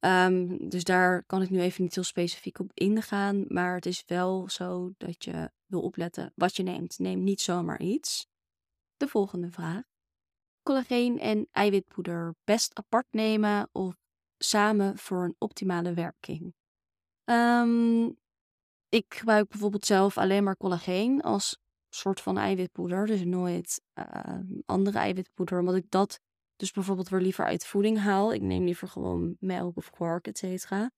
Um, 0.05 0.69
dus 0.69 0.83
daar 0.83 1.23
kan 1.23 1.41
ik 1.41 1.49
nu 1.49 1.59
even 1.59 1.83
niet 1.83 1.95
heel 1.95 2.03
specifiek 2.03 2.59
op 2.59 2.71
ingaan. 2.73 3.45
Maar 3.47 3.75
het 3.75 3.85
is 3.85 4.03
wel 4.05 4.49
zo 4.49 4.91
dat 4.97 5.23
je 5.23 5.51
wil 5.65 5.81
opletten 5.81 6.31
wat 6.35 6.55
je 6.55 6.63
neemt. 6.63 6.99
Neem 6.99 7.23
niet 7.23 7.41
zomaar 7.41 7.81
iets. 7.81 8.27
De 8.97 9.07
volgende 9.07 9.51
vraag. 9.51 9.83
Collageen 10.63 11.19
en 11.19 11.47
eiwitpoeder 11.51 12.35
best 12.43 12.77
apart 12.77 13.07
nemen 13.11 13.69
of 13.71 13.95
samen 14.37 14.97
voor 14.97 15.23
een 15.23 15.35
optimale 15.37 15.93
werking? 15.93 16.53
Um, 17.25 18.17
ik 18.89 19.13
gebruik 19.13 19.49
bijvoorbeeld 19.49 19.85
zelf 19.85 20.17
alleen 20.17 20.43
maar 20.43 20.57
collageen 20.57 21.21
als 21.21 21.59
soort 21.89 22.21
van 22.21 22.37
eiwitpoeder. 22.37 23.05
Dus 23.05 23.23
nooit 23.23 23.81
uh, 23.93 24.39
andere 24.65 24.97
eiwitpoeder. 24.97 25.59
Omdat 25.59 25.75
ik 25.75 25.89
dat 25.89 26.19
dus 26.62 26.72
bijvoorbeeld 26.72 27.09
weer 27.09 27.22
liever 27.22 27.45
uit 27.45 27.66
voeding 27.66 27.99
haal. 27.99 28.34
Ik 28.34 28.41
neem 28.41 28.64
liever 28.64 28.88
gewoon 28.88 29.36
melk 29.39 29.78
of 29.78 29.89
kwark, 29.89 30.28
et 30.28 30.38
cetera. 30.38 30.91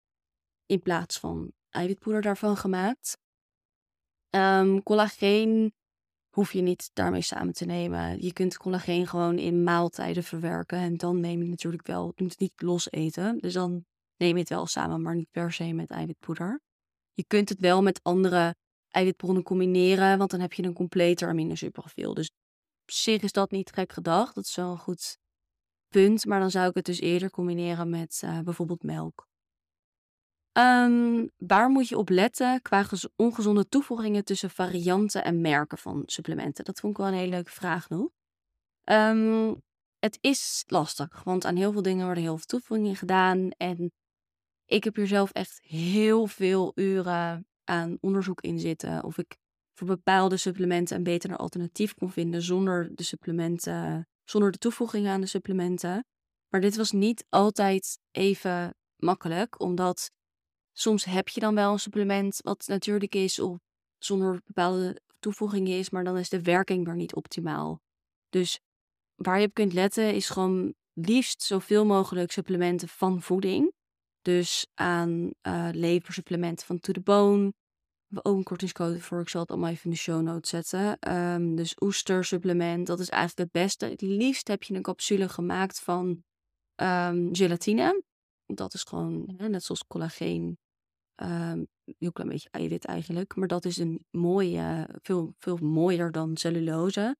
In 0.66 0.82
plaats 0.82 1.20
van 1.20 1.52
eiwitpoeder 1.70 2.22
daarvan 2.22 2.58
gemaakt. 2.58 3.18
Um, 4.30 4.84
collageen 4.84 5.74
hoef 6.30 6.54
je 6.54 6.62
niet 6.62 6.90
daarmee 6.94 7.22
samen 7.22 7.54
te 7.54 7.66
nemen. 7.66 8.22
Je 8.22 8.34
kunt 8.34 8.58
collageen 8.58 9.08
gewoon 9.08 9.38
in 9.38 9.64
maaltijden 9.64 10.24
verwerken. 10.24 10.78
En 10.78 10.98
dan 10.98 11.20
neem 11.20 11.42
je 11.44 11.50
natuurlijk 11.50 11.88
wel, 11.88 12.12
je 12.16 12.24
moet 12.24 12.32
het 12.32 12.40
niet 12.40 12.62
los 12.62 12.92
eten. 12.92 13.38
Dus 13.38 13.54
dan 13.54 13.86
neem 14.18 14.34
je 14.34 14.40
het 14.40 14.50
wel 14.50 14.66
samen, 14.66 15.02
maar 15.02 15.16
niet 15.16 15.32
per 15.32 15.52
se 15.52 15.74
met 15.74 15.90
eiwitpoeder. 15.90 16.62
Je 17.14 17.26
kunt 17.26 17.50
het 17.50 17.60
wel 17.60 17.82
met 17.82 18.04
andere 18.04 18.56
eiwitbronnen 18.90 19.44
combineren, 19.44 20.18
want 20.18 20.32
dan 20.32 20.40
heb 20.40 20.54
je 20.54 20.64
een 20.64 20.74
completer 20.74 21.30
aminozuurprofiel. 21.30 22.14
Dus 22.14 22.32
op 22.82 22.92
zich 22.92 23.22
is 23.22 23.32
dat 23.32 23.52
niet 23.52 23.72
gek 23.72 23.92
gedacht. 23.92 24.36
Dat 24.36 24.44
is 24.44 24.56
wel 24.56 24.72
een 24.72 24.78
goed 24.78 25.18
Maar 26.26 26.40
dan 26.40 26.52
zou 26.52 26.70
ik 26.70 26.76
het 26.76 26.86
dus 26.86 27.00
eerder 27.00 27.30
combineren 27.30 27.90
met 27.90 28.22
uh, 28.26 28.40
bijvoorbeeld 28.40 28.84
melk. 28.84 29.28
Um, 30.58 31.32
waar 31.38 31.70
moet 31.70 31.88
je 31.88 31.98
op 31.98 32.10
letten 32.10 32.62
qua 32.62 32.86
ongezonde 33.16 33.68
toevoegingen 33.68 34.26
tussen 34.26 34.50
varianten 34.50 35.24
en 35.24 35.42
merken 35.42 35.78
van 35.78 36.04
supplementen? 36.06 36.66
Dat 36.66 36.80
vond 36.80 36.94
ik 36.94 37.00
wel 37.00 37.08
een 37.08 37.18
hele 37.18 37.30
leuke 37.30 37.52
vraag 37.52 37.90
nog. 37.90 38.10
Um, 38.84 39.62
het 40.00 40.18
is 40.22 40.64
lastig, 40.68 41.24
want 41.24 41.46
aan 41.46 41.56
heel 41.56 41.72
veel 41.72 41.82
dingen 41.82 42.06
worden 42.06 42.24
heel 42.24 42.38
veel 42.38 42.46
toevoegingen 42.46 42.96
gedaan. 42.96 43.50
En 43.52 43.92
ik 44.66 44.84
heb 44.84 44.96
hier 44.96 45.08
zelf 45.08 45.32
echt 45.32 45.60
heel 45.62 46.28
veel 46.28 46.72
uren 46.76 47.48
aan 47.64 47.98
onderzoek 48.02 48.42
in 48.42 48.60
zitten. 48.60 49.04
Of 49.04 49.18
ik 49.18 49.38
voor 49.74 49.88
bepaalde 49.88 50.38
supplementen 50.38 50.98
een 50.98 51.04
beter 51.04 51.38
alternatief 51.38 51.94
kon 51.94 52.12
vinden 52.12 52.42
zonder 52.42 52.96
de 52.96 53.04
supplementen, 53.04 54.08
zonder 54.24 54.52
de 54.52 54.58
toevoegingen 54.58 55.12
aan 55.12 55.22
de 55.22 55.28
supplementen. 55.28 56.06
Maar 56.50 56.62
dit 56.62 56.76
was 56.76 56.92
niet 56.92 57.26
altijd 57.30 58.00
even 58.12 58.76
makkelijk, 58.96 59.60
omdat 59.60 60.12
soms 60.72 61.04
heb 61.04 61.28
je 61.28 61.40
dan 61.40 61.56
wel 61.56 61.72
een 61.72 61.80
supplement 61.80 62.38
wat 62.42 62.68
natuurlijk 62.68 63.16
is 63.16 63.40
of 63.40 63.58
zonder 63.98 64.42
bepaalde 64.46 65.02
toevoegingen 65.20 65.78
is, 65.78 65.90
maar 65.90 66.04
dan 66.04 66.18
is 66.18 66.30
de 66.30 66.42
werking 66.42 66.86
weer 66.86 66.96
niet 66.96 67.16
optimaal. 67.16 67.82
Dus 68.30 68.60
waar 69.16 69.40
je 69.40 69.48
op 69.48 69.54
kunt 69.54 69.74
letten 69.74 70.14
is 70.14 70.30
gewoon 70.30 70.74
liefst 70.94 71.42
zoveel 71.42 71.86
mogelijk 71.86 72.32
supplementen 72.32 72.88
van 72.88 73.22
voeding. 73.22 73.74
Dus 74.22 74.68
aan 74.74 75.32
uh, 75.42 75.70
leversupplementen 75.72 76.66
van 76.66 76.80
To 76.80 76.94
The 76.94 77.02
Bone. 77.02 77.54
Ook 78.22 78.38
een 78.38 78.44
kortingscode 78.44 79.00
voor. 79.00 79.22
Ik 79.22 79.30
zal 79.30 79.42
het 79.42 79.50
allemaal 79.50 79.70
even 79.70 79.84
in 79.84 79.90
de 79.92 79.98
show 79.98 80.22
notes 80.22 80.50
zetten. 80.50 81.14
Um, 81.14 81.56
dus 81.56 81.76
oestersupplement, 81.80 82.88
dat 82.88 83.00
is 83.00 83.10
eigenlijk 83.10 83.54
het 83.54 83.64
beste. 83.64 83.86
Het 83.86 84.02
liefst 84.02 84.48
heb 84.48 84.64
je 84.64 84.74
een 84.74 84.82
capsule 84.82 85.30
gemaakt 85.30 85.80
van 85.80 86.24
um, 86.76 87.36
gelatine. 87.36 88.04
Dat 88.46 88.74
is 88.74 88.84
gewoon, 88.84 89.34
hè, 89.38 89.50
net 89.50 89.64
zoals 89.64 89.88
collageen, 89.88 90.58
um, 91.16 91.68
heel 91.98 92.12
klein 92.12 92.30
beetje 92.30 92.50
eiwit 92.52 92.86
eigenlijk. 92.86 93.36
Maar 93.36 93.48
dat 93.48 93.66
is 93.66 93.78
een 93.78 94.06
mooie, 94.12 94.90
veel, 95.02 95.36
veel 95.40 95.58
mooier 95.58 96.12
dan 96.12 96.38
cellulose. 96.38 97.16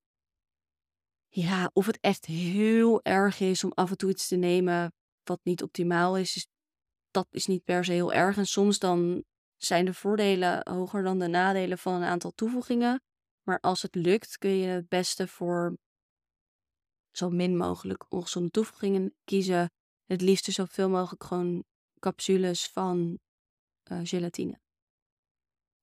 Ja, 1.28 1.70
of 1.74 1.86
het 1.86 2.00
echt 2.00 2.26
heel 2.26 3.04
erg 3.04 3.40
is 3.40 3.64
om 3.64 3.72
af 3.72 3.90
en 3.90 3.98
toe 3.98 4.10
iets 4.10 4.28
te 4.28 4.36
nemen 4.36 4.94
wat 5.24 5.40
niet 5.44 5.64
optimaal 5.64 6.18
is, 6.18 6.36
is 6.36 6.48
dat 7.12 7.28
is 7.30 7.46
niet 7.46 7.64
per 7.64 7.86
se 7.86 7.92
heel 7.92 8.14
erg. 8.14 8.38
En 8.38 8.46
soms 8.46 8.80
dan 8.80 9.24
zijn 9.66 9.86
de 9.86 9.94
voordelen 9.94 10.70
hoger 10.70 11.04
dan 11.04 11.20
de 11.20 11.28
nadelen 11.28 11.78
van 11.78 11.94
een 11.94 12.04
aantal 12.04 12.32
toevoegingen. 12.32 13.02
Maar 13.44 13.60
als 13.60 13.82
het 13.82 13.96
lukt, 13.96 14.38
kun 14.38 14.58
je 14.58 14.68
het 14.68 14.88
beste 14.88 15.28
voor 15.28 15.78
zo 17.12 17.30
min 17.30 17.58
mogelijk 17.58 18.06
ongezonde 18.10 18.50
toevoegingen 18.50 19.16
kiezen. 19.24 19.72
Het 20.06 20.22
liefst 20.22 20.52
zoveel 20.52 20.90
mogelijk 20.90 21.24
gewoon 21.24 21.64
capsules 22.00 22.68
van 22.68 23.20
uh, 23.92 24.00
gelatine. 24.04 24.60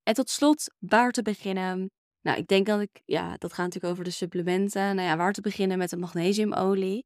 En 0.02 0.14
tot 0.14 0.30
slot, 0.30 0.74
waar 0.78 1.10
te 1.10 1.22
beginnen? 1.22 1.90
Nou, 2.20 2.38
ik 2.38 2.46
denk 2.46 2.66
dat 2.66 2.80
ik, 2.80 3.02
ja, 3.04 3.36
dat 3.36 3.52
gaat 3.52 3.64
natuurlijk 3.64 3.92
over 3.92 4.04
de 4.04 4.10
supplementen. 4.10 4.96
Nou 4.96 5.08
ja, 5.08 5.16
waar 5.16 5.32
te 5.32 5.40
beginnen 5.40 5.78
met 5.78 5.90
de 5.90 5.96
magnesiumolie. 5.96 7.04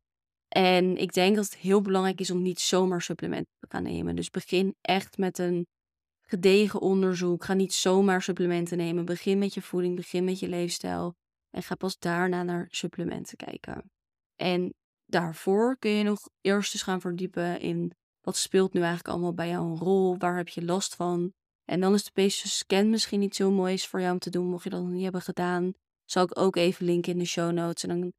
En 0.49 0.97
ik 0.97 1.13
denk 1.13 1.37
dat 1.37 1.45
het 1.45 1.57
heel 1.57 1.81
belangrijk 1.81 2.21
is 2.21 2.31
om 2.31 2.43
niet 2.43 2.61
zomaar 2.61 3.03
supplementen 3.03 3.53
te 3.59 3.67
gaan 3.69 3.83
nemen. 3.83 4.17
Dus 4.17 4.31
begin 4.31 4.75
echt 4.81 5.19
met 5.19 5.39
een 5.39 5.67
gedegen 6.25 6.81
onderzoek. 6.81 7.45
Ga 7.45 7.55
niet 7.55 7.75
zomaar 7.75 8.23
supplementen 8.23 8.77
nemen. 8.77 9.05
Begin 9.05 9.39
met 9.39 9.55
je 9.55 9.63
voeding, 9.63 9.97
begin 9.97 10.25
met 10.25 10.39
je 10.39 10.49
leefstijl. 10.49 11.15
En 11.51 11.63
ga 11.63 11.75
pas 11.75 11.99
daarna 11.99 12.43
naar 12.43 12.67
supplementen 12.71 13.37
kijken. 13.37 13.91
En 14.37 14.75
daarvoor 15.07 15.77
kun 15.79 15.91
je 15.91 16.03
nog 16.03 16.29
eerst 16.41 16.75
eens 16.75 16.83
gaan 16.83 17.01
verdiepen 17.01 17.61
in 17.61 17.93
wat 18.21 18.37
speelt 18.37 18.73
nu 18.73 18.81
eigenlijk 18.81 19.09
allemaal 19.09 19.35
bij 19.35 19.49
jou 19.49 19.71
een 19.71 19.79
rol? 19.79 20.19
Waar 20.19 20.37
heb 20.37 20.49
je 20.49 20.65
last 20.65 20.95
van? 20.95 21.33
En 21.65 21.81
dan 21.81 21.95
is 21.95 22.05
de 22.05 22.11
PCOS 22.11 22.59
scan 22.59 22.91
misschien 22.91 23.21
niet 23.21 23.37
zo 23.37 23.51
mooi 23.51 23.79
voor 23.79 24.01
jou 24.01 24.13
om 24.13 24.19
te 24.19 24.31
doen, 24.31 24.47
mocht 24.47 24.65
je 24.65 24.71
dat 24.71 24.83
nog 24.83 24.91
niet 24.91 25.03
hebben 25.03 25.21
gedaan. 25.21 25.73
Zal 26.05 26.25
ik 26.25 26.39
ook 26.39 26.57
even 26.57 26.85
linken 26.85 27.13
in 27.13 27.19
de 27.19 27.25
show 27.25 27.53
notes. 27.53 27.83
En 27.83 27.89
dan 27.89 28.13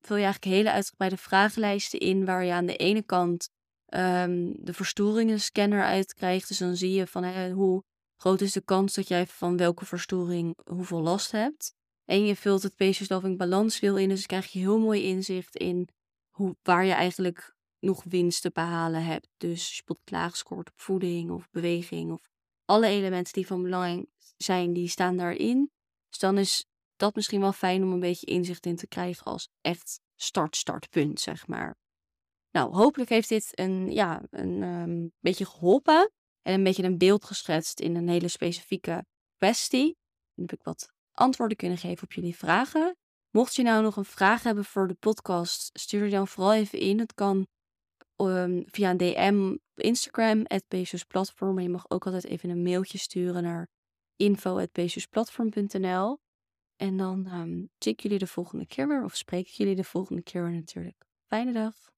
vul 0.00 0.16
je 0.16 0.22
eigenlijk 0.22 0.54
hele 0.54 0.70
uitgebreide 0.70 1.16
vragenlijsten 1.16 2.00
in, 2.00 2.24
waar 2.24 2.44
je 2.44 2.52
aan 2.52 2.66
de 2.66 2.76
ene 2.76 3.02
kant 3.02 3.48
ehm, 3.94 4.52
de 4.56 4.72
verstoringenscanner 4.72 5.82
uitkrijgt. 5.82 6.48
Dus 6.48 6.58
dan 6.58 6.76
zie 6.76 6.92
je 6.92 7.06
van 7.06 7.24
hè, 7.24 7.52
hoe 7.52 7.84
groot 8.16 8.40
is 8.40 8.52
de 8.52 8.60
kans 8.60 8.94
dat 8.94 9.08
jij 9.08 9.26
van 9.26 9.56
welke 9.56 9.84
verstoring 9.84 10.56
hoeveel 10.64 11.00
last 11.00 11.30
hebt. 11.30 11.74
En 12.04 12.26
je 12.26 12.36
vult 12.36 12.62
het 12.62 12.76
patient 12.76 13.10
loving 13.10 13.38
balanswiel 13.38 13.96
in. 13.96 14.08
Dus 14.08 14.18
dan 14.18 14.26
krijg 14.26 14.52
je 14.52 14.58
heel 14.58 14.78
mooi 14.78 15.02
inzicht 15.02 15.56
in 15.56 15.88
hoe, 16.30 16.56
waar 16.62 16.84
je 16.84 16.92
eigenlijk 16.92 17.54
nog 17.78 18.04
winst 18.04 18.42
te 18.42 18.50
behalen 18.52 19.04
hebt. 19.04 19.28
Dus 19.36 19.50
als 19.50 19.76
je 19.76 19.82
bijvoorbeeld 19.84 20.10
laag 20.10 20.36
scoort 20.36 20.70
op 20.70 20.80
voeding 20.80 21.30
of 21.30 21.50
beweging 21.50 22.12
of 22.12 22.28
alle 22.64 22.86
elementen 22.86 23.32
die 23.32 23.46
van 23.46 23.62
belang 23.62 24.08
zijn, 24.36 24.72
die 24.72 24.88
staan 24.88 25.16
daarin. 25.16 25.70
Dus 26.08 26.18
dan 26.18 26.38
is 26.38 26.66
dat 26.96 27.14
misschien 27.14 27.40
wel 27.40 27.52
fijn 27.52 27.82
om 27.82 27.92
een 27.92 28.00
beetje 28.00 28.26
inzicht 28.26 28.66
in 28.66 28.76
te 28.76 28.86
krijgen 28.86 29.24
als 29.24 29.48
echt 29.60 30.00
start-startpunt, 30.16 31.20
zeg 31.20 31.46
maar. 31.46 31.76
Nou, 32.54 32.74
hopelijk 32.74 33.10
heeft 33.10 33.28
dit 33.28 33.58
een, 33.58 33.92
ja, 33.92 34.22
een 34.30 34.62
um, 34.62 35.12
beetje 35.20 35.46
geholpen 35.46 36.12
en 36.42 36.54
een 36.54 36.62
beetje 36.62 36.82
een 36.82 36.98
beeld 36.98 37.24
geschetst 37.24 37.80
in 37.80 37.96
een 37.96 38.08
hele 38.08 38.28
specifieke 38.28 39.04
kwestie. 39.36 39.96
Dan 40.34 40.46
heb 40.46 40.58
ik 40.58 40.64
wat 40.64 40.92
antwoorden 41.12 41.56
kunnen 41.56 41.78
geven 41.78 42.04
op 42.04 42.12
jullie 42.12 42.36
vragen. 42.36 42.96
Mocht 43.30 43.54
je 43.54 43.62
nou 43.62 43.82
nog 43.82 43.96
een 43.96 44.04
vraag 44.04 44.42
hebben 44.42 44.64
voor 44.64 44.88
de 44.88 44.94
podcast, 44.94 45.78
stuur 45.78 46.02
er 46.02 46.10
dan 46.10 46.28
vooral 46.28 46.54
even 46.54 46.78
in. 46.78 46.98
Het 46.98 47.14
kan 47.14 47.46
um, 48.16 48.62
via 48.66 48.90
een 48.90 48.96
DM 48.96 49.52
op 49.52 49.80
Instagram, 49.84 50.46
at 50.46 50.64
Platform. 51.08 51.60
Je 51.60 51.68
mag 51.68 51.90
ook 51.90 52.06
altijd 52.06 52.24
even 52.24 52.50
een 52.50 52.62
mailtje 52.62 52.98
sturen 52.98 53.42
naar 53.42 53.68
info.pesusplatform.nl. 54.16 56.18
En 56.76 56.96
dan 56.96 57.26
zie 57.78 57.92
ik 57.92 58.00
jullie 58.00 58.18
de 58.18 58.26
volgende 58.26 58.66
keer 58.66 58.88
weer, 58.88 59.04
of 59.04 59.16
spreek 59.16 59.46
ik 59.46 59.52
jullie 59.52 59.76
de 59.76 59.84
volgende 59.84 60.22
keer 60.22 60.42
weer 60.42 60.52
natuurlijk. 60.52 61.06
Fijne 61.26 61.52
dag! 61.52 61.93